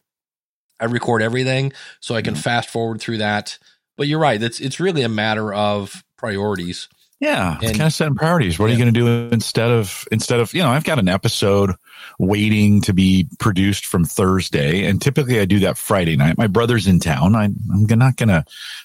I 0.79 0.85
record 0.85 1.21
everything 1.21 1.73
so 1.99 2.15
I 2.15 2.21
can 2.21 2.35
fast 2.35 2.69
forward 2.69 3.01
through 3.01 3.19
that. 3.19 3.57
But 3.97 4.07
you're 4.07 4.19
right. 4.19 4.41
It's, 4.41 4.59
it's 4.59 4.79
really 4.79 5.03
a 5.03 5.09
matter 5.09 5.53
of 5.53 6.03
priorities. 6.17 6.89
Yeah, 7.21 7.55
it's 7.55 7.69
And- 7.69 7.77
kind 7.77 7.87
of 7.87 7.93
setting 7.93 8.15
priorities. 8.15 8.59
What 8.59 8.69
are 8.69 8.73
you 8.73 8.77
going 8.77 8.93
to 8.93 8.99
do 8.99 9.29
instead 9.33 9.71
of 9.71 10.05
instead 10.11 10.41
of 10.41 10.53
you 10.53 10.61
know 10.61 10.69
I've 10.69 10.83
got 10.83 10.99
an 10.99 11.07
episode 11.07 11.71
waiting 12.19 12.81
to 12.81 12.93
be 12.93 13.27
produced 13.39 13.85
from 13.85 14.03
Thursday, 14.03 14.85
and 14.85 15.01
typically 15.01 15.39
I 15.39 15.45
do 15.45 15.59
that 15.59 15.77
Friday 15.77 16.17
night. 16.17 16.37
My 16.37 16.47
brother's 16.47 16.87
in 16.87 16.99
town. 16.99 17.35
I, 17.35 17.45
I'm 17.45 17.85
not 17.89 18.17
going 18.17 18.29
to 18.29 18.43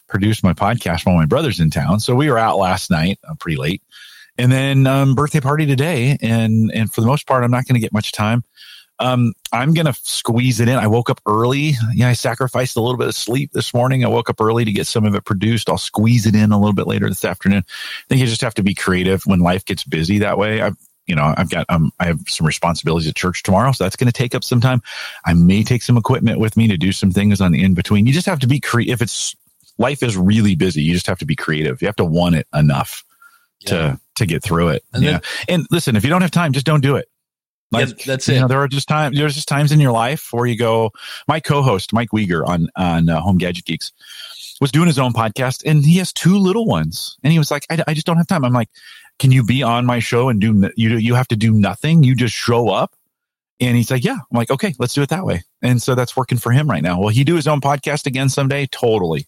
produce 0.08 0.44
my 0.44 0.52
podcast 0.52 1.04
while 1.06 1.16
my 1.16 1.26
brother's 1.26 1.58
in 1.58 1.70
town. 1.70 1.98
So 1.98 2.14
we 2.14 2.30
were 2.30 2.38
out 2.38 2.56
last 2.56 2.88
night, 2.88 3.18
uh, 3.28 3.34
pretty 3.34 3.56
late, 3.56 3.82
and 4.38 4.50
then 4.52 4.86
um, 4.86 5.16
birthday 5.16 5.40
party 5.40 5.66
today, 5.66 6.16
and 6.22 6.70
and 6.72 6.90
for 6.92 7.00
the 7.00 7.08
most 7.08 7.26
part, 7.26 7.42
I'm 7.42 7.50
not 7.50 7.66
going 7.66 7.74
to 7.74 7.80
get 7.80 7.92
much 7.92 8.12
time. 8.12 8.44
Um, 9.00 9.32
I'm 9.52 9.72
gonna 9.74 9.94
squeeze 10.02 10.60
it 10.60 10.68
in. 10.68 10.76
I 10.76 10.86
woke 10.86 11.08
up 11.10 11.20
early. 11.26 11.72
Yeah, 11.94 12.08
I 12.08 12.12
sacrificed 12.12 12.76
a 12.76 12.80
little 12.82 12.98
bit 12.98 13.08
of 13.08 13.14
sleep 13.14 13.50
this 13.52 13.72
morning. 13.72 14.04
I 14.04 14.08
woke 14.08 14.28
up 14.30 14.40
early 14.40 14.64
to 14.64 14.72
get 14.72 14.86
some 14.86 15.04
of 15.06 15.14
it 15.14 15.24
produced. 15.24 15.68
I'll 15.70 15.78
squeeze 15.78 16.26
it 16.26 16.34
in 16.34 16.52
a 16.52 16.58
little 16.58 16.74
bit 16.74 16.86
later 16.86 17.08
this 17.08 17.24
afternoon. 17.24 17.64
I 17.66 18.02
think 18.08 18.20
you 18.20 18.26
just 18.26 18.42
have 18.42 18.54
to 18.54 18.62
be 18.62 18.74
creative 18.74 19.24
when 19.24 19.40
life 19.40 19.64
gets 19.64 19.84
busy 19.84 20.18
that 20.18 20.36
way. 20.38 20.60
I've, 20.60 20.76
you 21.06 21.14
know, 21.16 21.34
I've 21.36 21.48
got, 21.50 21.66
um, 21.70 21.90
I 21.98 22.04
have 22.04 22.20
some 22.28 22.46
responsibilities 22.46 23.08
at 23.08 23.16
church 23.16 23.42
tomorrow, 23.42 23.72
so 23.72 23.82
that's 23.84 23.96
going 23.96 24.06
to 24.06 24.12
take 24.12 24.34
up 24.34 24.44
some 24.44 24.60
time. 24.60 24.80
I 25.24 25.32
may 25.34 25.64
take 25.64 25.82
some 25.82 25.96
equipment 25.96 26.38
with 26.38 26.56
me 26.56 26.68
to 26.68 26.76
do 26.76 26.92
some 26.92 27.10
things 27.10 27.40
on 27.40 27.50
the 27.52 27.64
in 27.64 27.74
between. 27.74 28.06
You 28.06 28.12
just 28.12 28.26
have 28.26 28.38
to 28.40 28.46
be 28.46 28.60
creative. 28.60 28.92
If 28.94 29.02
it's 29.02 29.34
life 29.78 30.02
is 30.02 30.16
really 30.16 30.54
busy, 30.54 30.82
you 30.82 30.92
just 30.92 31.06
have 31.06 31.18
to 31.20 31.26
be 31.26 31.34
creative. 31.34 31.80
You 31.80 31.88
have 31.88 31.96
to 31.96 32.04
want 32.04 32.34
it 32.36 32.46
enough 32.54 33.02
Yeah. 33.62 33.68
to 33.70 34.00
to 34.16 34.26
get 34.26 34.42
through 34.42 34.68
it. 34.68 34.84
And 34.92 35.02
yeah. 35.02 35.10
then- 35.12 35.20
and 35.48 35.66
listen, 35.70 35.96
if 35.96 36.04
you 36.04 36.10
don't 36.10 36.20
have 36.20 36.30
time, 36.30 36.52
just 36.52 36.66
don't 36.66 36.82
do 36.82 36.96
it. 36.96 37.08
Yeah, 37.72 37.86
that's 38.04 38.28
you 38.28 38.34
it. 38.34 38.40
know, 38.40 38.48
there 38.48 38.60
are 38.60 38.68
just 38.68 38.88
times. 38.88 39.16
There's 39.16 39.34
just 39.34 39.48
times 39.48 39.70
in 39.70 39.80
your 39.80 39.92
life 39.92 40.32
where 40.32 40.46
you 40.46 40.56
go. 40.56 40.90
My 41.28 41.38
co-host 41.40 41.92
Mike 41.92 42.10
Wieger 42.10 42.46
on 42.46 42.68
on 42.76 43.08
uh, 43.08 43.20
Home 43.20 43.38
Gadget 43.38 43.64
Geeks 43.64 43.92
was 44.60 44.72
doing 44.72 44.88
his 44.88 44.98
own 44.98 45.12
podcast, 45.12 45.62
and 45.64 45.84
he 45.84 45.98
has 45.98 46.12
two 46.12 46.36
little 46.38 46.66
ones, 46.66 47.16
and 47.22 47.32
he 47.32 47.38
was 47.38 47.50
like, 47.50 47.66
I, 47.70 47.82
I 47.86 47.94
just 47.94 48.06
don't 48.06 48.16
have 48.16 48.26
time." 48.26 48.44
I'm 48.44 48.52
like, 48.52 48.70
"Can 49.18 49.30
you 49.30 49.44
be 49.44 49.62
on 49.62 49.86
my 49.86 50.00
show 50.00 50.28
and 50.28 50.40
do 50.40 50.70
you? 50.76 50.96
You 50.96 51.14
have 51.14 51.28
to 51.28 51.36
do 51.36 51.52
nothing. 51.52 52.02
You 52.02 52.14
just 52.16 52.34
show 52.34 52.70
up." 52.70 52.94
And 53.60 53.76
he's 53.76 53.90
like, 53.90 54.04
"Yeah." 54.04 54.18
I'm 54.18 54.36
like, 54.36 54.50
"Okay, 54.50 54.74
let's 54.80 54.94
do 54.94 55.02
it 55.02 55.10
that 55.10 55.24
way." 55.24 55.44
And 55.62 55.80
so 55.80 55.94
that's 55.94 56.16
working 56.16 56.38
for 56.38 56.50
him 56.50 56.68
right 56.68 56.82
now. 56.82 57.00
Will 57.00 57.08
he 57.08 57.22
do 57.22 57.36
his 57.36 57.46
own 57.46 57.60
podcast 57.60 58.06
again 58.06 58.28
someday? 58.28 58.66
Totally. 58.66 59.26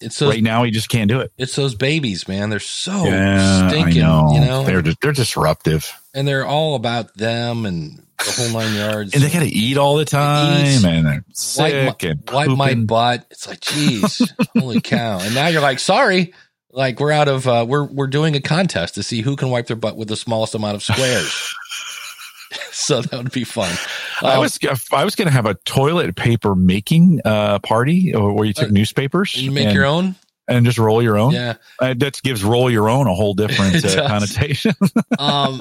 It's 0.00 0.18
those, 0.18 0.34
right 0.34 0.42
now, 0.42 0.64
he 0.64 0.70
just 0.70 0.88
can't 0.88 1.08
do 1.08 1.20
it. 1.20 1.32
it's 1.38 1.54
those 1.54 1.74
babies, 1.74 2.26
man. 2.26 2.50
They're 2.50 2.58
so 2.60 3.04
yeah, 3.04 3.68
stinking, 3.68 4.02
know. 4.02 4.30
you 4.32 4.40
know, 4.40 4.64
they're 4.64 4.82
they're 4.82 5.12
disruptive. 5.12 5.92
And 6.14 6.26
they're 6.26 6.46
all 6.46 6.74
about 6.74 7.14
them 7.16 7.64
and 7.66 7.98
the 8.18 8.30
whole 8.36 8.60
nine 8.60 8.74
yards. 8.74 9.14
and 9.14 9.22
they 9.22 9.30
got 9.30 9.40
to 9.40 9.46
eat 9.46 9.76
all 9.76 9.96
the 9.96 10.04
time, 10.04 10.66
Eats. 10.66 10.84
and 10.84 11.06
they're 11.06 11.12
wipe 11.12 11.24
sick 11.32 12.02
my, 12.02 12.08
and 12.08 12.30
wipe 12.32 12.56
my 12.56 12.74
butt. 12.74 13.26
It's 13.30 13.48
like, 13.48 13.60
geez, 13.60 14.32
holy 14.58 14.80
cow! 14.80 15.18
And 15.20 15.34
now 15.34 15.48
you're 15.48 15.60
like, 15.62 15.78
sorry, 15.80 16.32
like 16.70 17.00
we're 17.00 17.10
out 17.12 17.28
of 17.28 17.46
uh, 17.48 17.64
we're 17.68 17.84
we're 17.84 18.06
doing 18.06 18.36
a 18.36 18.40
contest 18.40 18.94
to 18.94 19.02
see 19.02 19.22
who 19.22 19.34
can 19.36 19.50
wipe 19.50 19.66
their 19.66 19.76
butt 19.76 19.96
with 19.96 20.08
the 20.08 20.16
smallest 20.16 20.54
amount 20.54 20.76
of 20.76 20.82
squares. 20.82 21.54
so 22.70 23.00
that 23.02 23.16
would 23.22 23.32
be 23.32 23.44
fun. 23.44 23.74
I 24.22 24.34
Um, 24.34 24.40
was 24.40 24.58
I 24.92 25.04
was 25.04 25.16
going 25.16 25.26
to 25.28 25.32
have 25.34 25.46
a 25.46 25.54
toilet 25.54 26.14
paper 26.16 26.54
making 26.54 27.20
uh, 27.24 27.58
party 27.60 28.14
or 28.14 28.32
where 28.34 28.44
you 28.44 28.52
took 28.52 28.68
Uh, 28.68 28.72
newspapers 28.72 29.34
you 29.36 29.50
make 29.50 29.66
and, 29.66 29.74
your 29.74 29.86
own. 29.86 30.14
and 30.48 30.64
just 30.64 30.78
roll 30.78 31.02
your 31.02 31.18
own. 31.18 31.32
Yeah. 31.32 31.54
Uh, 31.78 31.94
that 31.98 32.20
gives 32.22 32.44
roll 32.44 32.70
your 32.70 32.88
own 32.88 33.06
a 33.08 33.14
whole 33.14 33.34
different 33.34 33.84
uh, 33.84 34.06
connotation. 34.06 34.74
um, 35.18 35.60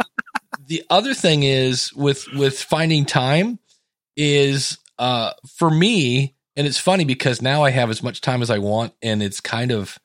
the 0.71 0.85
other 0.89 1.13
thing 1.13 1.43
is 1.43 1.93
with 1.93 2.31
with 2.31 2.57
finding 2.57 3.03
time 3.03 3.59
is 4.15 4.77
uh, 4.97 5.33
for 5.57 5.69
me, 5.69 6.33
and 6.55 6.65
it's 6.65 6.77
funny 6.77 7.03
because 7.03 7.41
now 7.41 7.61
I 7.61 7.71
have 7.71 7.89
as 7.89 8.01
much 8.01 8.21
time 8.21 8.41
as 8.41 8.49
I 8.49 8.59
want, 8.59 8.93
and 9.01 9.21
it's 9.21 9.41
kind 9.41 9.71
of 9.71 9.99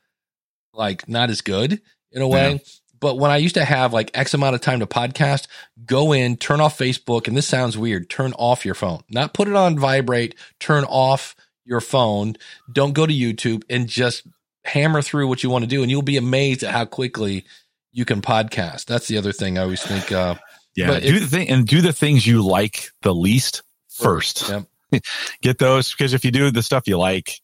like 0.74 1.08
not 1.08 1.30
as 1.30 1.40
good 1.40 1.80
in 2.10 2.20
a 2.20 2.26
way. 2.26 2.60
But 2.98 3.16
when 3.16 3.30
I 3.30 3.36
used 3.36 3.54
to 3.54 3.64
have 3.64 3.92
like 3.92 4.10
X 4.12 4.34
amount 4.34 4.56
of 4.56 4.60
time 4.60 4.80
to 4.80 4.88
podcast, 4.88 5.46
go 5.84 6.12
in, 6.12 6.36
turn 6.36 6.60
off 6.60 6.76
Facebook, 6.76 7.28
and 7.28 7.36
this 7.36 7.46
sounds 7.46 7.78
weird. 7.78 8.10
Turn 8.10 8.32
off 8.32 8.64
your 8.64 8.74
phone, 8.74 9.02
not 9.08 9.34
put 9.34 9.46
it 9.46 9.54
on 9.54 9.78
vibrate. 9.78 10.34
Turn 10.58 10.82
off 10.82 11.36
your 11.64 11.80
phone. 11.80 12.34
Don't 12.72 12.92
go 12.92 13.06
to 13.06 13.14
YouTube 13.14 13.62
and 13.70 13.86
just 13.86 14.26
hammer 14.64 15.00
through 15.00 15.28
what 15.28 15.44
you 15.44 15.50
want 15.50 15.62
to 15.62 15.68
do, 15.68 15.82
and 15.82 15.92
you'll 15.92 16.02
be 16.02 16.16
amazed 16.16 16.64
at 16.64 16.72
how 16.72 16.86
quickly 16.86 17.44
you 17.92 18.04
can 18.04 18.20
podcast. 18.20 18.86
That's 18.86 19.06
the 19.06 19.16
other 19.16 19.32
thing 19.32 19.58
I 19.58 19.62
always 19.62 19.82
think. 19.82 20.10
Uh, 20.10 20.34
yeah, 20.76 20.88
But 20.88 21.02
do 21.02 21.18
the 21.18 21.26
thing 21.26 21.48
and 21.48 21.66
do 21.66 21.80
the 21.80 21.92
things 21.92 22.26
you 22.26 22.42
like 22.42 22.90
the 23.02 23.14
least 23.14 23.62
first. 23.88 24.48
Yep. 24.48 25.02
Get 25.42 25.58
those 25.58 25.92
because 25.92 26.12
if 26.12 26.24
you 26.24 26.30
do 26.30 26.50
the 26.50 26.62
stuff 26.62 26.86
you 26.86 26.98
like, 26.98 27.40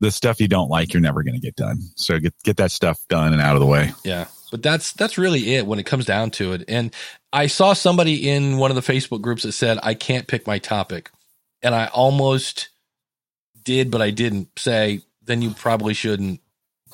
the 0.00 0.10
stuff 0.10 0.40
you 0.40 0.48
don't 0.48 0.70
like, 0.70 0.92
you're 0.92 1.00
never 1.00 1.22
going 1.22 1.34
to 1.34 1.40
get 1.40 1.56
done. 1.56 1.80
So 1.94 2.18
get 2.18 2.34
get 2.44 2.58
that 2.58 2.70
stuff 2.70 3.00
done 3.08 3.32
and 3.32 3.40
out 3.40 3.56
of 3.56 3.60
the 3.60 3.66
way. 3.66 3.92
Yeah. 4.04 4.26
But 4.50 4.62
that's 4.62 4.92
that's 4.92 5.18
really 5.18 5.54
it 5.54 5.66
when 5.66 5.78
it 5.78 5.86
comes 5.86 6.04
down 6.04 6.30
to 6.32 6.52
it. 6.52 6.64
And 6.68 6.94
I 7.32 7.46
saw 7.46 7.72
somebody 7.72 8.28
in 8.28 8.58
one 8.58 8.70
of 8.70 8.74
the 8.74 8.92
Facebook 8.92 9.20
groups 9.22 9.42
that 9.42 9.52
said 9.52 9.78
I 9.82 9.94
can't 9.94 10.26
pick 10.26 10.46
my 10.46 10.58
topic. 10.58 11.10
And 11.62 11.74
I 11.74 11.86
almost 11.86 12.68
did, 13.64 13.90
but 13.90 14.02
I 14.02 14.10
didn't 14.10 14.48
say 14.58 15.00
then 15.22 15.42
you 15.42 15.50
probably 15.50 15.94
shouldn't 15.94 16.40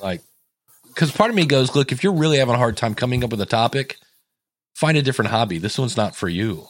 like 0.01 0.23
cuz 0.95 1.11
part 1.11 1.31
of 1.31 1.37
me 1.37 1.45
goes, 1.45 1.75
look, 1.75 1.93
if 1.93 2.03
you're 2.03 2.13
really 2.13 2.39
having 2.39 2.55
a 2.55 2.59
hard 2.59 2.77
time 2.77 2.95
coming 2.95 3.23
up 3.25 3.31
with 3.31 3.41
a 3.41 3.47
topic, 3.47 3.99
find 4.75 4.97
a 4.97 5.03
different 5.03 5.31
hobby. 5.31 5.59
This 5.59 5.79
one's 5.79 5.97
not 5.97 6.17
for 6.17 6.29
you. 6.29 6.67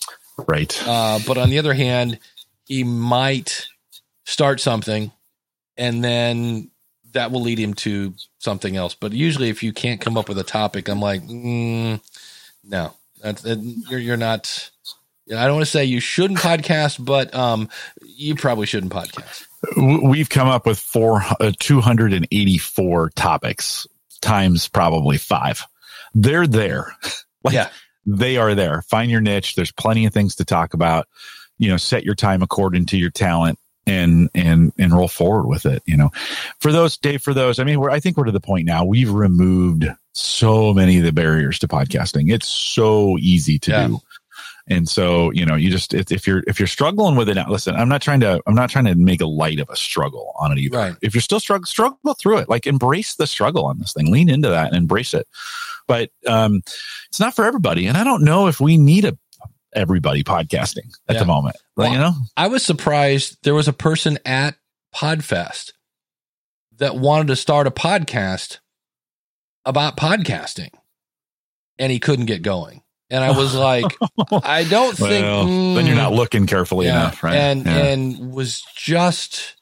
Right. 0.49 0.81
Uh, 0.87 1.21
but 1.27 1.39
on 1.39 1.51
the 1.51 1.59
other 1.59 1.75
hand, 1.75 2.19
he 2.67 2.85
might 2.85 3.67
start 4.25 4.61
something 4.61 5.13
and 5.77 6.03
then 6.03 6.71
that 7.13 7.31
will 7.31 7.43
lead 7.43 7.59
him 7.59 7.75
to 7.75 8.15
something 8.39 8.77
else. 8.77 8.95
But 8.95 9.13
usually, 9.13 9.49
if 9.49 9.63
you 9.63 9.73
can't 9.73 10.01
come 10.01 10.17
up 10.17 10.29
with 10.29 10.39
a 10.39 10.45
topic, 10.45 10.89
I'm 10.89 11.01
like, 11.01 11.23
mm, 11.23 12.01
no, 12.65 12.95
that's, 13.23 13.43
that, 13.43 13.59
you're, 13.61 14.01
you're 14.01 14.17
not. 14.17 14.71
I 15.29 15.45
don't 15.47 15.55
want 15.55 15.67
to 15.67 15.71
say 15.71 15.85
you 15.85 16.01
shouldn't 16.01 16.41
podcast, 16.41 17.03
but 17.03 17.35
um, 17.35 17.69
you 18.03 18.35
probably 18.35 18.67
shouldn't 18.67 18.93
podcast. 18.93 19.47
We've 19.77 20.29
come 20.29 20.49
up 20.49 20.67
with 20.67 20.79
four, 20.79 21.23
uh, 21.41 21.53
284 21.59 23.11
topics 23.11 23.87
times 24.21 24.69
probably 24.69 25.19
five. 25.19 25.65
They're 26.15 26.47
there. 26.47 26.97
like 27.45 27.55
Yeah. 27.55 27.69
They 28.07 28.37
are 28.37 28.55
there. 28.55 28.83
Find 28.83 29.11
your 29.11 29.21
niche. 29.21 29.55
There's 29.55 29.73
plenty 29.73 30.07
of 30.07 30.13
things 30.13 30.37
to 30.37 30.45
talk 30.45 30.75
about. 30.75 31.09
You 31.59 31.69
know, 31.71 31.77
set 31.77 32.05
your 32.05 32.15
time 32.15 32.43
according 32.43 32.87
to 32.87 32.97
your 32.97 33.11
talent 33.11 33.59
and 33.87 34.31
and 34.35 34.73
and 34.79 34.93
roll 34.93 35.09
forward 35.09 35.47
with 35.49 35.67
it. 35.67 35.83
You 35.87 35.97
know, 35.97 36.11
for 36.61 36.73
those 36.73 36.97
Dave, 36.97 37.23
for 37.23 37.35
those, 37.35 37.59
I 37.59 37.65
mean, 37.65 37.79
we're 37.81 37.91
I 37.91 38.01
think 38.01 38.17
we're 38.17 38.25
to 38.25 38.33
the 38.33 38.41
point 38.41 38.67
now. 38.67 38.85
We've 38.85 39.11
removed 39.11 39.87
so 40.13 40.75
many 40.75 40.99
of 40.99 41.05
the 41.05 41.13
barriers 41.13 41.59
to 41.61 41.69
podcasting. 41.69 42.33
It's 42.33 42.49
so 42.49 43.17
easy 43.19 43.59
to 43.61 43.71
Yeah. 43.71 43.87
do. 43.89 44.01
And 44.69 44.89
so, 44.89 45.33
you 45.33 45.45
know, 45.45 45.57
you 45.57 45.71
just 45.71 45.93
if, 45.93 46.13
if 46.13 46.25
you're 46.27 46.45
if 46.47 46.61
you're 46.61 46.69
struggling 46.69 47.17
with 47.17 47.29
it 47.29 47.35
now, 47.35 47.47
listen, 47.49 47.75
I'm 47.75 47.89
not 47.89 48.01
trying 48.01 48.21
to 48.21 48.41
I'm 48.47 48.55
not 48.55 48.71
trying 48.71 48.85
to 48.85 48.95
make 48.95 49.21
a 49.21 49.27
light 49.27 49.59
of 49.59 49.69
a 49.69 49.75
struggle 49.77 50.33
on 50.39 50.53
it 50.53 50.59
either. 50.59 50.79
Right. 50.79 50.95
If 51.03 51.15
you're 51.15 51.21
still 51.23 51.41
struggling, 51.41 51.67
struggle 51.67 52.15
through 52.15 52.39
it. 52.39 52.49
Like 52.49 52.67
embrace 52.69 53.17
the 53.17 53.27
struggle 53.27 53.67
on 53.67 53.79
this 53.81 53.93
thing. 53.93 54.11
Lean 54.13 54.29
into 54.29 54.49
that 54.49 54.69
and 54.69 54.77
embrace 54.77 55.15
it. 55.15 55.27
But 55.93 56.11
um 56.27 56.63
it's 57.11 57.21
not 57.21 57.35
for 57.37 57.45
everybody. 57.45 57.87
And 57.87 57.99
I 57.99 58.05
don't 58.05 58.25
know 58.25 58.47
if 58.47 58.61
we 58.61 58.79
need 58.79 59.05
a 59.05 59.19
everybody 59.75 60.23
podcasting 60.25 60.91
at 61.07 61.15
Yeah. 61.15 61.19
the 61.21 61.27
moment. 61.27 61.57
Well, 61.77 61.93
you 61.93 61.99
know? 61.99 62.13
I 62.35 62.47
was 62.47 62.65
surprised 62.65 63.37
there 63.43 63.55
was 63.55 63.69
a 63.69 63.73
person 63.75 64.19
at 64.25 64.55
Podfest 64.95 65.73
that 66.79 66.97
wanted 66.97 67.27
to 67.29 67.37
start 67.37 67.67
a 67.67 67.71
podcast 67.71 68.59
about 69.67 69.97
podcasting 69.99 70.71
and 71.79 71.93
he 71.93 71.99
couldn't 71.99 72.27
get 72.27 72.41
going. 72.43 72.83
And 73.11 73.23
I 73.23 73.33
was 73.33 73.55
like, 73.71 73.95
I 74.43 74.65
don't 74.65 74.97
think 74.97 75.25
Well, 75.27 75.45
then 75.75 75.85
you're 75.87 75.95
mm, 75.95 75.99
not 75.99 76.13
looking 76.13 76.47
carefully 76.47 76.87
yeah. 76.87 77.01
enough, 77.03 77.23
right? 77.23 77.37
And 77.37 77.67
Yeah. 77.67 77.77
and 77.85 78.33
was 78.33 78.63
just 78.77 79.57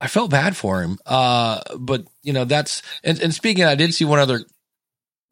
I 0.00 0.06
felt 0.06 0.30
bad 0.30 0.56
for 0.56 0.80
him. 0.82 0.98
Uh 1.06 1.60
but 1.78 2.04
you 2.22 2.32
know 2.32 2.44
that's 2.44 2.82
and, 3.02 3.18
and 3.20 3.34
speaking 3.34 3.64
I 3.64 3.74
did 3.74 3.94
see 3.94 4.04
one 4.04 4.20
other 4.20 4.44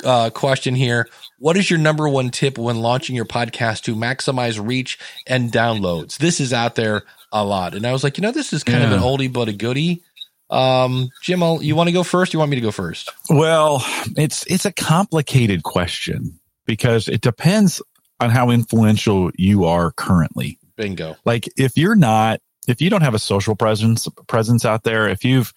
uh 0.04 0.30
question 0.30 0.74
here. 0.74 1.08
What 1.38 1.56
is 1.56 1.70
your 1.70 1.78
number 1.78 2.08
one 2.08 2.30
tip 2.30 2.58
when 2.58 2.76
launching 2.76 3.16
your 3.16 3.24
podcast 3.24 3.82
to 3.82 3.96
maximize 3.96 4.64
reach 4.64 4.98
and 5.26 5.50
downloads? 5.52 6.18
This 6.18 6.40
is 6.40 6.52
out 6.52 6.74
there 6.74 7.02
a 7.32 7.44
lot. 7.44 7.74
And 7.74 7.86
I 7.86 7.92
was 7.92 8.04
like, 8.04 8.18
you 8.18 8.22
know, 8.22 8.32
this 8.32 8.52
is 8.52 8.64
kind 8.64 8.84
of 8.84 8.92
an 8.92 9.00
oldie 9.00 9.32
but 9.32 9.48
a 9.48 9.52
goodie. 9.52 10.02
Um 10.50 11.10
Jim, 11.22 11.42
I'll, 11.42 11.62
you 11.62 11.76
want 11.76 11.88
to 11.88 11.92
go 11.92 12.02
first? 12.02 12.32
You 12.32 12.38
want 12.38 12.50
me 12.50 12.56
to 12.56 12.62
go 12.62 12.70
first? 12.70 13.10
Well, 13.30 13.84
it's 14.16 14.44
it's 14.46 14.64
a 14.64 14.72
complicated 14.72 15.62
question 15.62 16.38
because 16.66 17.08
it 17.08 17.20
depends 17.20 17.80
on 18.20 18.30
how 18.30 18.50
influential 18.50 19.30
you 19.36 19.64
are 19.64 19.92
currently. 19.92 20.58
Bingo. 20.76 21.16
Like 21.24 21.48
if 21.56 21.76
you're 21.76 21.96
not 21.96 22.40
if 22.68 22.80
you 22.80 22.90
don't 22.90 23.02
have 23.02 23.14
a 23.14 23.18
social 23.18 23.56
presence 23.56 24.08
presence 24.28 24.64
out 24.64 24.84
there, 24.84 25.08
if 25.08 25.24
you've 25.24 25.52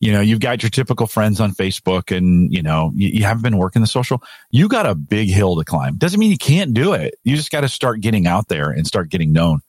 you 0.00 0.12
know, 0.12 0.20
you've 0.20 0.40
got 0.40 0.62
your 0.62 0.70
typical 0.70 1.06
friends 1.06 1.40
on 1.40 1.52
Facebook 1.52 2.14
and, 2.14 2.52
you 2.52 2.62
know, 2.62 2.90
you, 2.94 3.08
you 3.08 3.24
haven't 3.24 3.42
been 3.42 3.58
working 3.58 3.82
the 3.82 3.86
social, 3.86 4.22
you 4.50 4.66
got 4.66 4.86
a 4.86 4.94
big 4.94 5.28
hill 5.28 5.56
to 5.56 5.64
climb. 5.64 5.96
Doesn't 5.96 6.18
mean 6.18 6.30
you 6.30 6.38
can't 6.38 6.72
do 6.72 6.94
it. 6.94 7.18
You 7.22 7.36
just 7.36 7.52
got 7.52 7.60
to 7.60 7.68
start 7.68 8.00
getting 8.00 8.26
out 8.26 8.48
there 8.48 8.70
and 8.70 8.86
start 8.86 9.10
getting 9.10 9.32
known. 9.32 9.60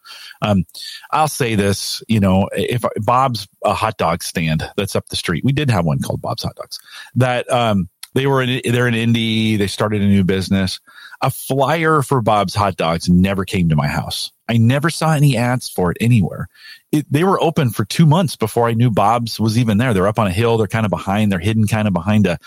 Um, 0.41 0.65
I'll 1.11 1.27
say 1.27 1.55
this, 1.55 2.01
you 2.07 2.21
know, 2.21 2.49
if 2.53 2.83
Bob's 3.01 3.47
a 3.63 3.73
hot 3.73 3.97
dog 3.97 4.23
stand 4.23 4.63
that's 4.77 4.95
up 4.95 5.09
the 5.09 5.17
street, 5.17 5.43
we 5.43 5.51
did 5.51 5.69
have 5.69 5.85
one 5.85 5.99
called 5.99 6.21
Bob's 6.21 6.43
Hot 6.43 6.55
Dogs 6.55 6.79
that, 7.15 7.51
um, 7.51 7.89
they 8.13 8.27
were 8.27 8.41
in, 8.41 8.61
they're 8.65 8.89
in 8.89 8.93
Indy. 8.93 9.55
They 9.55 9.67
started 9.67 10.01
a 10.01 10.05
new 10.05 10.25
business. 10.25 10.81
A 11.21 11.29
flyer 11.29 12.01
for 12.01 12.21
Bob's 12.21 12.55
Hot 12.55 12.75
Dogs 12.77 13.07
never 13.07 13.45
came 13.45 13.69
to 13.69 13.75
my 13.75 13.87
house. 13.87 14.31
I 14.47 14.57
never 14.57 14.89
saw 14.89 15.13
any 15.13 15.37
ads 15.37 15.69
for 15.69 15.91
it 15.91 15.97
anywhere. 16.01 16.49
It, 16.91 17.05
they 17.09 17.23
were 17.23 17.41
open 17.41 17.69
for 17.69 17.85
two 17.85 18.05
months 18.05 18.35
before 18.35 18.67
I 18.67 18.73
knew 18.73 18.91
Bob's 18.91 19.39
was 19.39 19.57
even 19.57 19.77
there. 19.77 19.93
They're 19.93 20.07
up 20.07 20.19
on 20.19 20.27
a 20.27 20.31
hill. 20.31 20.57
They're 20.57 20.67
kind 20.67 20.85
of 20.85 20.89
behind. 20.89 21.31
They're 21.31 21.39
hidden 21.39 21.67
kind 21.67 21.87
of 21.87 21.93
behind 21.93 22.27
a, 22.27 22.37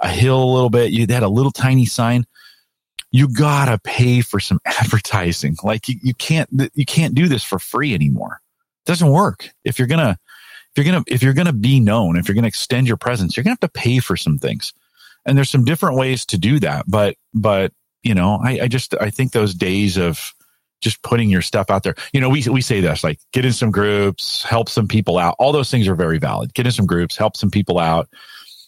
a 0.00 0.08
hill 0.08 0.42
a 0.42 0.52
little 0.54 0.70
bit. 0.70 0.90
You 0.90 1.06
they 1.06 1.14
had 1.14 1.22
a 1.22 1.28
little 1.28 1.52
tiny 1.52 1.84
sign. 1.84 2.24
You 3.10 3.28
gotta 3.28 3.78
pay 3.78 4.22
for 4.22 4.40
some 4.40 4.60
advertising. 4.64 5.56
Like 5.62 5.88
you, 5.88 5.96
you 6.02 6.14
can't 6.14 6.48
you 6.74 6.86
can't 6.86 7.14
do 7.14 7.28
this 7.28 7.44
for 7.44 7.58
free 7.58 7.92
anymore. 7.92 8.40
It 8.86 8.88
doesn't 8.88 9.10
work. 9.10 9.50
If 9.64 9.78
you're 9.78 9.88
gonna 9.88 10.18
if 10.74 10.84
you're 10.84 10.90
gonna 10.90 11.04
if 11.08 11.22
you're 11.22 11.34
gonna 11.34 11.52
be 11.52 11.80
known, 11.80 12.16
if 12.16 12.26
you're 12.26 12.36
gonna 12.36 12.46
extend 12.46 12.86
your 12.86 12.96
presence, 12.96 13.36
you're 13.36 13.44
gonna 13.44 13.52
have 13.52 13.60
to 13.60 13.68
pay 13.68 13.98
for 13.98 14.16
some 14.16 14.38
things. 14.38 14.72
And 15.26 15.36
there's 15.36 15.50
some 15.50 15.66
different 15.66 15.96
ways 15.96 16.24
to 16.26 16.38
do 16.38 16.58
that. 16.60 16.86
But 16.88 17.16
but 17.34 17.72
you 18.02 18.14
know, 18.14 18.38
I, 18.42 18.60
I 18.62 18.68
just 18.68 18.94
I 19.00 19.10
think 19.10 19.32
those 19.32 19.54
days 19.54 19.96
of 19.96 20.32
just 20.80 21.02
putting 21.02 21.28
your 21.28 21.42
stuff 21.42 21.70
out 21.70 21.82
there. 21.82 21.94
You 22.12 22.20
know, 22.20 22.28
we 22.30 22.42
we 22.48 22.62
say 22.62 22.80
this 22.80 23.04
like 23.04 23.18
get 23.32 23.44
in 23.44 23.52
some 23.52 23.70
groups, 23.70 24.42
help 24.42 24.68
some 24.68 24.88
people 24.88 25.18
out. 25.18 25.36
All 25.38 25.52
those 25.52 25.70
things 25.70 25.86
are 25.88 25.94
very 25.94 26.18
valid. 26.18 26.54
Get 26.54 26.66
in 26.66 26.72
some 26.72 26.86
groups, 26.86 27.16
help 27.16 27.36
some 27.36 27.50
people 27.50 27.78
out, 27.78 28.08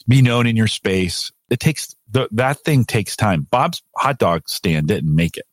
be 0.07 0.21
known 0.23 0.47
in 0.47 0.57
your 0.57 0.67
space. 0.67 1.31
It 1.51 1.61
takes 1.61 1.95
the, 2.11 2.29
that 2.33 2.59
thing 2.61 2.85
takes 2.85 3.17
time. 3.17 3.47
Bob's 3.51 3.83
hot 3.97 4.19
dog 4.19 4.49
stand 4.49 4.89
didn't 4.89 5.15
make 5.15 5.37
it. 5.37 5.45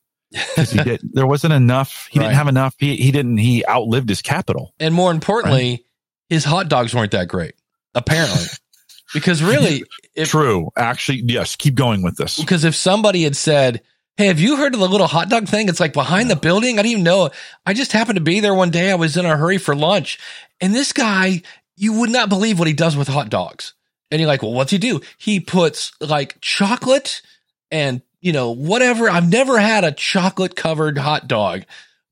He 0.70 0.78
did, 0.82 1.00
there 1.12 1.26
wasn't 1.26 1.52
enough. 1.52 2.08
He 2.10 2.18
Right. 2.18 2.26
didn't 2.26 2.36
have 2.36 2.48
enough. 2.48 2.74
He, 2.78 2.96
he 2.96 3.10
didn't. 3.10 3.38
He 3.38 3.66
outlived 3.66 4.08
his 4.08 4.22
capital. 4.22 4.74
And 4.78 4.94
more 4.94 5.10
importantly, 5.10 5.84
his 6.28 6.44
hot 6.44 6.68
dogs 6.68 6.94
weren't 6.94 7.10
that 7.12 7.28
great, 7.28 7.54
apparently. 7.94 8.44
because 9.12 9.42
really, 9.42 9.84
if 10.14 10.30
True. 10.30 10.70
Actually, 10.76 11.22
yes. 11.26 11.56
Keep 11.56 11.74
going 11.74 12.02
with 12.02 12.16
this. 12.16 12.38
because 12.38 12.64
if 12.64 12.74
somebody 12.74 13.24
had 13.24 13.36
said, 13.36 13.82
Hey, 14.16 14.26
have 14.26 14.40
you 14.40 14.56
heard 14.56 14.74
of 14.74 14.80
the 14.80 14.88
little 14.88 15.06
hot 15.06 15.30
dog 15.30 15.48
thing? 15.48 15.68
It's 15.68 15.80
like 15.80 15.94
behind 15.94 16.30
the 16.30 16.36
building. 16.36 16.78
I 16.78 16.82
didn't 16.82 16.92
even 16.92 17.04
know. 17.04 17.30
I 17.64 17.72
just 17.72 17.92
happened 17.92 18.16
to 18.16 18.22
be 18.22 18.40
there 18.40 18.54
one 18.54 18.70
day. 18.70 18.90
I 18.90 18.96
was 18.96 19.16
in 19.16 19.24
a 19.24 19.36
hurry 19.36 19.56
for 19.56 19.74
lunch. 19.74 20.18
And 20.60 20.74
this 20.74 20.92
guy, 20.92 21.42
you 21.76 21.94
would 21.94 22.10
not 22.10 22.28
believe 22.28 22.58
what 22.58 22.68
he 22.68 22.74
does 22.74 22.96
with 22.96 23.08
hot 23.08 23.30
dogs. 23.30 23.72
And 24.10 24.20
you're 24.20 24.28
like, 24.28 24.42
well, 24.42 24.52
what's 24.52 24.72
he 24.72 24.78
do? 24.78 25.00
He 25.16 25.40
puts 25.40 25.92
like 26.00 26.38
chocolate 26.40 27.22
and, 27.70 28.02
you 28.20 28.32
know, 28.32 28.50
whatever. 28.50 29.08
I've 29.08 29.30
never 29.30 29.58
had 29.58 29.84
a 29.84 29.92
chocolate 29.92 30.54
covered 30.54 30.98
hot 30.98 31.26
dog, 31.26 31.62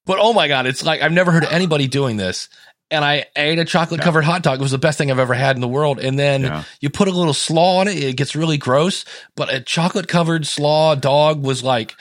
but 0.07 0.19
oh 0.19 0.33
my 0.33 0.49
God, 0.49 0.67
it's 0.67 0.85
like, 0.85 1.03
I've 1.03 1.13
never 1.13 1.33
heard 1.33 1.45
anybody 1.45 1.89
doing 1.89 2.17
this. 2.17 2.49
And 2.91 3.05
I 3.05 3.27
ate 3.37 3.59
a 3.59 3.65
chocolate 3.67 4.01
covered 4.01 4.23
hot 4.23 4.43
dog. 4.43 4.61
It 4.61 4.63
was 4.63 4.71
the 4.71 4.79
best 4.79 4.97
thing 4.97 5.11
I've 5.11 5.19
ever 5.19 5.35
had 5.35 5.57
in 5.57 5.61
the 5.61 5.69
world. 5.69 5.99
And 6.01 6.19
then 6.19 6.43
Yeah. 6.43 6.65
you 6.81 6.89
put 6.89 7.07
a 7.09 7.11
little 7.11 7.35
slaw 7.35 7.81
on 7.81 7.89
it. 7.89 8.03
It 8.03 8.17
gets 8.17 8.35
really 8.35 8.57
gross, 8.57 9.05
but 9.37 9.53
a 9.53 9.61
chocolate 9.61 10.09
covered 10.09 10.47
slaw 10.47 10.95
dog 10.95 11.43
was 11.43 11.63
like, 11.63 11.95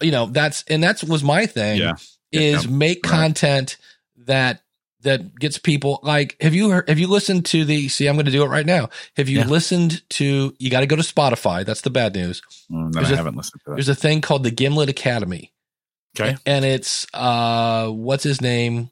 you 0.00 0.10
know, 0.10 0.26
that's, 0.26 0.64
and 0.68 0.82
that's 0.82 1.04
was 1.04 1.22
my 1.22 1.46
thing 1.46 1.78
Yeah. 1.78 1.92
is 2.32 2.64
Yeah. 2.64 2.70
make 2.70 3.04
Right. 3.06 3.12
content 3.12 3.76
that, 4.26 4.62
that 5.02 5.38
gets 5.38 5.56
people 5.58 6.00
like, 6.02 6.36
have 6.40 6.54
you 6.54 6.70
heard, 6.70 6.88
have 6.88 6.98
you 6.98 7.06
listened 7.06 7.44
to 7.46 7.64
the, 7.64 7.88
see, 7.88 8.08
I'm 8.08 8.16
going 8.16 8.24
to 8.26 8.32
do 8.32 8.42
it 8.42 8.48
right 8.48 8.66
now. 8.66 8.88
Have 9.16 9.28
you 9.28 9.38
Yeah. 9.40 9.46
listened 9.46 10.02
to, 10.10 10.52
you 10.58 10.70
got 10.70 10.80
to 10.80 10.86
go 10.86 10.96
to 10.96 11.02
Spotify. 11.02 11.64
That's 11.64 11.82
the 11.82 11.90
bad 11.90 12.14
news. 12.14 12.42
Mm, 12.72 12.96
I 12.96 13.02
a- 13.02 13.16
haven't 13.16 13.36
listened 13.36 13.60
to 13.66 13.70
that. 13.70 13.74
There's 13.76 13.88
a 13.90 13.94
thing 13.94 14.20
called 14.20 14.42
the 14.42 14.50
Gimlet 14.50 14.88
Academy 14.88 15.52
Okay. 16.18 16.36
and 16.44 16.64
it's, 16.64 17.06
uh, 17.14 17.86
what's 17.88 18.24
his 18.24 18.40
name? 18.40 18.90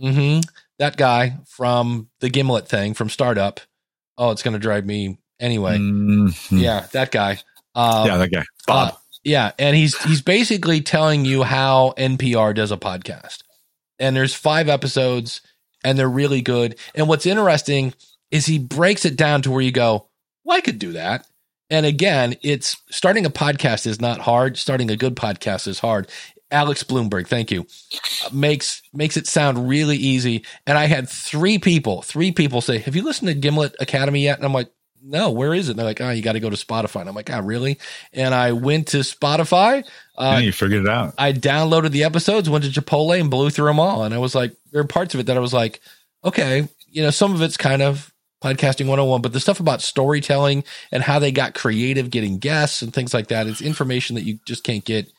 Hmm 0.00 0.40
That 0.78 0.96
guy 0.96 1.38
from 1.46 2.08
the 2.20 2.28
Gimlet 2.30 2.68
thing 2.68 2.94
from 2.94 3.08
startup. 3.10 3.60
Oh, 4.18 4.30
it's 4.30 4.42
going 4.42 4.54
to 4.54 4.58
drive 4.60 4.84
me 4.86 5.18
anyway. 5.38 5.78
Mhm. 5.78 6.34
Yeah, 6.50 6.86
that 6.92 7.10
guy. 7.10 7.38
Um, 7.74 8.06
yeah. 8.06 8.16
That 8.18 8.30
guy. 8.30 8.44
Bob. 8.66 8.92
uh, 8.92 8.96
yeah, 9.24 9.52
and 9.58 9.76
he's 9.76 9.96
he's 10.04 10.22
basically 10.22 10.80
telling 10.80 11.24
you 11.24 11.42
how 11.42 11.92
NPR 11.98 12.54
does 12.54 12.72
a 12.72 12.76
podcast. 12.76 13.42
And 13.98 14.16
there's 14.16 14.34
five 14.34 14.68
episodes, 14.68 15.42
and 15.84 15.98
they're 15.98 16.08
really 16.08 16.40
good. 16.40 16.76
And 16.94 17.06
what's 17.06 17.26
interesting 17.26 17.92
is 18.30 18.46
he 18.46 18.58
breaks 18.58 19.04
it 19.04 19.16
down 19.16 19.42
to 19.42 19.50
where 19.50 19.60
you 19.60 19.72
go, 19.72 20.08
"Well, 20.44 20.56
I 20.56 20.62
could 20.62 20.78
do 20.78 20.92
that." 20.92 21.26
And 21.68 21.84
again, 21.86 22.36
it's 22.42 22.78
starting 22.90 23.26
a 23.26 23.30
podcast 23.30 23.86
is 23.86 24.00
not 24.00 24.20
hard. 24.20 24.56
Starting 24.56 24.90
a 24.90 24.96
good 24.96 25.14
podcast 25.16 25.68
is 25.68 25.78
hard. 25.78 26.08
Alex 26.50 26.82
Blumberg, 26.82 27.26
thank 27.26 27.50
you, 27.50 27.66
makes 28.32 28.82
makes 28.92 29.16
it 29.16 29.26
sound 29.26 29.68
really 29.68 29.96
easy. 29.96 30.44
And 30.66 30.76
I 30.76 30.86
had 30.86 31.08
three 31.08 31.58
people, 31.58 32.02
three 32.02 32.32
people 32.32 32.60
say, 32.60 32.78
"Have 32.78 32.96
you 32.96 33.02
listened 33.02 33.28
to 33.28 33.34
Gimlet 33.34 33.74
Academy 33.80 34.22
yet?" 34.22 34.36
And 34.38 34.44
I'm 34.44 34.52
like, 34.52 34.70
"No, 35.02 35.30
where 35.30 35.54
is 35.54 35.68
it?" 35.68 35.72
And 35.72 35.78
they're 35.78 35.86
like, 35.86 36.00
"Oh, 36.00 36.10
you 36.10 36.22
got 36.22 36.32
to 36.32 36.40
go 36.40 36.50
to 36.50 36.56
Spotify." 36.56 37.00
And 37.00 37.08
I'm 37.08 37.14
like, 37.14 37.30
"Oh, 37.30 37.40
really?" 37.40 37.78
And 38.12 38.34
I 38.34 38.52
went 38.52 38.88
to 38.88 38.98
Spotify. 38.98 39.84
yeah, 40.18 40.36
Uh, 40.36 40.38
you 40.38 40.52
figured 40.52 40.84
it 40.84 40.88
out. 40.90 41.14
I 41.18 41.32
downloaded 41.32 41.90
the 41.92 42.04
episodes, 42.04 42.50
went 42.50 42.64
to 42.64 42.70
Chipotle, 42.70 43.18
and 43.18 43.30
blew 43.30 43.50
through 43.50 43.68
them 43.68 43.80
all. 43.80 44.04
And 44.04 44.14
I 44.14 44.18
was 44.18 44.34
like, 44.34 44.52
there 44.72 44.80
are 44.80 44.86
parts 44.86 45.14
of 45.14 45.20
it 45.20 45.26
that 45.26 45.36
I 45.36 45.40
was 45.40 45.54
like, 45.54 45.80
okay, 46.24 46.68
you 46.88 47.02
know, 47.02 47.10
some 47.10 47.34
of 47.34 47.40
it's 47.42 47.56
kind 47.56 47.80
of 47.82 48.12
podcasting 48.42 48.86
101, 48.86 49.20
but 49.20 49.32
the 49.34 49.40
stuff 49.40 49.60
about 49.60 49.82
storytelling 49.82 50.64
and 50.90 51.02
how 51.02 51.18
they 51.18 51.30
got 51.30 51.54
creative 51.54 52.10
getting 52.10 52.38
guests 52.38 52.80
and 52.80 52.92
things 52.92 53.12
like 53.12 53.28
that, 53.28 53.46
it's 53.46 53.60
information 53.60 54.16
that 54.16 54.22
you 54.22 54.38
just 54.46 54.64
can't 54.64 54.84
get 54.84 55.10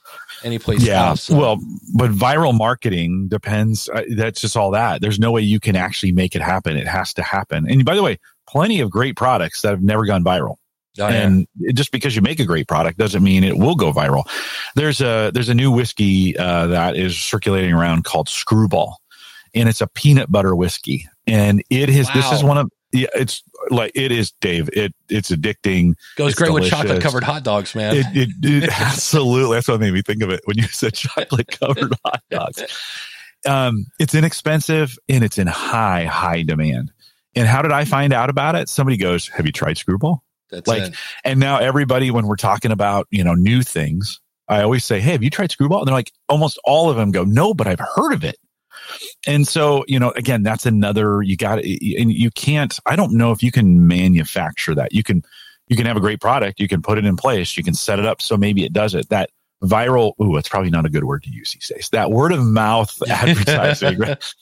anyplace 0.44 0.84
yeah. 0.84 1.10
else. 1.10 1.30
Well, 1.30 1.60
but 1.96 2.12
viral 2.12 2.58
marketing 2.58 3.28
depends. 3.28 3.90
Uh, 3.90 4.04
that's 4.16 4.42
just 4.42 4.58
all 4.58 4.72
that. 4.72 5.02
There's 5.02 5.20
no 5.20 5.32
way 5.32 5.42
you 5.42 5.60
can 5.60 5.76
actually 5.76 6.12
make 6.12 6.36
it 6.36 6.42
happen. 6.42 6.78
It 6.78 6.88
has 6.88 7.14
to 7.16 7.24
happen. 7.24 7.70
And 7.70 7.86
by 7.86 7.96
the 7.96 8.04
way, 8.04 8.20
plenty 8.48 8.80
of 8.80 8.90
great 8.90 9.16
products 9.16 9.62
that 9.62 9.70
have 9.70 9.84
never 9.84 10.06
gone 10.06 10.24
viral. 10.24 10.56
Oh, 11.00 11.08
and 11.08 11.48
just 11.74 11.94
because 11.94 12.18
you 12.18 12.22
make 12.22 12.42
a 12.42 12.46
great 12.46 12.68
product 12.68 12.98
doesn't 12.98 13.24
mean 13.24 13.46
it 13.46 13.58
will 13.58 13.76
go 13.76 13.94
viral. 13.94 14.24
There's 14.76 15.00
a 15.00 15.32
there's 15.34 15.48
a 15.48 15.54
new 15.54 15.72
whiskey 15.72 16.38
uh, 16.38 16.68
that 16.68 16.98
is 16.98 17.18
circulating 17.18 17.72
around 17.72 18.04
called 18.04 18.28
Screwball, 18.28 18.98
and 19.54 19.70
it's 19.70 19.80
a 19.80 19.88
peanut 19.88 20.30
butter 20.30 20.54
whiskey. 20.54 21.08
And 21.26 21.64
it 21.70 21.90
is 21.90 22.10
this 22.14 22.30
is 22.34 22.44
one 22.44 22.58
of 22.58 22.70
Yeah, 22.92 23.08
it's 23.16 23.42
like 23.72 23.92
it 23.96 24.12
is, 24.12 24.32
Dave. 24.42 24.70
It 24.74 24.94
it's 25.10 25.32
addicting. 25.32 25.96
Goes 26.16 26.32
It's 26.32 26.40
great 26.40 26.54
with 26.54 26.70
chocolate 26.70 27.02
covered 27.02 27.24
hot 27.24 27.44
dogs, 27.44 27.74
man. 27.74 27.96
It, 27.96 28.06
it, 28.14 28.30
it 28.64 28.82
absolutely. 28.82 29.56
That's 29.56 29.68
what 29.68 29.80
made 29.80 29.94
me 29.94 30.02
think 30.02 30.22
of 30.22 30.30
it 30.30 30.42
when 30.46 30.58
you 30.58 30.64
said 30.64 30.94
chocolate 30.94 31.48
covered 31.48 31.94
hot 32.06 32.22
dogs. 32.30 32.64
Um, 33.46 33.88
it's 34.00 34.14
inexpensive 34.14 34.98
and 35.10 35.24
it's 35.24 35.38
in 35.38 35.48
high, 35.48 36.06
high 36.06 36.44
demand. 36.44 36.92
And 37.36 37.48
how 37.48 37.62
did 37.62 37.72
I 37.72 37.86
find 37.86 38.14
out 38.14 38.30
about 38.30 38.56
it? 38.56 38.70
Somebody 38.70 38.98
goes, 38.98 39.28
"Have 39.30 39.46
you 39.46 39.52
tried 39.52 39.78
Screwball?" 39.78 40.24
That's 40.50 40.68
like- 40.68 40.84
it. 40.84 40.96
And 41.24 41.40
now 41.40 41.58
everybody, 41.60 42.12
when 42.12 42.28
we're 42.28 42.36
talking 42.36 42.72
about 42.72 43.08
you 43.10 43.24
know 43.24 43.34
new 43.34 43.64
things, 43.64 44.20
I 44.48 44.62
always 44.64 44.84
say, 44.84 45.00
"Hey, 45.00 45.14
have 45.14 45.24
you 45.24 45.30
tried 45.30 45.52
Screwball?" 45.52 45.80
And 45.80 45.88
they're 45.88 45.96
like, 45.96 46.12
almost 46.28 46.60
all 46.66 46.90
of 46.90 46.98
them 46.98 47.12
go, 47.12 47.24
"No, 47.24 47.54
but 47.54 47.68
I've 47.68 47.80
heard 47.80 48.14
of 48.14 48.24
it." 48.26 48.36
And 49.28 49.48
so, 49.48 49.86
you 49.88 50.00
know, 50.00 50.12
again, 50.12 50.44
that's 50.44 50.66
another 50.66 51.22
you 51.22 51.38
got 51.38 51.60
and 51.60 52.12
you 52.12 52.32
can't. 52.32 52.78
I 52.86 52.96
don't 52.96 53.14
know 53.14 53.32
if 53.32 53.44
you 53.44 53.52
can 53.52 53.88
manufacture 53.88 54.76
that. 54.76 54.94
You 54.94 55.04
can, 55.04 55.24
you 55.68 55.76
can 55.76 55.86
have 55.86 55.98
a 55.98 56.02
great 56.02 56.22
product. 56.22 56.60
You 56.60 56.68
can 56.68 56.82
put 56.82 56.98
it 56.98 57.06
in 57.06 57.16
place. 57.16 57.56
You 57.56 57.64
can 57.64 57.74
set 57.74 58.00
it 58.00 58.06
up 58.06 58.22
so 58.22 58.38
maybe 58.38 58.64
it 58.64 58.74
does 58.74 58.94
it. 58.96 59.10
That 59.10 59.30
viral. 59.64 60.14
Ooh, 60.22 60.38
it's 60.38 60.50
probably 60.50 60.70
not 60.70 60.86
a 60.86 60.90
good 60.90 61.04
word 61.04 61.24
to 61.24 61.30
use 61.30 61.52
these 61.52 61.68
days. 61.68 61.90
That 61.92 62.12
word 62.12 62.32
of 62.32 62.44
mouth 62.44 62.96
advertising. 63.10 64.00
right? 64.00 64.34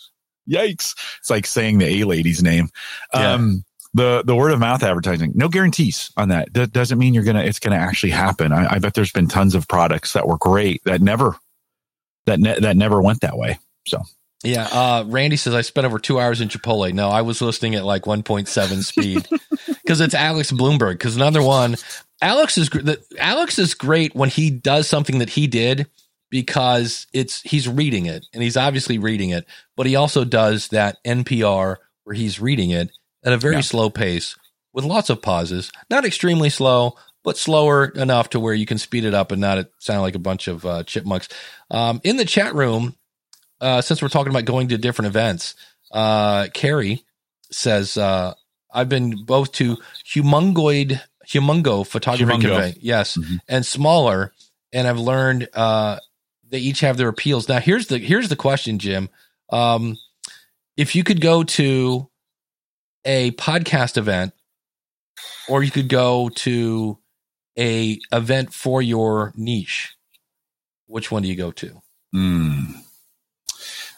Yikes! 0.49 0.95
It's 1.19 1.29
like 1.29 1.45
saying 1.45 1.77
the 1.77 2.01
A 2.01 2.05
lady's 2.05 2.41
name. 2.41 2.69
Yeah. 3.13 3.33
Um, 3.33 3.63
the 3.93 4.23
the 4.25 4.35
word 4.35 4.51
of 4.51 4.59
mouth 4.59 4.83
advertising. 4.83 5.31
No 5.35 5.47
guarantees 5.49 6.11
on 6.15 6.29
that. 6.29 6.53
That 6.53 6.71
doesn't 6.71 6.97
mean 6.97 7.13
you're 7.13 7.23
gonna. 7.23 7.43
It's 7.43 7.59
gonna 7.59 7.75
actually 7.75 8.11
happen. 8.11 8.51
I, 8.51 8.75
I 8.75 8.79
bet 8.79 8.93
there's 8.93 9.11
been 9.11 9.27
tons 9.27 9.55
of 9.55 9.67
products 9.67 10.13
that 10.13 10.27
were 10.27 10.37
great 10.37 10.81
that 10.85 11.01
never 11.01 11.35
that 12.25 12.39
ne- 12.39 12.59
that 12.59 12.77
never 12.77 13.01
went 13.01 13.21
that 13.21 13.37
way. 13.37 13.59
So 13.87 14.01
Yeah. 14.43 14.67
Uh, 14.71 15.03
Randy 15.07 15.35
says 15.35 15.53
I 15.53 15.61
spent 15.61 15.85
over 15.85 15.99
two 15.99 16.19
hours 16.19 16.39
in 16.41 16.47
Chipotle. 16.49 16.93
No, 16.93 17.09
I 17.09 17.21
was 17.23 17.41
listening 17.41 17.75
at 17.75 17.83
like 17.85 18.03
1.7 18.03 18.83
speed 18.83 19.27
because 19.83 19.99
it's 20.01 20.13
Alex 20.13 20.51
Blumberg. 20.51 20.93
Because 20.93 21.15
another 21.15 21.43
one, 21.43 21.75
Alex 22.21 22.57
is 22.57 22.69
Alex 23.19 23.59
is 23.59 23.73
great 23.73 24.15
when 24.15 24.29
he 24.29 24.49
does 24.49 24.87
something 24.87 25.19
that 25.19 25.29
he 25.31 25.47
did 25.47 25.87
because 26.29 27.07
it's 27.13 27.41
he's 27.41 27.67
reading 27.67 28.05
it 28.05 28.25
and 28.33 28.43
he's 28.43 28.55
obviously 28.57 28.97
reading 28.97 29.31
it, 29.31 29.45
but 29.75 29.85
he 29.85 29.95
also 29.95 30.23
does 30.23 30.69
that 30.69 30.97
NPR 31.05 31.77
where 32.03 32.15
he's 32.15 32.39
reading 32.39 32.69
it 32.69 32.91
at 33.23 33.33
a 33.33 33.37
very 33.37 33.55
Yeah. 33.55 33.61
slow 33.61 33.89
pace 33.89 34.37
with 34.73 34.85
lots 34.85 35.09
of 35.09 35.21
pauses, 35.21 35.71
not 35.89 36.05
extremely 36.05 36.49
slow, 36.49 36.95
but 37.23 37.37
slower 37.37 37.85
enough 37.87 38.29
to 38.29 38.39
where 38.39 38.53
you 38.53 38.65
can 38.65 38.77
speed 38.77 39.03
it 39.03 39.13
up 39.13 39.31
and 39.31 39.41
not 39.41 39.57
it 39.57 39.71
sound 39.79 40.01
like 40.01 40.15
a 40.15 40.19
bunch 40.19 40.47
of 40.47 40.65
uh, 40.65 40.83
chipmunks. 40.83 41.27
Um, 41.71 41.99
in 42.03 42.17
the 42.17 42.25
chat 42.25 42.53
room, 42.53 42.95
uh, 43.61 43.81
since 43.81 44.01
we're 44.01 44.09
talking 44.09 44.31
about 44.31 44.45
going 44.45 44.67
to 44.69 44.77
different 44.77 45.07
events, 45.07 45.55
uh, 45.91 46.47
Carrie 46.53 47.03
says, 47.51 47.97
uh, 47.97 48.33
I've 48.71 48.89
been 48.89 49.25
both 49.25 49.51
to 49.53 49.77
humongoid, 50.13 51.01
humongo 51.27 51.85
photography 51.85 52.25
Humongo. 52.31 52.41
convey, 52.41 52.75
yes, 52.79 53.17
Mhm. 53.17 53.39
and 53.47 53.65
smaller, 53.65 54.33
and 54.71 54.87
I've 54.87 54.99
learned 54.99 55.49
uh, 55.53 55.99
they 56.47 56.59
each 56.59 56.79
have 56.81 56.97
their 56.97 57.09
appeals. 57.09 57.47
Now, 57.49 57.59
here's 57.59 57.87
the 57.87 57.97
here's 57.99 58.29
the 58.29 58.35
question, 58.35 58.79
Jim. 58.79 59.09
Um, 59.49 59.97
if 60.77 60.95
you 60.95 61.03
could 61.03 61.21
go 61.21 61.43
to 61.43 62.09
a 63.05 63.31
podcast 63.31 63.97
event, 63.97 64.33
or 65.47 65.63
you 65.63 65.71
could 65.71 65.89
go 65.89 66.29
to 66.29 66.97
a 67.57 67.99
event 68.11 68.53
for 68.53 68.81
your 68.81 69.33
niche, 69.35 69.95
which 70.85 71.11
one 71.11 71.23
do 71.23 71.27
you 71.29 71.35
go 71.35 71.51
to? 71.51 71.81
Hmm. 72.13 72.63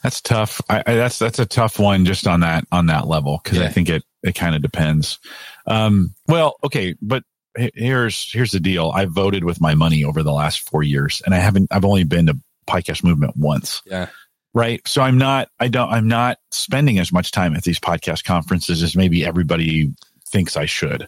That's 0.03 0.21
tough. 0.21 0.61
I, 0.69 0.83
I, 0.85 0.95
that's 0.95 1.19
that's 1.19 1.39
a 1.39 1.45
tough 1.45 1.79
one 1.79 2.05
just 2.05 2.27
on 2.27 2.39
that 2.41 2.65
on 2.71 2.87
that 2.87 3.07
level 3.07 3.39
because 3.43 3.59
Yeah. 3.59 3.65
I 3.65 3.69
think 3.69 3.89
it 3.89 4.03
it 4.23 4.35
kind 4.35 4.55
of 4.55 4.61
depends. 4.61 5.19
Um, 5.67 6.13
well, 6.27 6.55
okay, 6.63 6.95
but 7.01 7.23
here's 7.55 8.31
here's 8.31 8.51
the 8.51 8.59
deal. 8.59 8.91
I 8.93 9.05
voted 9.05 9.43
with 9.43 9.61
my 9.61 9.75
money 9.75 10.03
over 10.03 10.23
the 10.23 10.31
last 10.33 10.61
four 10.69 10.83
years, 10.83 11.21
and 11.25 11.33
I 11.35 11.39
haven't. 11.39 11.67
I've 11.71 11.85
only 11.85 12.03
been 12.03 12.27
to 12.27 12.37
podcast 12.67 13.03
movement 13.03 13.35
once. 13.35 13.81
Yeah. 13.85 14.07
Right. 14.53 14.85
So 14.87 15.01
I'm 15.01 15.17
not. 15.17 15.49
I 15.59 15.67
don't. 15.67 15.89
I'm 15.89 16.07
not 16.07 16.37
spending 16.51 16.99
as 16.99 17.11
much 17.13 17.31
time 17.31 17.55
at 17.55 17.63
these 17.63 17.79
podcast 17.79 18.23
conferences 18.25 18.83
as 18.83 18.95
maybe 18.95 19.25
everybody 19.25 19.93
thinks 20.29 20.57
I 20.57 20.65
should. 20.65 21.07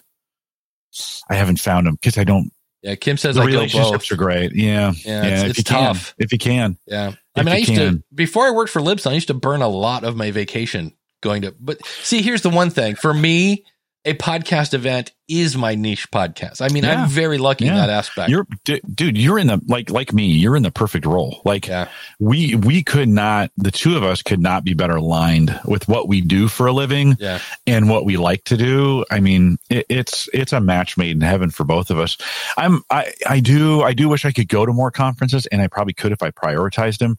I 1.30 1.36
haven't 1.36 1.60
found 1.60 1.88
them 1.88 1.96
because 1.96 2.18
I 2.18 2.24
don't. 2.24 2.52
Yeah, 2.84 2.96
Kim 2.96 3.16
says 3.18 3.36
The 3.36 3.42
I 3.42 3.46
go 3.46 3.52
relationships 3.52 4.10
both. 4.10 4.12
are 4.12 4.16
great. 4.18 4.54
Yeah. 4.54 4.92
Yeah, 5.06 5.24
yeah. 5.24 5.34
it's, 5.34 5.44
if 5.44 5.50
it's 5.52 5.58
you 5.60 5.64
can, 5.64 5.84
tough. 5.96 6.14
if 6.18 6.32
you 6.34 6.38
can. 6.38 6.78
Yeah, 6.86 7.14
I 7.36 7.44
mean, 7.44 7.54
I 7.56 7.58
used 7.58 7.76
to 7.76 8.04
before 8.14 8.46
I 8.46 8.52
worked 8.52 8.72
for 8.72 8.82
Libsyn, 8.82 9.12
I 9.12 9.14
used 9.14 9.28
to 9.28 9.34
burn 9.34 9.62
a 9.62 9.68
lot 9.70 10.04
of 10.04 10.16
my 10.18 10.32
vacation 10.32 10.94
going 11.22 11.44
to. 11.44 11.56
But 11.60 11.84
see, 11.86 12.22
here's 12.22 12.42
the 12.42 12.50
one 12.50 12.70
thing 12.70 12.96
for 12.96 13.14
me: 13.14 13.64
a 14.06 14.14
podcast 14.16 14.74
event 14.74 15.12
is 15.30 15.56
my 15.56 15.76
niche 15.76 16.12
podcast. 16.12 16.62
I 16.62 16.68
mean, 16.74 16.84
Yeah. 16.84 17.04
I'm 17.04 17.10
very 17.10 17.38
lucky 17.38 17.68
in 17.68 17.74
that 17.74 17.90
aspect. 17.90 18.30
You're, 18.30 18.46
d- 18.66 18.82
dude, 18.94 19.18
you're 19.18 19.40
in 19.40 19.48
the 19.48 19.62
like 19.66 19.90
like 19.90 20.12
me. 20.12 20.26
You're 20.28 20.58
in 20.58 20.64
the 20.64 20.72
perfect 20.72 21.06
role. 21.06 21.42
Like 21.46 21.68
yeah, 21.68 21.88
we 22.20 22.56
we 22.56 22.84
could 22.84 23.08
not. 23.08 23.52
The 23.56 23.72
two 23.72 23.96
of 23.96 24.04
us 24.04 24.22
could 24.22 24.42
not 24.42 24.66
be 24.66 24.74
better 24.74 24.98
aligned 24.98 25.58
with 25.66 25.88
what 25.88 26.08
we 26.10 26.20
do 26.20 26.50
for 26.50 26.68
a 26.68 26.74
living 26.74 27.16
yeah, 27.20 27.40
and 27.66 27.90
what 27.90 28.04
we 28.06 28.18
like 28.18 28.44
to 28.46 28.58
do. 28.58 29.06
I 29.10 29.22
mean, 29.22 29.58
it, 29.70 29.86
it's 29.90 30.28
it's 30.34 30.52
a 30.52 30.60
match 30.60 30.98
made 30.98 31.16
in 31.16 31.22
heaven 31.22 31.50
for 31.50 31.64
both 31.64 31.90
of 31.90 31.98
us. 31.98 32.18
I'm 32.58 32.84
I 32.90 33.14
I 33.28 33.40
do 33.40 33.82
I 33.84 33.94
do 33.94 34.10
wish 34.10 34.26
I 34.26 34.32
could 34.34 34.50
go 34.50 34.66
to 34.66 34.74
more 34.74 34.92
conferences, 34.92 35.46
and 35.46 35.62
I 35.62 35.68
probably 35.68 35.94
could 35.94 36.12
if 36.12 36.22
I 36.22 36.32
prioritized 36.32 36.98
them. 36.98 37.18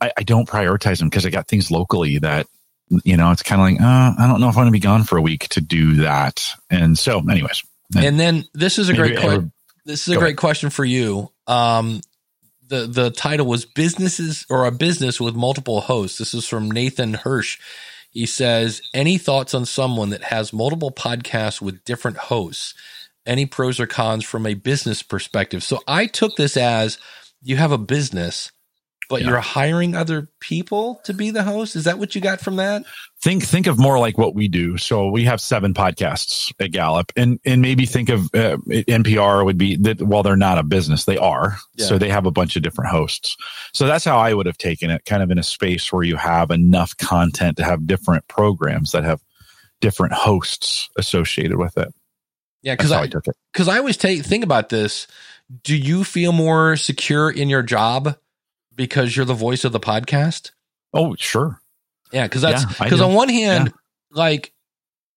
I, 0.00 0.10
I 0.16 0.22
don't 0.22 0.48
prioritize 0.48 0.98
them 0.98 1.10
because 1.10 1.26
I 1.26 1.30
got 1.30 1.46
things 1.46 1.70
locally 1.70 2.18
that 2.18 2.46
you 3.04 3.16
know 3.16 3.30
it's 3.30 3.42
kind 3.42 3.60
of 3.60 3.66
like 3.66 3.80
uh, 3.80 4.14
I 4.18 4.26
don't 4.28 4.40
know 4.40 4.48
if 4.48 4.56
I'm 4.56 4.62
going 4.62 4.66
to 4.66 4.72
be 4.72 4.80
gone 4.80 5.04
for 5.04 5.16
a 5.16 5.22
week 5.22 5.48
to 5.50 5.60
do 5.60 5.94
that. 5.96 6.46
And 6.70 6.98
so, 6.98 7.18
anyways, 7.28 7.62
and 7.96 8.18
then 8.18 8.44
this 8.54 8.78
is 8.78 8.88
a 8.88 8.94
great 8.94 9.18
ever- 9.18 9.50
This 9.84 10.06
is 10.08 10.14
a 10.14 10.18
great 10.18 10.28
ahead. 10.30 10.36
question 10.38 10.70
for 10.70 10.84
you. 10.84 11.30
Um, 11.46 12.00
the 12.68 12.86
the 12.86 13.10
title 13.10 13.46
was 13.46 13.64
businesses 13.66 14.46
or 14.48 14.66
a 14.66 14.70
business 14.70 15.20
with 15.20 15.34
multiple 15.34 15.80
hosts. 15.82 16.18
This 16.18 16.34
is 16.34 16.46
from 16.46 16.70
Nathan 16.70 17.14
Hirsch. 17.14 17.58
He 18.10 18.26
says, 18.26 18.82
"Any 18.94 19.18
thoughts 19.18 19.54
on 19.54 19.66
someone 19.66 20.10
that 20.10 20.24
has 20.24 20.52
multiple 20.52 20.90
podcasts 20.90 21.60
with 21.60 21.84
different 21.84 22.16
hosts? 22.16 22.74
Any 23.26 23.46
pros 23.46 23.78
or 23.80 23.86
cons 23.86 24.24
from 24.24 24.46
a 24.46 24.54
business 24.54 25.02
perspective?" 25.02 25.62
So 25.62 25.80
I 25.86 26.06
took 26.06 26.36
this 26.36 26.56
as 26.56 26.98
you 27.42 27.56
have 27.56 27.72
a 27.72 27.78
business, 27.78 28.52
but 29.08 29.20
Yeah. 29.22 29.28
you're 29.28 29.40
hiring 29.40 29.94
other 29.94 30.28
people 30.40 31.00
to 31.04 31.12
be 31.14 31.30
the 31.30 31.42
host. 31.42 31.76
Is 31.76 31.84
that 31.84 31.98
what 31.98 32.14
you 32.14 32.20
got 32.20 32.40
from 32.40 32.56
that? 32.56 32.84
think 33.22 33.44
think 33.44 33.68
of 33.68 33.78
more 33.78 34.00
like 34.00 34.18
what 34.18 34.34
we 34.34 34.48
do. 34.48 34.76
So 34.78 35.08
we 35.08 35.24
have 35.24 35.40
seven 35.40 35.74
podcasts 35.74 36.52
at 36.58 36.72
Gallup, 36.72 37.12
and 37.16 37.38
and 37.44 37.62
maybe 37.62 37.86
think 37.86 38.08
of 38.08 38.22
uh, 38.34 38.56
NPR 38.68 39.44
would 39.44 39.58
be 39.58 39.76
that. 39.76 40.02
While 40.02 40.22
they're 40.24 40.36
not 40.36 40.58
a 40.58 40.64
business, 40.64 41.04
they 41.04 41.18
are. 41.18 41.56
Yeah. 41.76 41.86
So 41.86 41.98
they 41.98 42.08
have 42.08 42.26
a 42.26 42.32
bunch 42.32 42.56
of 42.56 42.62
different 42.62 42.90
hosts. 42.90 43.36
So 43.72 43.86
that's 43.86 44.04
how 44.04 44.18
I 44.18 44.34
would 44.34 44.46
have 44.46 44.58
taken 44.58 44.90
it, 44.90 45.04
kind 45.04 45.22
of 45.22 45.30
in 45.30 45.38
a 45.38 45.42
space 45.44 45.92
where 45.92 46.02
you 46.02 46.16
have 46.16 46.50
enough 46.50 46.96
content 46.96 47.58
to 47.58 47.64
have 47.64 47.86
different 47.86 48.26
programs 48.26 48.90
that 48.92 49.04
have 49.04 49.22
different 49.80 50.14
hosts 50.14 50.88
associated 50.96 51.58
with 51.58 51.76
it. 51.78 51.94
Yeah, 52.62 52.74
because 52.74 52.90
I, 52.92 53.02
I 53.02 53.06
took 53.08 53.26
it. 53.28 53.36
because 53.52 53.68
I 53.68 53.78
always 53.78 53.96
take 53.96 54.24
think 54.24 54.42
about 54.44 54.68
this. 54.68 55.06
Do 55.62 55.76
you 55.76 56.02
feel 56.02 56.32
more 56.32 56.76
secure 56.76 57.30
in 57.30 57.48
your 57.48 57.62
job 57.62 58.16
because 58.74 59.16
you're 59.16 59.24
the 59.26 59.34
voice 59.34 59.64
of 59.64 59.72
the 59.72 59.80
podcast? 59.80 60.50
Oh, 60.94 61.14
sure. 61.18 61.60
Yeah, 62.12 62.24
because 62.26 62.42
that's 62.42 62.64
because 62.78 62.98
do. 63.00 63.04
on 63.04 63.14
one 63.14 63.28
hand, 63.28 63.72
like 64.10 64.52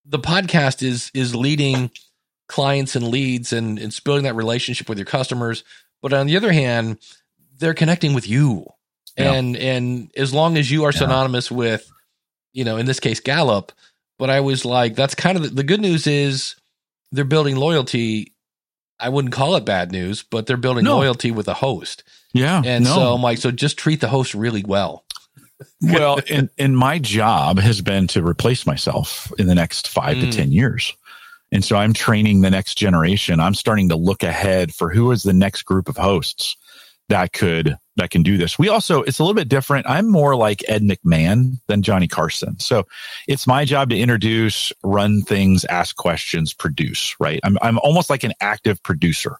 the 0.05 0.19
podcast 0.19 0.81
is 0.83 1.11
is 1.13 1.35
leading 1.35 1.91
clients 2.47 2.95
and 2.95 3.07
leads 3.07 3.51
and 3.51 3.79
it's 3.79 3.99
building 3.99 4.23
that 4.23 4.35
relationship 4.35 4.87
with 4.87 4.97
your 4.97 5.05
customers, 5.05 5.63
but 6.01 6.13
on 6.13 6.27
the 6.27 6.37
other 6.37 6.51
hand, 6.51 6.97
they're 7.57 7.73
connecting 7.73 8.13
with 8.13 8.27
you, 8.29 8.65
Yeah. 9.17 9.33
and 9.33 9.57
and 9.57 10.11
as 10.15 10.33
long 10.33 10.57
as 10.57 10.69
you 10.71 10.83
are 10.85 10.91
Yeah. 10.93 10.99
synonymous 10.99 11.51
with, 11.51 11.91
you 12.53 12.63
know, 12.63 12.77
in 12.77 12.85
this 12.85 12.99
case 13.01 13.19
Gallup, 13.19 13.71
but 14.17 14.29
I 14.29 14.39
was 14.39 14.63
like, 14.63 14.95
that's 14.95 15.15
kind 15.15 15.35
of 15.37 15.43
the, 15.43 15.49
the 15.49 15.63
good 15.63 15.81
news 15.81 16.07
is 16.07 16.55
they're 17.11 17.25
building 17.25 17.55
loyalty. 17.57 18.33
I 18.99 19.09
wouldn't 19.09 19.33
call 19.33 19.55
it 19.57 19.65
bad 19.65 19.91
news, 19.91 20.23
but 20.23 20.45
they're 20.45 20.55
building 20.55 20.85
No. 20.85 20.97
loyalty 20.97 21.31
with 21.31 21.49
a 21.49 21.53
host. 21.55 22.03
Yeah. 22.35 22.61
And 22.65 22.83
no. 22.83 22.93
so 22.93 23.13
I'm 23.13 23.21
like, 23.21 23.37
so 23.37 23.49
just 23.51 23.77
treat 23.77 24.01
the 24.01 24.07
host 24.09 24.33
really 24.35 24.63
well. 24.67 25.03
well, 25.81 26.19
and 26.29 26.49
and 26.57 26.77
my 26.77 26.99
job 26.99 27.59
has 27.59 27.81
been 27.81 28.07
to 28.07 28.21
replace 28.25 28.65
myself 28.65 29.31
in 29.39 29.47
the 29.47 29.55
next 29.55 29.87
five 29.87 30.17
Mm. 30.17 30.29
to 30.29 30.37
ten 30.37 30.51
years. 30.51 30.93
And 31.51 31.63
so 31.63 31.77
I'm 31.77 31.93
training 31.93 32.41
the 32.41 32.49
next 32.49 32.75
generation. 32.75 33.39
I'm 33.39 33.53
starting 33.53 33.87
to 33.89 33.95
look 33.95 34.23
ahead 34.23 34.73
for 34.73 34.89
who 34.91 35.11
is 35.11 35.23
the 35.23 35.31
next 35.31 35.63
group 35.63 35.87
of 35.87 35.95
hosts 35.95 36.57
that 37.07 37.31
could 37.33 37.77
that 37.97 38.09
can 38.09 38.23
do 38.23 38.35
this. 38.35 38.59
We 38.59 38.67
also 38.67 39.03
it's 39.03 39.19
a 39.19 39.23
little 39.23 39.35
bit 39.35 39.47
different. 39.47 39.87
I'm 39.87 40.09
more 40.11 40.35
like 40.35 40.61
Ed 40.67 40.81
McMahon 40.81 41.53
than 41.67 41.81
Johnny 41.83 42.07
Carson. 42.09 42.59
So 42.59 42.85
it's 43.29 43.47
my 43.47 43.63
job 43.63 43.89
to 43.91 43.97
introduce, 43.97 44.73
run 44.83 45.21
things, 45.21 45.63
ask 45.65 45.95
questions, 45.95 46.53
produce, 46.53 47.15
right? 47.19 47.39
I'm 47.45 47.57
I'm 47.61 47.79
almost 47.79 48.09
like 48.09 48.25
an 48.25 48.33
active 48.41 48.83
producer. 48.83 49.37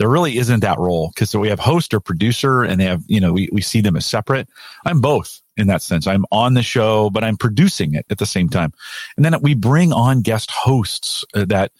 There 0.00 0.08
really 0.08 0.38
isn't 0.38 0.60
that 0.60 0.78
role 0.78 1.12
because 1.14 1.36
we 1.36 1.50
have 1.50 1.60
host 1.60 1.92
or 1.92 2.00
producer 2.00 2.62
and 2.64 2.80
they 2.80 2.86
have, 2.86 3.04
you 3.06 3.20
know, 3.20 3.34
we, 3.34 3.50
we 3.52 3.60
see 3.60 3.82
them 3.82 3.96
as 3.96 4.06
separate. 4.06 4.48
I'm 4.86 5.02
both. 5.02 5.42
in 5.58 5.66
that 5.66 5.82
sense. 5.82 6.06
I'm 6.06 6.24
on 6.32 6.54
the 6.54 6.62
show, 6.62 7.10
but 7.10 7.22
I'm 7.22 7.36
producing 7.36 7.94
it 7.94 8.06
at 8.10 8.16
the 8.16 8.26
same 8.26 8.48
time. 8.48 8.72
And 9.16 9.24
then 9.24 9.34
we 9.42 9.54
bring 9.54 9.92
on 9.92 10.22
guest 10.22 10.50
hosts 10.50 11.22
uh, 11.34 11.44
that 11.46 11.70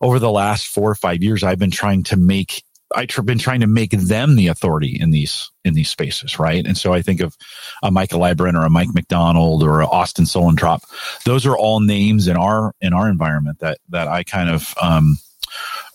over 0.00 0.18
the 0.18 0.30
last 0.30 0.68
four 0.68 0.88
or 0.88 0.94
five 0.94 1.22
years, 1.22 1.42
I've 1.42 1.58
been 1.58 1.72
trying 1.72 2.04
to 2.04 2.16
make 2.16 2.62
I've 2.94 3.08
been 3.26 3.38
trying 3.38 3.62
to 3.62 3.66
make 3.66 3.90
them 3.90 4.36
the 4.36 4.46
authority 4.46 4.96
in 5.00 5.10
these 5.10 5.50
in 5.64 5.74
these 5.74 5.88
spaces, 5.88 6.38
right? 6.38 6.64
And 6.64 6.78
so 6.78 6.92
I 6.92 7.02
think 7.02 7.20
of 7.20 7.36
a 7.82 7.90
Maika 7.90 8.16
Leibbrandt 8.16 8.54
or 8.54 8.64
a 8.64 8.70
Mike 8.70 8.94
McDonald 8.94 9.64
or 9.64 9.80
a 9.80 9.88
Austin 9.88 10.24
Suellentrop. 10.24 10.82
Those 11.24 11.44
are 11.46 11.56
all 11.56 11.80
names 11.80 12.28
in 12.28 12.36
our 12.36 12.72
in 12.80 12.92
our 12.92 13.08
environment 13.08 13.58
that 13.58 13.78
that 13.88 14.06
I 14.06 14.22
kind 14.22 14.50
of 14.50 14.72
um, 14.80 15.18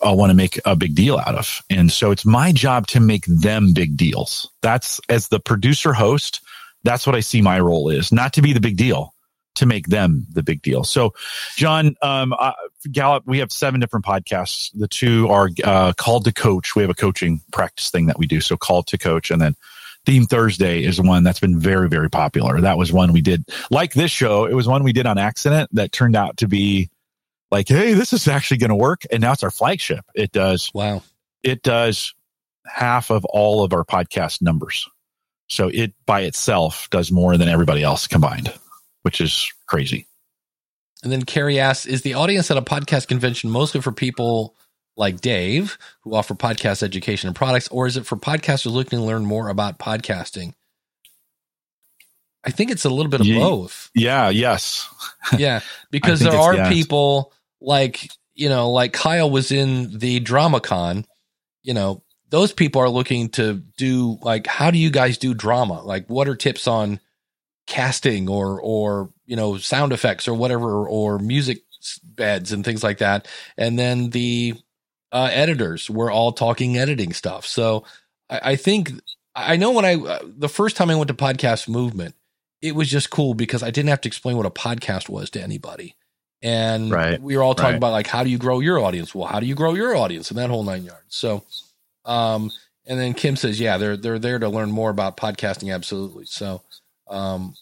uh, 0.05 0.13
want 0.13 0.29
to 0.29 0.35
make 0.35 0.59
a 0.65 0.75
big 0.75 0.95
deal 0.95 1.17
out 1.17 1.35
of. 1.35 1.61
And 1.69 1.91
so 1.91 2.11
it's 2.11 2.25
my 2.25 2.51
job 2.51 2.87
to 2.87 2.99
make 2.99 3.25
them 3.25 3.73
big 3.73 3.97
deals. 3.97 4.49
That's 4.61 4.99
as 5.09 5.27
the 5.27 5.39
producer 5.39 5.93
host. 5.93 6.41
That's 6.83 7.05
what 7.05 7.15
I 7.15 7.19
see 7.19 7.41
my 7.41 7.59
role 7.59 7.89
is, 7.89 8.11
not 8.11 8.33
to 8.33 8.41
be 8.41 8.53
the 8.53 8.59
big 8.59 8.75
deal, 8.77 9.13
to 9.55 9.65
make 9.65 9.87
them 9.87 10.25
the 10.31 10.41
big 10.41 10.61
deal. 10.61 10.83
So, 10.83 11.13
John, 11.55 11.95
um, 12.01 12.33
uh, 12.33 12.53
Gallup, 12.91 13.27
we 13.27 13.39
have 13.39 13.51
seven 13.51 13.79
different 13.79 14.05
podcasts. 14.05 14.71
The 14.73 14.87
two 14.87 15.27
are 15.29 15.49
uh, 15.63 15.93
called 15.93 16.25
to 16.25 16.33
coach. 16.33 16.75
We 16.75 16.81
have 16.81 16.89
a 16.89 16.95
coaching 16.95 17.41
practice 17.51 17.91
thing 17.91 18.07
that 18.07 18.17
we 18.17 18.25
do. 18.25 18.41
So, 18.41 18.57
called 18.57 18.87
to 18.87 18.97
coach, 18.97 19.29
and 19.29 19.39
then 19.39 19.55
Theme 20.05 20.25
Thursday 20.25 20.83
is 20.83 20.99
one 20.99 21.23
that's 21.23 21.39
been 21.39 21.59
very, 21.59 21.87
very 21.87 22.09
popular. 22.09 22.61
That 22.61 22.77
was 22.77 22.91
one 22.91 23.13
we 23.13 23.21
did, 23.21 23.47
like 23.69 23.93
this 23.93 24.09
show. 24.09 24.45
It 24.45 24.53
was 24.53 24.67
one 24.67 24.83
we 24.83 24.93
did 24.93 25.05
on 25.05 25.17
accident 25.19 25.69
that 25.73 25.91
turned 25.91 26.15
out 26.15 26.37
to 26.37 26.47
be 26.47 26.89
like, 27.51 27.67
hey, 27.67 27.93
this 27.93 28.13
is 28.13 28.27
actually 28.27 28.57
going 28.57 28.69
to 28.69 28.75
work, 28.75 29.03
and 29.11 29.21
now 29.21 29.33
it's 29.33 29.43
our 29.43 29.51
flagship. 29.51 30.05
It 30.15 30.31
does. 30.31 30.71
Wow. 30.73 31.03
It 31.43 31.63
does 31.63 32.13
half 32.65 33.09
of 33.09 33.25
all 33.25 33.63
of 33.63 33.73
our 33.73 33.83
podcast 33.83 34.41
numbers. 34.41 34.87
So 35.49 35.67
it 35.67 35.93
by 36.05 36.21
itself 36.21 36.89
does 36.91 37.11
more 37.11 37.35
than 37.37 37.49
everybody 37.49 37.83
else 37.83 38.07
combined 38.07 38.53
which 39.01 39.21
is 39.21 39.51
crazy. 39.65 40.07
And 41.03 41.11
then 41.11 41.23
Carrie 41.23 41.59
asks, 41.59 41.85
is 41.85 42.03
the 42.03 42.13
audience 42.13 42.51
at 42.51 42.57
a 42.57 42.61
podcast 42.61 43.07
convention 43.07 43.49
mostly 43.49 43.81
for 43.81 43.91
people 43.91 44.55
like 44.95 45.21
Dave 45.21 45.77
who 46.01 46.13
offer 46.13 46.35
podcast 46.35 46.83
education 46.83 47.27
and 47.27 47.35
products, 47.35 47.67
or 47.69 47.87
is 47.87 47.97
it 47.97 48.05
for 48.05 48.17
podcasters 48.17 48.71
looking 48.71 48.99
to 48.99 49.05
learn 49.05 49.25
more 49.25 49.49
about 49.49 49.79
podcasting? 49.79 50.53
I 52.43 52.51
think 52.51 52.71
it's 52.71 52.85
a 52.85 52.89
little 52.89 53.09
bit 53.09 53.21
of 53.21 53.27
both. 53.27 53.89
Yeah, 53.95 54.29
yes. 54.29 54.87
yeah, 55.37 55.61
because 55.91 56.19
there 56.19 56.37
are 56.37 56.55
yes. 56.55 56.69
people 56.73 57.33
like, 57.61 58.09
you 58.33 58.49
know, 58.49 58.71
like 58.71 58.93
Kyle 58.93 59.29
was 59.29 59.51
in 59.51 59.97
the 59.97 60.19
DramaCon, 60.19 61.05
you 61.63 61.73
know, 61.73 62.03
those 62.29 62.53
people 62.53 62.81
are 62.81 62.89
looking 62.89 63.29
to 63.29 63.61
do 63.77 64.17
like 64.21 64.47
how 64.47 64.71
do 64.71 64.77
you 64.77 64.89
guys 64.89 65.17
do 65.17 65.33
drama? 65.33 65.81
Like 65.83 66.07
what 66.07 66.27
are 66.27 66.35
tips 66.35 66.67
on 66.67 66.99
casting 67.67 68.27
or 68.29 68.59
or 68.61 69.11
you 69.25 69.35
know 69.35 69.57
sound 69.57 69.93
effects 69.93 70.27
or 70.27 70.33
whatever 70.33 70.87
or 70.87 71.19
music 71.19 71.59
beds 72.03 72.51
and 72.51 72.63
things 72.63 72.83
like 72.83 72.99
that? 72.99 73.27
And 73.57 73.77
then 73.77 74.11
the 74.11 74.55
uh, 75.11 75.29
editors 75.31 75.89
were 75.89 76.09
all 76.09 76.31
talking 76.31 76.77
editing 76.77 77.11
stuff. 77.11 77.45
So 77.45 77.83
I, 78.31 78.51
I, 78.51 78.55
think 78.55 78.91
i 79.35 79.55
know 79.57 79.71
when 79.71 79.85
i 79.85 79.95
uh, 79.95 80.19
the 80.23 80.49
first 80.49 80.75
time 80.75 80.89
i 80.89 80.95
went 80.95 81.09
to 81.09 81.13
podcast 81.13 81.67
movement 81.67 82.15
it 82.61 82.75
was 82.75 82.89
just 82.89 83.09
cool 83.09 83.33
because 83.33 83.61
i 83.61 83.69
didn't 83.69 83.89
have 83.89 84.01
to 84.01 84.09
explain 84.09 84.37
what 84.37 84.45
a 84.45 84.51
podcast 84.51 85.09
was 85.09 85.29
to 85.31 85.41
anybody 85.41 85.95
and 86.41 86.91
right. 86.91 87.21
we 87.21 87.37
were 87.37 87.43
all 87.43 87.55
talking 87.55 87.71
right. 87.71 87.77
about 87.77 87.91
like 87.91 88.07
how 88.07 88.23
do 88.23 88.29
you 88.29 88.37
grow 88.37 88.59
your 88.59 88.79
audience 88.79 89.13
well 89.13 89.27
how 89.27 89.39
do 89.39 89.45
you 89.45 89.55
grow 89.55 89.73
your 89.73 89.95
audience 89.95 90.29
and 90.29 90.37
that 90.39 90.49
whole 90.49 90.63
nine 90.63 90.83
yards 90.83 91.03
so 91.09 91.43
um 92.05 92.51
and 92.85 92.99
then 92.99 93.13
kim 93.13 93.35
says 93.35 93.59
yeah 93.59 93.77
they're 93.77 93.97
they're 93.97 94.19
there 94.19 94.39
to 94.39 94.49
learn 94.49 94.71
more 94.71 94.89
about 94.89 95.17
podcasting 95.17 95.73
absolutely 95.73 96.25
so 96.25 96.61
um, 97.11 97.53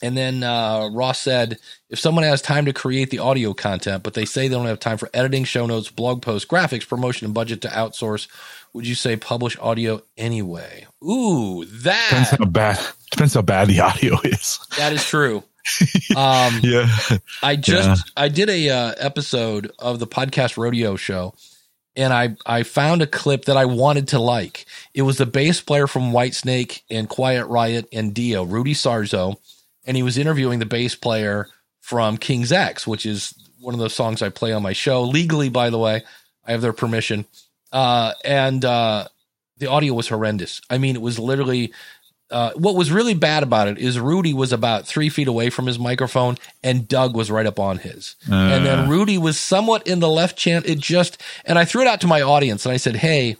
and 0.00 0.16
then 0.16 0.44
uh, 0.44 0.90
Ross 0.92 1.18
said, 1.18 1.58
if 1.90 1.98
someone 1.98 2.22
has 2.22 2.40
time 2.40 2.66
to 2.66 2.72
create 2.72 3.10
the 3.10 3.18
audio 3.18 3.52
content, 3.52 4.04
but 4.04 4.14
they 4.14 4.24
say 4.24 4.46
they 4.46 4.54
don't 4.54 4.66
have 4.66 4.78
time 4.78 4.96
for 4.96 5.10
editing, 5.12 5.44
show 5.44 5.66
notes, 5.66 5.90
blog 5.90 6.22
posts, 6.22 6.48
graphics, 6.48 6.88
promotion, 6.88 7.24
and 7.24 7.34
budget 7.34 7.62
to 7.62 7.68
outsource, 7.68 8.28
would 8.72 8.86
you 8.86 8.94
say 8.94 9.16
publish 9.16 9.58
audio 9.58 10.00
anyway? 10.16 10.86
Ooh, 11.02 11.64
that 11.64 12.08
depends 12.10 12.30
how 12.30 12.44
bad 12.44 12.80
depends 13.10 13.34
how 13.34 13.42
bad 13.42 13.68
the 13.68 13.80
audio 13.80 14.20
is. 14.22 14.60
That 14.76 14.92
is 14.92 15.04
true. 15.04 15.42
Um, 16.16 16.60
yeah, 16.62 16.88
I 17.42 17.56
just 17.56 17.88
yeah. 17.88 18.12
I 18.16 18.28
did 18.28 18.48
a 18.48 18.70
uh, 18.70 18.94
episode 18.98 19.72
of 19.78 19.98
the 19.98 20.06
podcast 20.06 20.56
rodeo 20.56 20.96
show, 20.96 21.34
and 21.96 22.12
I 22.12 22.36
I 22.46 22.62
found 22.62 23.02
a 23.02 23.06
clip 23.06 23.46
that 23.46 23.56
I 23.56 23.64
wanted 23.66 24.08
to 24.08 24.18
like. 24.18 24.66
It 24.94 25.02
was 25.02 25.18
the 25.18 25.26
bass 25.26 25.60
player 25.60 25.86
from 25.86 26.12
Whitesnake 26.12 26.82
and 26.90 27.08
Quiet 27.08 27.46
Riot 27.46 27.88
and 27.92 28.14
Dio, 28.14 28.44
Rudy 28.44 28.74
Sarzo, 28.74 29.36
and 29.84 29.96
he 29.96 30.02
was 30.02 30.18
interviewing 30.18 30.58
the 30.58 30.66
bass 30.66 30.94
player 30.94 31.48
from 31.80 32.16
King's 32.16 32.52
X, 32.52 32.86
which 32.86 33.06
is 33.06 33.34
one 33.60 33.74
of 33.74 33.80
the 33.80 33.90
songs 33.90 34.22
I 34.22 34.28
play 34.28 34.52
on 34.52 34.62
my 34.62 34.72
show 34.72 35.02
legally. 35.02 35.48
By 35.48 35.70
the 35.70 35.78
way, 35.78 36.02
I 36.44 36.52
have 36.52 36.62
their 36.62 36.72
permission, 36.72 37.26
uh, 37.72 38.12
and 38.24 38.64
uh, 38.64 39.08
the 39.58 39.68
audio 39.68 39.94
was 39.94 40.08
horrendous. 40.08 40.60
I 40.70 40.78
mean, 40.78 40.96
it 40.96 41.02
was 41.02 41.18
literally 41.18 41.72
uh, 42.30 42.52
what 42.54 42.74
was 42.74 42.92
really 42.92 43.14
bad 43.14 43.42
about 43.42 43.68
it 43.68 43.78
is 43.78 43.98
Rudy 43.98 44.34
was 44.34 44.52
about 44.52 44.86
three 44.86 45.08
feet 45.08 45.28
away 45.28 45.48
from 45.48 45.66
his 45.66 45.78
microphone 45.78 46.36
and 46.62 46.86
Doug 46.86 47.16
was 47.16 47.30
right 47.30 47.46
up 47.46 47.58
on 47.58 47.78
his. 47.78 48.16
Uh. 48.30 48.34
And 48.34 48.66
then 48.66 48.88
Rudy 48.88 49.16
was 49.16 49.38
somewhat 49.38 49.86
in 49.86 50.00
the 50.00 50.08
left 50.08 50.36
channel. 50.36 50.68
It 50.68 50.78
just, 50.78 51.22
and 51.46 51.58
I 51.58 51.64
threw 51.64 51.82
it 51.82 51.88
out 51.88 52.02
to 52.02 52.06
my 52.06 52.20
audience 52.20 52.66
and 52.66 52.72
I 52.72 52.76
said, 52.76 52.96
Hey, 52.96 53.36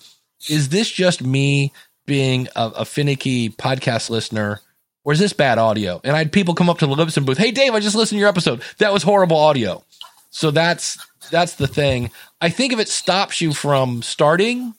is 0.48 0.70
this 0.70 0.90
just 0.90 1.22
me 1.22 1.72
being 2.06 2.48
a, 2.56 2.68
a 2.76 2.84
finicky 2.84 3.50
podcast 3.50 4.08
listener? 4.08 4.60
Or 5.04 5.12
is 5.12 5.18
this 5.18 5.32
bad 5.32 5.58
audio? 5.58 6.00
And 6.04 6.14
I 6.14 6.18
had 6.18 6.32
people 6.32 6.54
come 6.54 6.70
up 6.70 6.78
to 6.78 6.86
the 6.86 6.94
Libsyn 6.94 7.26
booth. 7.26 7.38
Hey, 7.38 7.50
Dave, 7.50 7.74
I 7.74 7.80
just 7.80 7.96
listened 7.96 8.16
to 8.16 8.20
your 8.20 8.28
episode. 8.28 8.62
That 8.78 8.92
was 8.92 9.02
horrible 9.02 9.36
audio. 9.36 9.82
So 10.30 10.50
that's, 10.50 10.98
that's 11.30 11.54
the 11.54 11.66
thing. 11.66 12.10
I 12.40 12.50
think 12.50 12.72
if 12.72 12.78
it 12.78 12.88
stops 12.88 13.40
you 13.40 13.52
from 13.52 14.02
starting, 14.02 14.74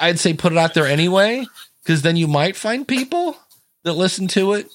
I'd 0.00 0.18
say 0.18 0.34
put 0.34 0.52
it 0.52 0.58
out 0.58 0.74
there 0.74 0.86
anyway 0.86 1.46
because 1.86 2.02
then 2.02 2.16
you 2.16 2.26
might 2.26 2.56
find 2.56 2.86
people 2.86 3.36
that 3.84 3.92
listen 3.92 4.26
to 4.26 4.54
it. 4.54 4.68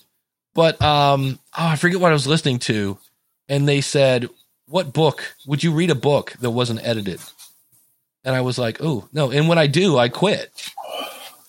But 0.53 0.82
um, 0.82 1.39
oh, 1.57 1.68
I 1.68 1.76
forget 1.76 1.99
what 1.99 2.12
I 2.12 2.14
was 2.14 2.26
listening 2.28 2.59
to, 2.59 2.97
and 3.49 3.68
they 3.68 3.82
said, 3.82 4.30
"What 4.68 4.93
book 4.93 5.36
would 5.45 5.64
you 5.64 5.74
read? 5.74 5.89
A 5.89 5.95
book 5.95 6.34
that 6.39 6.51
wasn't 6.51 6.86
edited?" 6.86 7.20
And 8.24 8.36
I 8.36 8.41
was 8.41 8.57
like, 8.57 8.78
"Oh 8.82 9.07
no!" 9.12 9.30
And 9.30 9.47
when 9.49 9.57
I 9.57 9.68
do, 9.68 9.97
I 9.97 10.09
quit. 10.09 10.51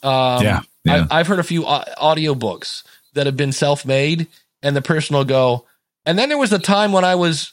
Um, 0.02 0.42
yeah, 0.42 0.60
yeah. 0.84 1.06
I, 1.10 1.18
have 1.18 1.28
heard 1.28 1.38
a 1.38 1.44
few 1.44 1.64
audio 1.64 2.34
books 2.34 2.82
that 3.14 3.26
have 3.26 3.36
been 3.36 3.52
self-made, 3.52 4.26
and 4.62 4.74
the 4.74 4.82
person 4.82 5.16
will 5.16 5.24
go. 5.24 5.66
And 6.04 6.18
then 6.18 6.28
there 6.28 6.38
was 6.38 6.50
the 6.50 6.58
time 6.58 6.90
when 6.90 7.04
I 7.04 7.14
was 7.14 7.52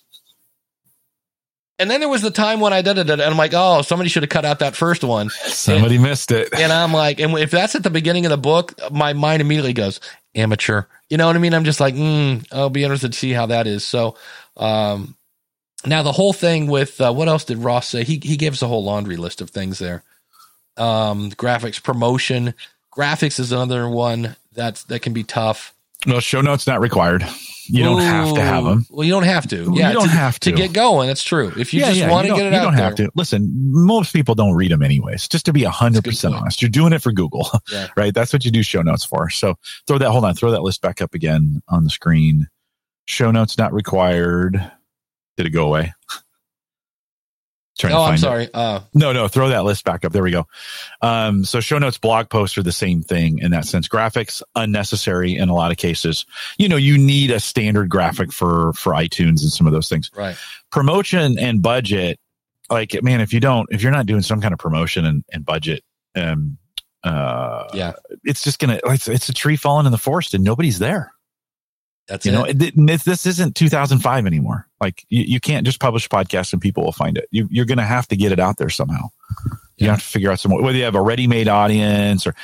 and 1.80 1.90
then 1.90 2.02
there 2.02 2.10
was 2.10 2.22
the 2.22 2.30
time 2.30 2.60
when 2.60 2.74
I 2.74 2.82
did 2.82 2.98
it, 2.98 3.10
and 3.10 3.22
I'm 3.22 3.38
like, 3.38 3.54
oh, 3.56 3.82
somebody 3.82 4.10
should 4.10 4.24
have 4.24 4.30
cut 4.30 4.44
out 4.44 4.60
that 4.60 4.76
first 4.76 5.04
one. 5.04 5.30
Somebody 5.30 5.96
and, 5.96 6.04
missed 6.04 6.32
it. 6.32 6.54
And 6.54 6.74
I'm 6.74 6.92
like, 6.92 7.22
and 7.22 7.38
if 7.38 7.52
that's 7.52 7.74
at 7.74 7.84
the 7.84 7.90
beginning 7.90 8.26
of 8.26 8.32
the 8.32 8.38
book, 8.38 8.74
my 8.92 9.14
mind 9.14 9.42
immediately 9.42 9.72
goes 9.72 10.02
amateur. 10.36 10.84
You 11.10 11.18
know 11.18 11.28
what 11.28 11.38
I 11.38 11.40
mean? 11.40 11.54
I'm 11.54 11.64
just 11.64 11.80
like, 11.80 11.96
mm, 11.96 12.46
I'll 12.52 12.70
be 12.70 12.84
interested 12.84 13.14
to 13.14 13.18
see 13.18 13.32
how 13.32 13.46
that 13.46 13.66
is. 13.66 13.86
So, 13.86 14.16
um, 14.58 15.16
now 15.86 16.04
the 16.04 16.12
whole 16.12 16.34
thing 16.34 16.68
with 16.68 17.00
uh, 17.00 17.14
what 17.14 17.30
else 17.30 17.46
did 17.46 17.60
Ross 17.60 17.88
say? 17.88 18.04
He 18.04 18.20
he 18.22 18.36
gave 18.36 18.52
us 18.52 18.62
a 18.62 18.68
whole 18.68 18.84
laundry 18.84 19.16
list 19.16 19.40
of 19.40 19.50
things 19.50 19.80
there. 19.80 20.04
Um, 20.76 21.32
graphics 21.32 21.82
promotion, 21.82 22.54
graphics 22.94 23.40
is 23.40 23.54
another 23.54 23.88
one 23.88 24.36
that's 24.54 24.84
that 24.84 25.02
can 25.02 25.14
be 25.14 25.24
tough. 25.24 25.74
No 26.06 26.20
show 26.20 26.42
notes 26.42 26.66
not 26.66 26.80
required. 26.80 27.26
You 27.72 27.84
don't 27.84 28.02
have 28.02 28.34
to 28.34 28.42
have 28.42 28.64
them. 28.64 28.86
Well, 28.90 29.06
you 29.06 29.12
don't 29.12 29.24
have 29.24 29.48
to. 29.50 29.72
Yeah, 29.76 29.90
you 29.90 29.94
don't 29.94 30.06
to, 30.06 30.10
have 30.10 30.40
to. 30.40 30.52
to 30.52 30.58
get 30.58 30.74
going. 30.74 31.08
That's 31.08 31.22
true. 31.22 31.52
If 31.56 31.72
you 31.72 31.82
yeah, 31.82 31.90
just 31.90 32.00
yeah, 32.00 32.10
want 32.10 32.28
to 32.28 32.34
get 32.34 32.48
it 32.48 32.50
you 32.52 32.58
out, 32.58 32.62
you 32.62 32.66
don't 32.66 32.76
there. 32.76 32.86
have 32.86 32.96
to. 32.96 33.12
Listen, 33.14 33.52
most 33.72 34.12
people 34.12 34.34
don't 34.34 34.56
read 34.56 34.72
them 34.72 34.82
anyways. 34.82 35.28
Just 35.28 35.46
to 35.46 35.54
be 35.54 35.64
hundred 35.66 36.04
percent 36.04 36.34
honest, 36.34 36.64
you're 36.64 36.70
doing 36.70 36.94
it 36.94 37.02
for 37.02 37.12
Google, 37.12 37.48
yeah. 37.72 37.88
right? 37.96 38.14
That's 38.14 38.34
what 38.34 38.44
you 38.44 38.50
do 38.50 38.64
show 38.64 38.82
notes 38.82 39.06
for. 39.06 39.30
So 39.30 39.56
throw 39.86 40.00
that. 40.00 40.10
Hold 40.10 40.26
on, 40.26 40.34
throw 40.34 40.50
that 40.50 40.64
list 40.64 40.82
back 40.82 41.00
up 41.00 41.14
again 41.14 41.62
on 41.68 41.84
the 41.84 41.92
screen. 41.92 42.48
Show 43.06 43.30
notes 43.30 43.58
not 43.58 43.72
required. 43.72 44.54
Did 45.38 45.46
it 45.46 45.52
go 45.52 45.68
away? 45.68 45.94
Trying 47.80 47.94
oh, 47.94 48.02
I'm 48.02 48.18
sorry. 48.18 48.50
Uh, 48.54 48.82
no, 48.94 49.14
no, 49.14 49.30
throw 49.30 49.48
that 49.50 49.64
list 49.64 49.86
back 49.86 50.04
up. 50.04 50.12
There 50.12 50.22
we 50.22 50.32
go. 50.32 50.48
Um, 51.02 51.46
so 51.46 51.62
show 51.62 51.78
notes, 51.78 51.98
blog 51.98 52.30
posts 52.30 52.58
are 52.58 52.64
the 52.64 52.74
same 52.74 53.04
thing 53.04 53.40
in 53.40 53.52
that 53.52 53.66
sense. 53.66 53.88
Graphics 53.88 54.42
unnecessary 54.54 55.38
in 55.38 55.48
a 55.48 55.54
lot 55.56 55.72
of 55.72 55.78
cases. 55.78 56.26
You 56.58 56.68
know, 56.68 56.76
you 56.76 56.98
need 56.98 57.32
a 57.32 57.40
standard 57.40 57.88
graphic 57.90 58.34
for 58.34 58.74
for 58.74 58.92
iTunes 58.92 59.42
and 59.44 59.52
some 59.52 59.66
of 59.66 59.72
those 59.72 59.88
things. 59.88 60.12
Right. 60.14 60.36
Promotion 60.72 61.40
and 61.40 61.62
budget. 61.62 62.20
Like, 62.70 63.02
man, 63.02 63.22
if 63.22 63.32
you 63.32 63.40
don't, 63.40 63.70
if 63.72 63.82
you're 63.82 63.94
not 63.94 64.06
doing 64.06 64.24
some 64.24 64.42
kind 64.42 64.54
of 64.54 64.60
promotion 64.60 65.06
and, 65.06 65.24
and 65.32 65.46
budget, 65.46 65.82
um, 66.18 66.58
uh, 67.06 67.70
yeah, 67.74 67.94
it's 68.26 68.44
just 68.44 68.60
gonna. 68.60 68.82
It's, 68.88 69.08
it's 69.08 69.30
a 69.30 69.34
tree 69.34 69.56
falling 69.56 69.86
in 69.86 69.94
the 69.94 69.98
forest 69.98 70.34
and 70.34 70.44
nobody's 70.44 70.80
there. 70.80 71.14
That's 72.10 72.26
you 72.26 72.32
it. 72.32 72.36
know, 72.36 72.44
it, 72.86 73.04
this 73.06 73.26
isn't 73.26 73.56
2005 73.56 74.26
anymore. 74.26 74.68
Like 74.82 75.06
you, 75.10 75.24
you 75.24 75.40
can't 75.40 75.66
just 75.66 75.80
publish 75.80 76.08
a 76.08 76.10
podcast 76.10 76.52
and 76.54 76.62
people 76.62 76.84
will 76.84 76.92
find 76.92 77.18
it. 77.18 77.28
You, 77.32 77.48
you're 77.52 77.66
going 77.66 77.78
to 77.78 77.84
have 77.84 78.08
to 78.08 78.16
get 78.16 78.32
it 78.32 78.40
out 78.40 78.58
there 78.58 78.70
somehow. 78.70 79.10
You 79.78 79.90
have 79.90 80.00
to 80.00 80.06
figure 80.06 80.32
out 80.32 80.40
some 80.40 80.52
whether 80.52 80.78
you 80.78 80.84
have 80.84 80.96
a 80.96 81.02
ready-made 81.02 81.48
audience 81.48 82.28
or 82.28 82.36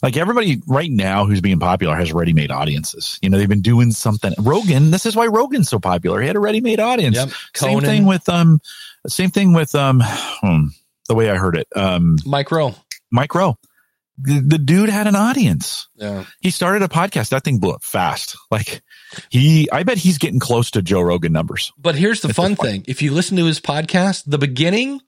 like 0.00 0.16
everybody 0.16 0.62
right 0.68 0.90
now 0.90 1.24
who's 1.24 1.40
being 1.40 1.58
popular 1.58 1.96
has 1.96 2.12
ready-made 2.12 2.52
audiences. 2.52 3.18
You 3.20 3.30
know, 3.30 3.38
they've 3.38 3.48
been 3.48 3.62
doing 3.62 3.90
something. 3.90 4.32
Rogan, 4.38 4.92
this 4.92 5.04
is 5.04 5.16
why 5.16 5.26
Rogan's 5.26 5.68
so 5.68 5.80
popular. 5.80 6.20
He 6.20 6.28
had 6.28 6.36
a 6.36 6.40
ready-made 6.40 6.78
audience. 6.78 7.16
Yep. 7.16 7.30
Same 7.56 7.80
thing 7.80 8.06
with 8.06 8.28
um, 8.28 8.60
same 9.08 9.30
thing 9.30 9.54
with 9.54 9.74
um, 9.74 10.00
hmm, 10.04 10.66
the 11.08 11.16
way 11.16 11.30
I 11.30 11.36
heard 11.36 11.56
it. 11.56 11.66
Um, 11.74 12.16
Mike 12.24 12.52
Rowe. 12.52 12.74
Mike 13.10 13.34
Rowe, 13.34 13.56
the, 14.18 14.40
the 14.40 14.58
dude 14.58 14.88
had 14.88 15.06
an 15.06 15.16
audience. 15.16 15.88
Yeah. 15.96 16.24
He 16.40 16.50
started 16.50 16.82
a 16.82 16.88
podcast. 16.88 17.30
That 17.30 17.42
thing 17.42 17.58
blew 17.58 17.72
up 17.72 17.82
fast. 17.82 18.36
Like 18.50 18.82
he, 19.30 19.68
I 19.70 19.82
bet 19.82 19.98
he's 19.98 20.18
getting 20.18 20.40
close 20.40 20.70
to 20.72 20.82
Joe 20.82 21.00
Rogan 21.00 21.32
numbers. 21.32 21.72
But 21.78 21.94
here's 21.94 22.20
the 22.20 22.32
fun 22.34 22.56
thing. 22.56 22.84
If 22.86 23.02
you 23.02 23.12
listen 23.12 23.36
to 23.38 23.44
his 23.44 23.60
podcast, 23.60 24.24
the 24.26 24.38
beginning 24.38 25.00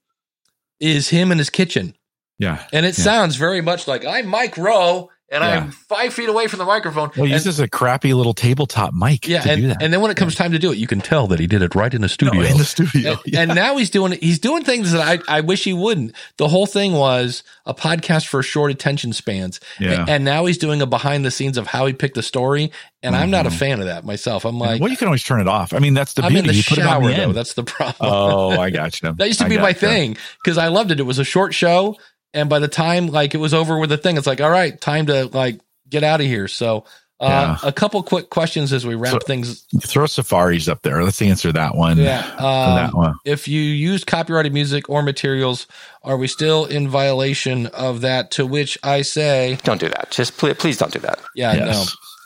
is 0.79 1.09
him 1.09 1.31
in 1.33 1.39
his 1.39 1.51
kitchen. 1.51 1.95
Yeah. 2.39 2.65
And 2.73 2.87
it 2.87 2.97
Yeah. 2.97 3.05
sounds 3.05 3.37
very 3.37 3.61
much 3.61 3.87
like 3.87 4.05
I'm 4.05 4.27
Mike 4.27 4.57
Rowe 4.57 5.11
and 5.31 5.45
Yeah. 5.45 5.57
I'm 5.57 5.71
five 5.71 6.13
feet 6.13 6.29
away 6.29 6.49
from 6.49 6.59
the 6.59 6.65
microphone. 6.65 7.11
Well, 7.17 7.27
he 7.27 7.33
and, 7.33 7.45
uses 7.45 7.61
a 7.61 7.69
crappy 7.69 8.15
little 8.15 8.35
tabletop 8.35 8.93
mic 8.93 9.29
yeah, 9.29 9.43
to 9.43 9.51
and, 9.51 9.61
do 9.63 9.69
that. 9.69 9.83
and 9.83 9.93
then 9.93 10.01
when 10.01 10.11
it 10.11 10.17
comes 10.17 10.35
time 10.35 10.53
to 10.53 10.59
do 10.59 10.73
it, 10.73 10.79
you 10.79 10.87
can 10.87 11.01
tell 11.01 11.29
that 11.29 11.39
he 11.39 11.47
did 11.47 11.63
it 11.63 11.75
right 11.75 11.93
in 11.93 12.01
the 12.01 12.09
studio. 12.09 12.41
No, 12.41 12.47
in 12.47 12.59
the 12.59 12.65
studio. 12.65 13.13
and, 13.13 13.21
Yeah. 13.25 13.41
and 13.43 13.55
now 13.55 13.77
he's 13.77 13.91
doing 13.91 14.13
he's 14.13 14.39
doing 14.39 14.65
things 14.65 14.93
that 14.93 15.23
I, 15.29 15.39
I 15.39 15.41
wish 15.41 15.65
he 15.65 15.73
wouldn't. 15.73 16.15
The 16.37 16.49
whole 16.49 16.67
thing 16.67 16.95
was 16.95 17.43
a 17.65 17.75
podcast 17.75 18.27
for 18.27 18.43
short 18.43 18.71
attention 18.73 19.13
spans. 19.13 19.61
Yeah. 19.79 20.01
And, 20.01 20.11
and 20.11 20.25
now 20.25 20.47
he's 20.47 20.59
doing 20.59 20.83
a 20.83 20.87
behind 20.87 21.25
the 21.25 21.31
scenes 21.31 21.57
of 21.57 21.67
how 21.67 21.87
he 21.87 21.93
picked 21.93 22.15
the 22.15 22.23
story. 22.23 22.73
And 23.03 23.17
I'm 23.17 23.31
not 23.31 23.47
a 23.47 23.49
mm-hmm. 23.49 23.59
fan 23.59 23.81
of 23.81 23.87
that 23.87 24.05
myself. 24.05 24.45
I'm 24.45 24.59
like 24.59 24.81
well, 24.81 24.91
you 24.91 24.97
can 24.97 25.07
always 25.09 25.25
turn 25.25 25.41
it 25.41 25.49
off. 25.49 25.73
I 25.73 25.79
mean, 25.79 25.95
that's 25.95 26.15
the 26.15 26.23
I'm 26.23 26.37
in 26.37 26.43
beauty. 26.43 26.49
the 26.49 26.55
you 26.57 26.65
put 26.65 26.79
it 26.79 26.85
on 26.85 27.03
shower 27.03 27.11
the 27.11 27.17
though. 27.17 27.33
That's 27.33 27.55
the 27.55 27.65
problem. 27.65 27.97
oh, 28.13 28.51
I 28.51 28.71
got 28.71 29.01
you. 29.01 29.13
That 29.13 29.27
used 29.27 29.39
to 29.39 29.47
I 29.47 29.49
be 29.49 29.57
my 29.57 29.73
gotcha. 29.73 29.87
thing 29.87 30.17
because 30.43 30.59
I 30.59 30.69
loved 30.69 30.91
it. 30.91 31.01
It 31.01 31.05
was 31.05 31.19
a 31.19 31.25
short 31.25 31.55
show, 31.55 31.97
and 32.35 32.49
by 32.49 32.59
the 32.59 32.69
time 32.69 33.09
like 33.09 33.35
it 33.35 33.39
was 33.39 33.55
over 33.55 33.79
with 33.79 33.91
the 33.91 33.99
thing, 33.99 34.17
it's 34.17 34.27
like, 34.27 34.41
all 34.41 34.51
right, 34.51 34.79
time 34.81 35.07
to 35.07 35.27
like 35.27 35.61
get 35.89 36.05
out 36.05 36.21
of 36.21 36.27
here. 36.27 36.49
So, 36.49 36.85
uh, 37.19 37.59
a 37.63 37.71
couple 37.71 38.03
quick 38.03 38.31
questions 38.31 38.73
as 38.73 38.87
we 38.87 38.95
wrap 38.95 39.13
So- 39.13 39.19
things. 39.19 39.67
Throw 39.85 40.07
safaris 40.07 40.69
up 40.69 40.81
there. 40.83 41.05
Let's 41.05 41.21
answer 41.21 41.53
that 41.53 41.75
one. 41.75 41.99
Yeah. 41.99 42.23
For 42.23 42.37
that 42.41 42.85
Um, 42.95 42.97
one. 42.97 43.15
if 43.27 43.47
you 43.47 43.61
use 43.61 44.05
copyrighted 44.05 44.55
music 44.55 44.89
or 44.89 45.03
materials, 45.03 45.67
are 46.03 46.17
we 46.17 46.27
still 46.29 46.65
in 46.65 46.89
violation 46.89 47.67
of 47.67 48.01
that? 48.01 48.31
To 48.33 48.47
which 48.47 48.79
I 48.83 49.03
say, 49.03 49.59
Don't 49.65 49.81
do 49.81 49.89
that. 49.89 50.11
Just 50.11 50.39
please, 50.39 50.55
please 50.55 50.79
don't 50.79 50.93
do 50.93 51.01
that. 51.01 51.19
yeah, 51.35 51.53
Yes. 51.55 51.75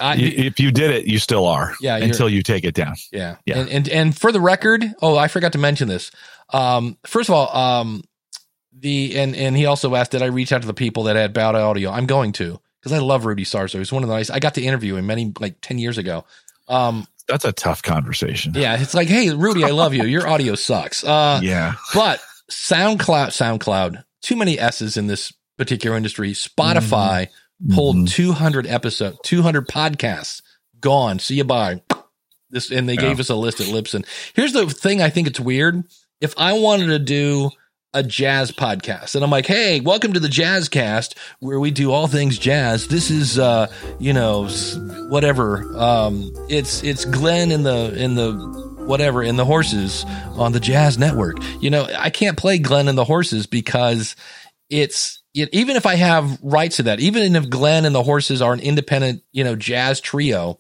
no. 0.01 0.07
I, 0.07 0.17
Y- 0.17 0.23
if 0.37 0.61
you 0.61 0.71
did 0.71 0.91
it, 0.93 1.07
you 1.07 1.19
still 1.19 1.47
are. 1.47 1.75
Yeah, 1.81 1.97
Until 1.97 2.29
you 2.29 2.43
take 2.45 2.63
it 2.65 2.75
down. 2.75 2.95
Yeah. 3.13 3.37
Yeah. 3.47 3.59
And, 3.59 3.69
and 3.71 3.89
and 3.89 4.17
for 4.19 4.31
the 4.31 4.41
record, 4.41 4.85
oh, 5.03 5.17
I 5.17 5.27
forgot 5.29 5.53
to 5.53 5.59
mention 5.59 5.89
this. 5.89 6.11
Um, 6.53 6.99
first 7.05 7.29
of 7.29 7.35
all, 7.35 7.57
um, 7.57 8.03
the 8.79 9.17
and 9.19 9.35
and 9.37 9.57
he 9.57 9.67
also 9.67 9.95
asked, 9.95 10.11
did 10.13 10.23
I 10.23 10.27
reach 10.27 10.53
out 10.53 10.63
to 10.63 10.67
the 10.67 10.75
people 10.75 11.05
that 11.05 11.17
had 11.17 11.33
Bowed 11.33 11.55
Audio? 11.55 11.91
I'm 11.91 12.07
going 12.07 12.33
to 12.33 12.61
because 12.81 12.93
I 12.93 12.99
love 12.99 13.25
Rudy 13.25 13.45
Sarzo. 13.45 13.79
He's 13.79 13.93
one 13.93 14.03
of 14.03 14.09
the 14.09 14.15
nice. 14.15 14.31
I 14.31 14.39
got 14.41 14.55
to 14.55 14.63
interview 14.63 14.97
him 14.97 15.07
many 15.07 15.33
like 15.41 15.57
ten 15.61 15.79
years 15.79 15.97
ago. 15.99 16.25
Um, 16.69 17.07
That's 17.29 17.45
a 17.45 17.53
tough 17.53 17.83
conversation. 17.83 18.53
yeah, 18.57 18.81
it's 18.81 18.95
like, 18.95 19.09
hey, 19.09 19.31
Rudy, 19.31 19.65
I 19.65 19.71
love 19.71 19.95
you. 19.95 20.05
Your 20.05 20.27
audio 20.29 20.55
sucks. 20.55 21.05
Uh, 21.05 21.41
Yeah. 21.43 21.75
but 21.95 22.21
SoundCloud, 22.51 23.29
SoundCloud, 23.29 24.03
too 24.23 24.37
many 24.37 24.59
S's 24.59 24.97
in 24.97 25.07
this 25.07 25.33
particular 25.59 25.97
industry. 25.97 26.33
Spotify 26.33 27.29
pulled 27.73 27.97
Mhm. 27.97 28.09
200 28.11 28.67
episode, 28.67 29.17
200 29.25 29.69
podcasts, 29.69 30.43
gone. 30.81 31.19
See 31.19 31.37
you 31.37 31.45
bye. 31.45 31.83
This, 32.51 32.71
and 32.71 32.89
they 32.89 32.95
Yeah. 32.95 33.01
gave 33.03 33.21
us 33.21 33.31
a 33.31 33.35
list 33.35 33.61
at 33.61 33.67
Libsyn. 33.69 34.05
Here's 34.35 34.53
the 34.53 34.67
thing 34.67 35.01
I 35.03 35.11
think 35.11 35.27
it's 35.27 35.41
weird. 35.41 35.85
If 36.21 36.35
I 36.39 36.53
wanted 36.55 36.87
to 36.87 36.99
do 36.99 37.51
a 37.95 38.03
jazz 38.03 38.51
podcast 38.51 39.15
and 39.15 39.25
I'm 39.25 39.31
like, 39.31 39.47
hey, 39.47 39.81
welcome 39.81 40.13
to 40.15 40.21
the 40.21 40.29
Jazz 40.29 40.69
Cast 40.69 41.17
where 41.39 41.61
we 41.61 41.71
do 41.71 41.93
all 41.93 42.09
things 42.09 42.39
jazz. 42.39 42.89
This 42.89 43.09
is, 43.09 43.39
uh, 43.39 43.73
you 44.01 44.13
know, 44.13 44.49
whatever. 45.09 45.65
Um, 45.79 46.31
it's, 46.49 46.83
it's 46.83 47.05
Glenn 47.05 47.53
in 47.53 47.63
the, 47.63 47.95
in 47.97 48.17
the, 48.17 48.33
whatever, 48.87 49.23
in 49.23 49.37
the 49.37 49.45
horses 49.45 50.05
on 50.33 50.51
the 50.53 50.61
Jazz 50.61 50.99
Network. 50.99 51.37
You 51.61 51.71
know, 51.71 51.87
I 51.97 52.11
can't 52.11 52.37
play 52.37 52.59
Glenn 52.59 52.89
and 52.89 52.99
the 52.99 53.05
horses 53.05 53.47
because 53.47 54.17
it's, 54.69 55.23
it, 55.33 55.49
even 55.53 55.77
if 55.77 55.87
I 55.87 55.95
have 55.95 56.39
rights 56.43 56.77
to 56.77 56.83
that, 56.85 56.99
even 56.99 57.37
if 57.37 57.49
Glenn 57.49 57.85
and 57.85 57.95
the 57.95 58.03
horses 58.03 58.43
are 58.43 58.53
an 58.53 58.61
independent, 58.61 59.23
you 59.33 59.45
know, 59.45 59.55
jazz 59.55 60.01
trio, 60.01 60.59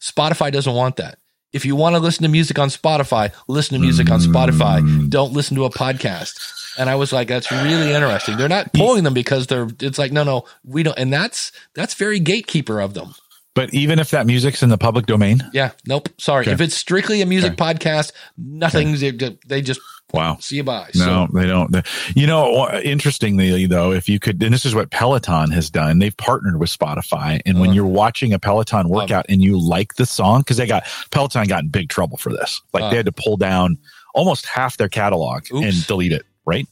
Spotify 0.00 0.50
doesn't 0.50 0.74
want 0.74 0.96
that. 0.96 1.18
If 1.52 1.64
you 1.64 1.76
want 1.76 1.94
to 1.94 2.00
listen 2.00 2.24
to 2.24 2.28
music 2.28 2.58
on 2.58 2.68
Spotify, 2.68 3.32
listen 3.46 3.74
to 3.74 3.80
music 3.80 4.10
on 4.10 4.18
Spotify. 4.18 5.08
Don't 5.08 5.32
listen 5.32 5.54
to 5.54 5.64
a 5.66 5.70
podcast. 5.70 6.62
And 6.78 6.90
I 6.90 6.96
was 6.96 7.12
like, 7.12 7.28
that's 7.28 7.50
really 7.50 7.92
interesting. 7.92 8.36
They're 8.36 8.48
not 8.48 8.72
pulling 8.72 9.04
them 9.04 9.14
because 9.14 9.46
they're, 9.46 9.68
it's 9.80 9.98
like, 9.98 10.12
no, 10.12 10.24
no, 10.24 10.44
we 10.64 10.82
don't. 10.82 10.98
And 10.98 11.12
that's, 11.12 11.52
that's 11.74 11.94
very 11.94 12.18
gatekeeper 12.20 12.80
of 12.80 12.94
them. 12.94 13.14
But 13.54 13.72
even 13.72 14.00
if 14.00 14.10
that 14.10 14.26
music's 14.26 14.64
in 14.64 14.68
the 14.68 14.78
public 14.78 15.06
domain, 15.06 15.40
Yeah. 15.52 15.70
Nope. 15.86 16.08
Sorry. 16.18 16.42
Okay. 16.42 16.50
If 16.52 16.60
it's 16.60 16.74
strictly 16.74 17.22
a 17.22 17.26
music 17.26 17.52
Okay. 17.52 17.74
podcast, 17.74 18.10
nothing's, 18.36 19.00
they 19.46 19.62
just 19.62 19.80
wow. 20.12 20.36
see 20.40 20.56
you 20.56 20.64
bye. 20.64 20.90
No, 20.96 21.28
they 21.32 21.46
don't. 21.46 21.70
They- 21.70 21.84
You 22.16 22.26
know, 22.26 22.68
interestingly 22.80 23.66
though, 23.66 23.92
if 23.92 24.08
you 24.08 24.18
could, 24.18 24.42
and 24.42 24.52
this 24.52 24.66
is 24.66 24.74
what 24.74 24.90
Peloton 24.90 25.52
has 25.52 25.70
done, 25.70 26.00
they've 26.00 26.16
partnered 26.16 26.58
with 26.58 26.68
Spotify. 26.76 27.40
And 27.46 27.60
when 27.60 27.70
Uh. 27.70 27.74
you're 27.74 27.86
watching 27.86 28.32
a 28.32 28.40
Peloton 28.40 28.88
workout 28.88 29.26
and 29.28 29.40
you 29.40 29.56
like 29.56 29.94
the 29.94 30.06
song, 30.06 30.40
because 30.40 30.56
they 30.56 30.66
got 30.66 30.82
Peloton 31.12 31.46
got 31.46 31.62
in 31.62 31.68
big 31.68 31.88
trouble 31.88 32.16
for 32.16 32.30
this. 32.32 32.60
Like 32.72 32.82
Uh. 32.82 32.90
they 32.90 32.96
had 32.96 33.06
to 33.06 33.12
pull 33.12 33.36
down 33.36 33.78
almost 34.16 34.46
half 34.46 34.76
their 34.78 34.88
catalog 34.88 35.44
Oops. 35.52 35.64
and 35.64 35.86
delete 35.86 36.12
it, 36.12 36.24
right? 36.44 36.66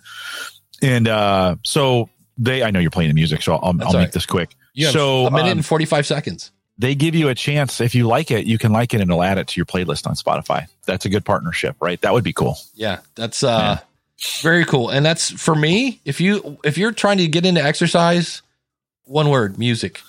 And 0.81 1.09
uh 1.09 1.57
so 1.65 2.09
they, 2.39 2.63
I 2.63 2.71
know 2.71 2.81
you're 2.81 2.91
playing 2.91 3.11
the 3.11 3.15
music, 3.15 3.43
so 3.43 3.55
I'll, 3.55 3.61
I'll 3.65 3.73
make 3.75 3.95
right. 3.95 4.13
this 4.13 4.27
quick. 4.27 4.55
you 4.73 4.87
so 4.87 5.27
a 5.27 5.31
minute 5.31 5.53
um, 5.53 5.59
and 5.59 5.67
45 5.67 6.07
seconds. 6.07 6.51
they 6.79 6.95
give 6.95 7.15
you 7.15 7.29
a 7.29 7.35
chance. 7.35 7.81
If 7.81 7.95
you 7.95 8.07
like 8.07 8.31
it, 8.31 8.47
you 8.47 8.59
can 8.59 8.73
like 8.73 8.95
it 8.95 9.01
and 9.01 9.11
it'll 9.11 9.23
add 9.23 9.39
it 9.39 9.49
to 9.49 9.59
your 9.59 9.67
playlist 9.67 10.07
on 10.07 10.15
Spotify. 10.15 10.67
That's 10.87 11.05
a 11.05 11.09
good 11.09 11.25
partnership, 11.25 11.77
right? 11.81 12.01
That 12.01 12.13
would 12.13 12.25
be 12.25 12.33
cool. 12.33 12.57
Yeah, 12.75 13.01
that's 13.15 13.43
uh 13.43 13.79
very 14.41 14.65
cool. 14.65 14.91
And 14.91 15.05
that's 15.05 15.31
for 15.31 15.55
me, 15.55 16.01
if 16.05 16.21
you 16.21 16.59
if 16.65 16.79
you're 16.79 16.93
trying 16.93 17.19
to 17.19 17.29
get 17.29 17.45
into 17.47 17.63
exercise, 17.63 18.43
one 19.05 19.29
word, 19.29 19.59
music. 19.59 20.01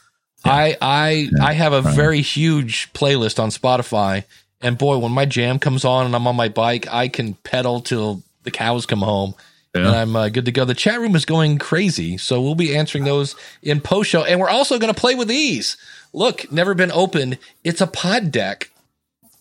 I 0.46 0.78
I 0.82 1.30
I 1.42 1.54
have 1.54 1.72
a 1.72 1.82
right. 1.82 1.96
very 1.96 2.22
huge 2.22 2.92
playlist 2.94 3.42
on 3.42 3.50
Spotify 3.50 4.26
and 4.64 4.78
boy, 4.78 4.98
when 4.98 5.12
my 5.12 5.26
jam 5.26 5.60
comes 5.60 5.84
on 5.84 6.06
and 6.06 6.16
I'm 6.16 6.26
on 6.26 6.38
my 6.38 6.48
bike, 6.48 6.88
I 6.90 7.10
can 7.10 7.34
pedal 7.36 7.82
till 7.82 8.24
the 8.44 8.52
cows 8.52 8.86
come 8.86 9.02
home. 9.02 9.36
Yeah. 9.76 9.88
And 9.88 9.96
I'm 9.96 10.16
uh, 10.16 10.30
good 10.30 10.46
to 10.46 10.52
go. 10.52 10.66
The 10.66 10.76
chat 10.76 11.00
room 11.00 11.16
is 11.16 11.26
going 11.26 11.58
crazy, 11.58 12.18
so 12.18 12.42
we'll 12.42 12.54
be 12.56 12.76
answering 12.76 13.06
those 13.06 13.36
in 13.64 13.82
post 13.82 14.10
show, 14.10 14.24
and 14.24 14.40
we're 14.40 14.50
also 14.50 14.78
going 14.78 14.94
to 14.94 15.00
play 15.00 15.16
with 15.16 15.28
these. 15.28 15.78
Look, 16.14 16.52
never 16.52 16.76
been 16.76 16.92
opened. 16.92 17.40
It's 17.64 17.82
a 17.82 17.88
pod 17.88 18.32
deck, 18.32 18.70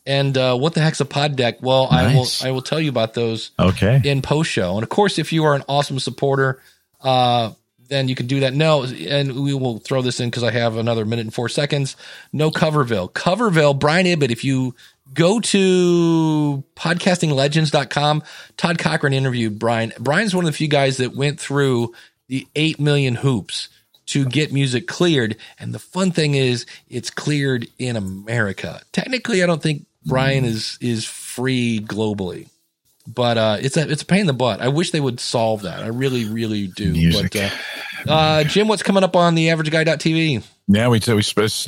and 0.07 0.37
uh, 0.39 0.57
what 0.57 0.73
the 0.75 0.81
heck's 0.81 1.01
a 1.01 1.05
pod 1.05 1.37
deck? 1.37 1.59
Well, 1.61 1.89
Nice. 1.91 2.43
I 2.43 2.49
will 2.49 2.51
I 2.51 2.55
will 2.55 2.63
tell 2.63 2.81
you 2.81 2.89
about 2.89 3.13
those 3.15 3.51
Okay. 3.59 4.01
in 4.05 4.23
post 4.23 4.51
show. 4.51 4.75
And 4.77 4.83
of 4.83 4.89
course, 4.89 5.19
if 5.19 5.33
you 5.35 5.45
are 5.45 5.55
an 5.55 5.65
awesome 5.69 5.99
supporter, 5.99 6.63
uh, 7.03 7.53
then 7.89 8.09
you 8.09 8.15
can 8.15 8.27
do 8.27 8.41
that. 8.41 8.55
No, 8.55 8.85
and 8.85 9.45
we 9.45 9.53
will 9.53 9.81
throw 9.81 10.01
this 10.01 10.19
in 10.19 10.31
because 10.31 10.45
I 10.45 10.51
have 10.51 10.79
another 10.79 11.05
minute 11.05 11.27
and 11.27 11.35
four 11.35 11.51
seconds. 11.51 11.95
No 12.33 12.51
Coverville. 12.51 13.13
Coverville, 13.13 13.79
Brian 13.79 14.07
Ibbott, 14.07 14.31
if 14.31 14.45
you 14.45 14.75
go 15.13 15.41
to 15.41 16.65
podcastinglegends.com, 16.77 18.23
Todd 18.57 18.79
Cochran 18.79 19.13
interviewed 19.13 19.59
Brian. 19.59 19.93
Brian's 19.99 20.35
one 20.35 20.45
of 20.45 20.51
the 20.51 20.57
few 20.57 20.69
guys 20.69 20.99
that 20.99 21.15
went 21.15 21.39
through 21.41 21.95
the 22.29 22.47
8 22.55 22.81
million 22.81 23.17
hoops 23.17 23.69
to 24.07 24.25
get 24.25 24.53
music 24.53 24.87
cleared. 24.87 25.37
And 25.59 25.75
the 25.75 25.79
fun 25.79 26.11
thing 26.11 26.35
is 26.35 26.67
it's 26.89 27.11
cleared 27.11 27.69
in 27.79 27.97
America. 27.97 28.81
Technically, 28.93 29.43
I 29.43 29.47
don't 29.47 29.63
think 29.63 29.87
Brian 30.05 30.45
is 30.45 30.79
is 30.81 31.05
free 31.05 31.81
globally 31.81 32.49
but 33.07 33.39
uh, 33.39 33.57
it's 33.61 33.77
a 33.77 33.91
it's 33.91 34.03
a 34.03 34.07
pain 34.07 34.21
in 34.21 34.27
the 34.27 34.33
butt. 34.33 34.61
I 34.61 34.69
wish 34.69 34.91
they 34.91 35.01
would 35.01 35.21
solve 35.21 35.63
that. 35.63 35.83
I 35.83 35.89
really, 35.89 36.25
really 36.25 36.69
do. 36.69 36.93
Music. 36.93 37.33
But 37.33 37.53
uh, 38.09 38.13
uh, 38.13 38.45
Jim, 38.45 38.69
what's 38.69 38.83
coming 38.83 39.05
up 39.05 39.17
on 39.17 39.35
the 39.35 39.49
AverageGuy.tv? 39.49 40.45
Yeah, 40.69 40.89
we 40.89 41.01
we 41.07 41.23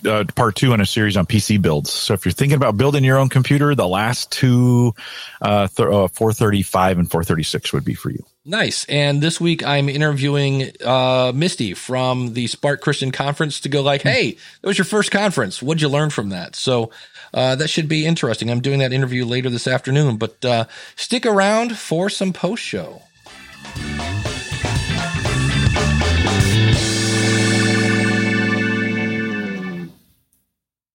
uh, 0.09 0.24
part 0.36 0.55
two 0.55 0.72
in 0.72 0.80
a 0.80 0.86
series 0.86 1.16
on 1.16 1.26
PC 1.26 1.61
builds. 1.61 1.90
So 1.90 2.14
if 2.14 2.24
you're 2.24 2.32
thinking 2.32 2.57
about 2.57 2.76
building 2.76 3.03
your 3.03 3.18
own 3.18 3.28
computer, 3.28 3.74
the 3.74 3.88
last 3.88 4.30
two, 4.30 4.95
uh, 5.42 5.66
th- 5.66 5.88
uh 5.88 6.09
435 6.09 6.99
and 7.01 7.11
436 7.11 7.72
would 7.72 7.84
be 7.84 7.95
for 7.95 8.11
you. 8.11 8.24
Nice. 8.45 8.84
And 8.84 9.20
this 9.20 9.40
week 9.40 9.66
I'm 9.66 9.88
interviewing 9.88 10.70
uh, 10.84 11.32
Misty 11.34 11.74
from 11.74 12.34
the 12.34 12.47
Spark 12.47 12.82
Christian 12.82 13.11
Conference 13.11 13.61
to 13.61 13.68
go 13.68 13.82
like, 13.82 14.03
hey, 14.03 14.36
that 14.61 14.68
was 14.68 14.78
your 14.78 14.84
first 14.84 15.11
conference. 15.11 15.62
What'd 15.62 15.82
you 15.82 15.88
learn 15.88 16.11
from 16.11 16.28
that? 16.28 16.55
So 16.55 16.90
uh, 17.32 17.57
that 17.57 17.68
should 17.68 17.88
be 17.88 18.07
interesting. 18.07 18.51
I'm 18.51 18.61
doing 18.61 18.78
that 18.78 18.92
interview 18.92 19.24
later 19.24 19.51
this 19.51 19.66
afternoon, 19.66 20.18
but 20.18 20.45
uh, 20.45 20.66
stick 20.95 21.26
around 21.26 21.78
for 21.78 22.09
some 22.11 22.32
post 22.32 22.62
show. 22.62 23.03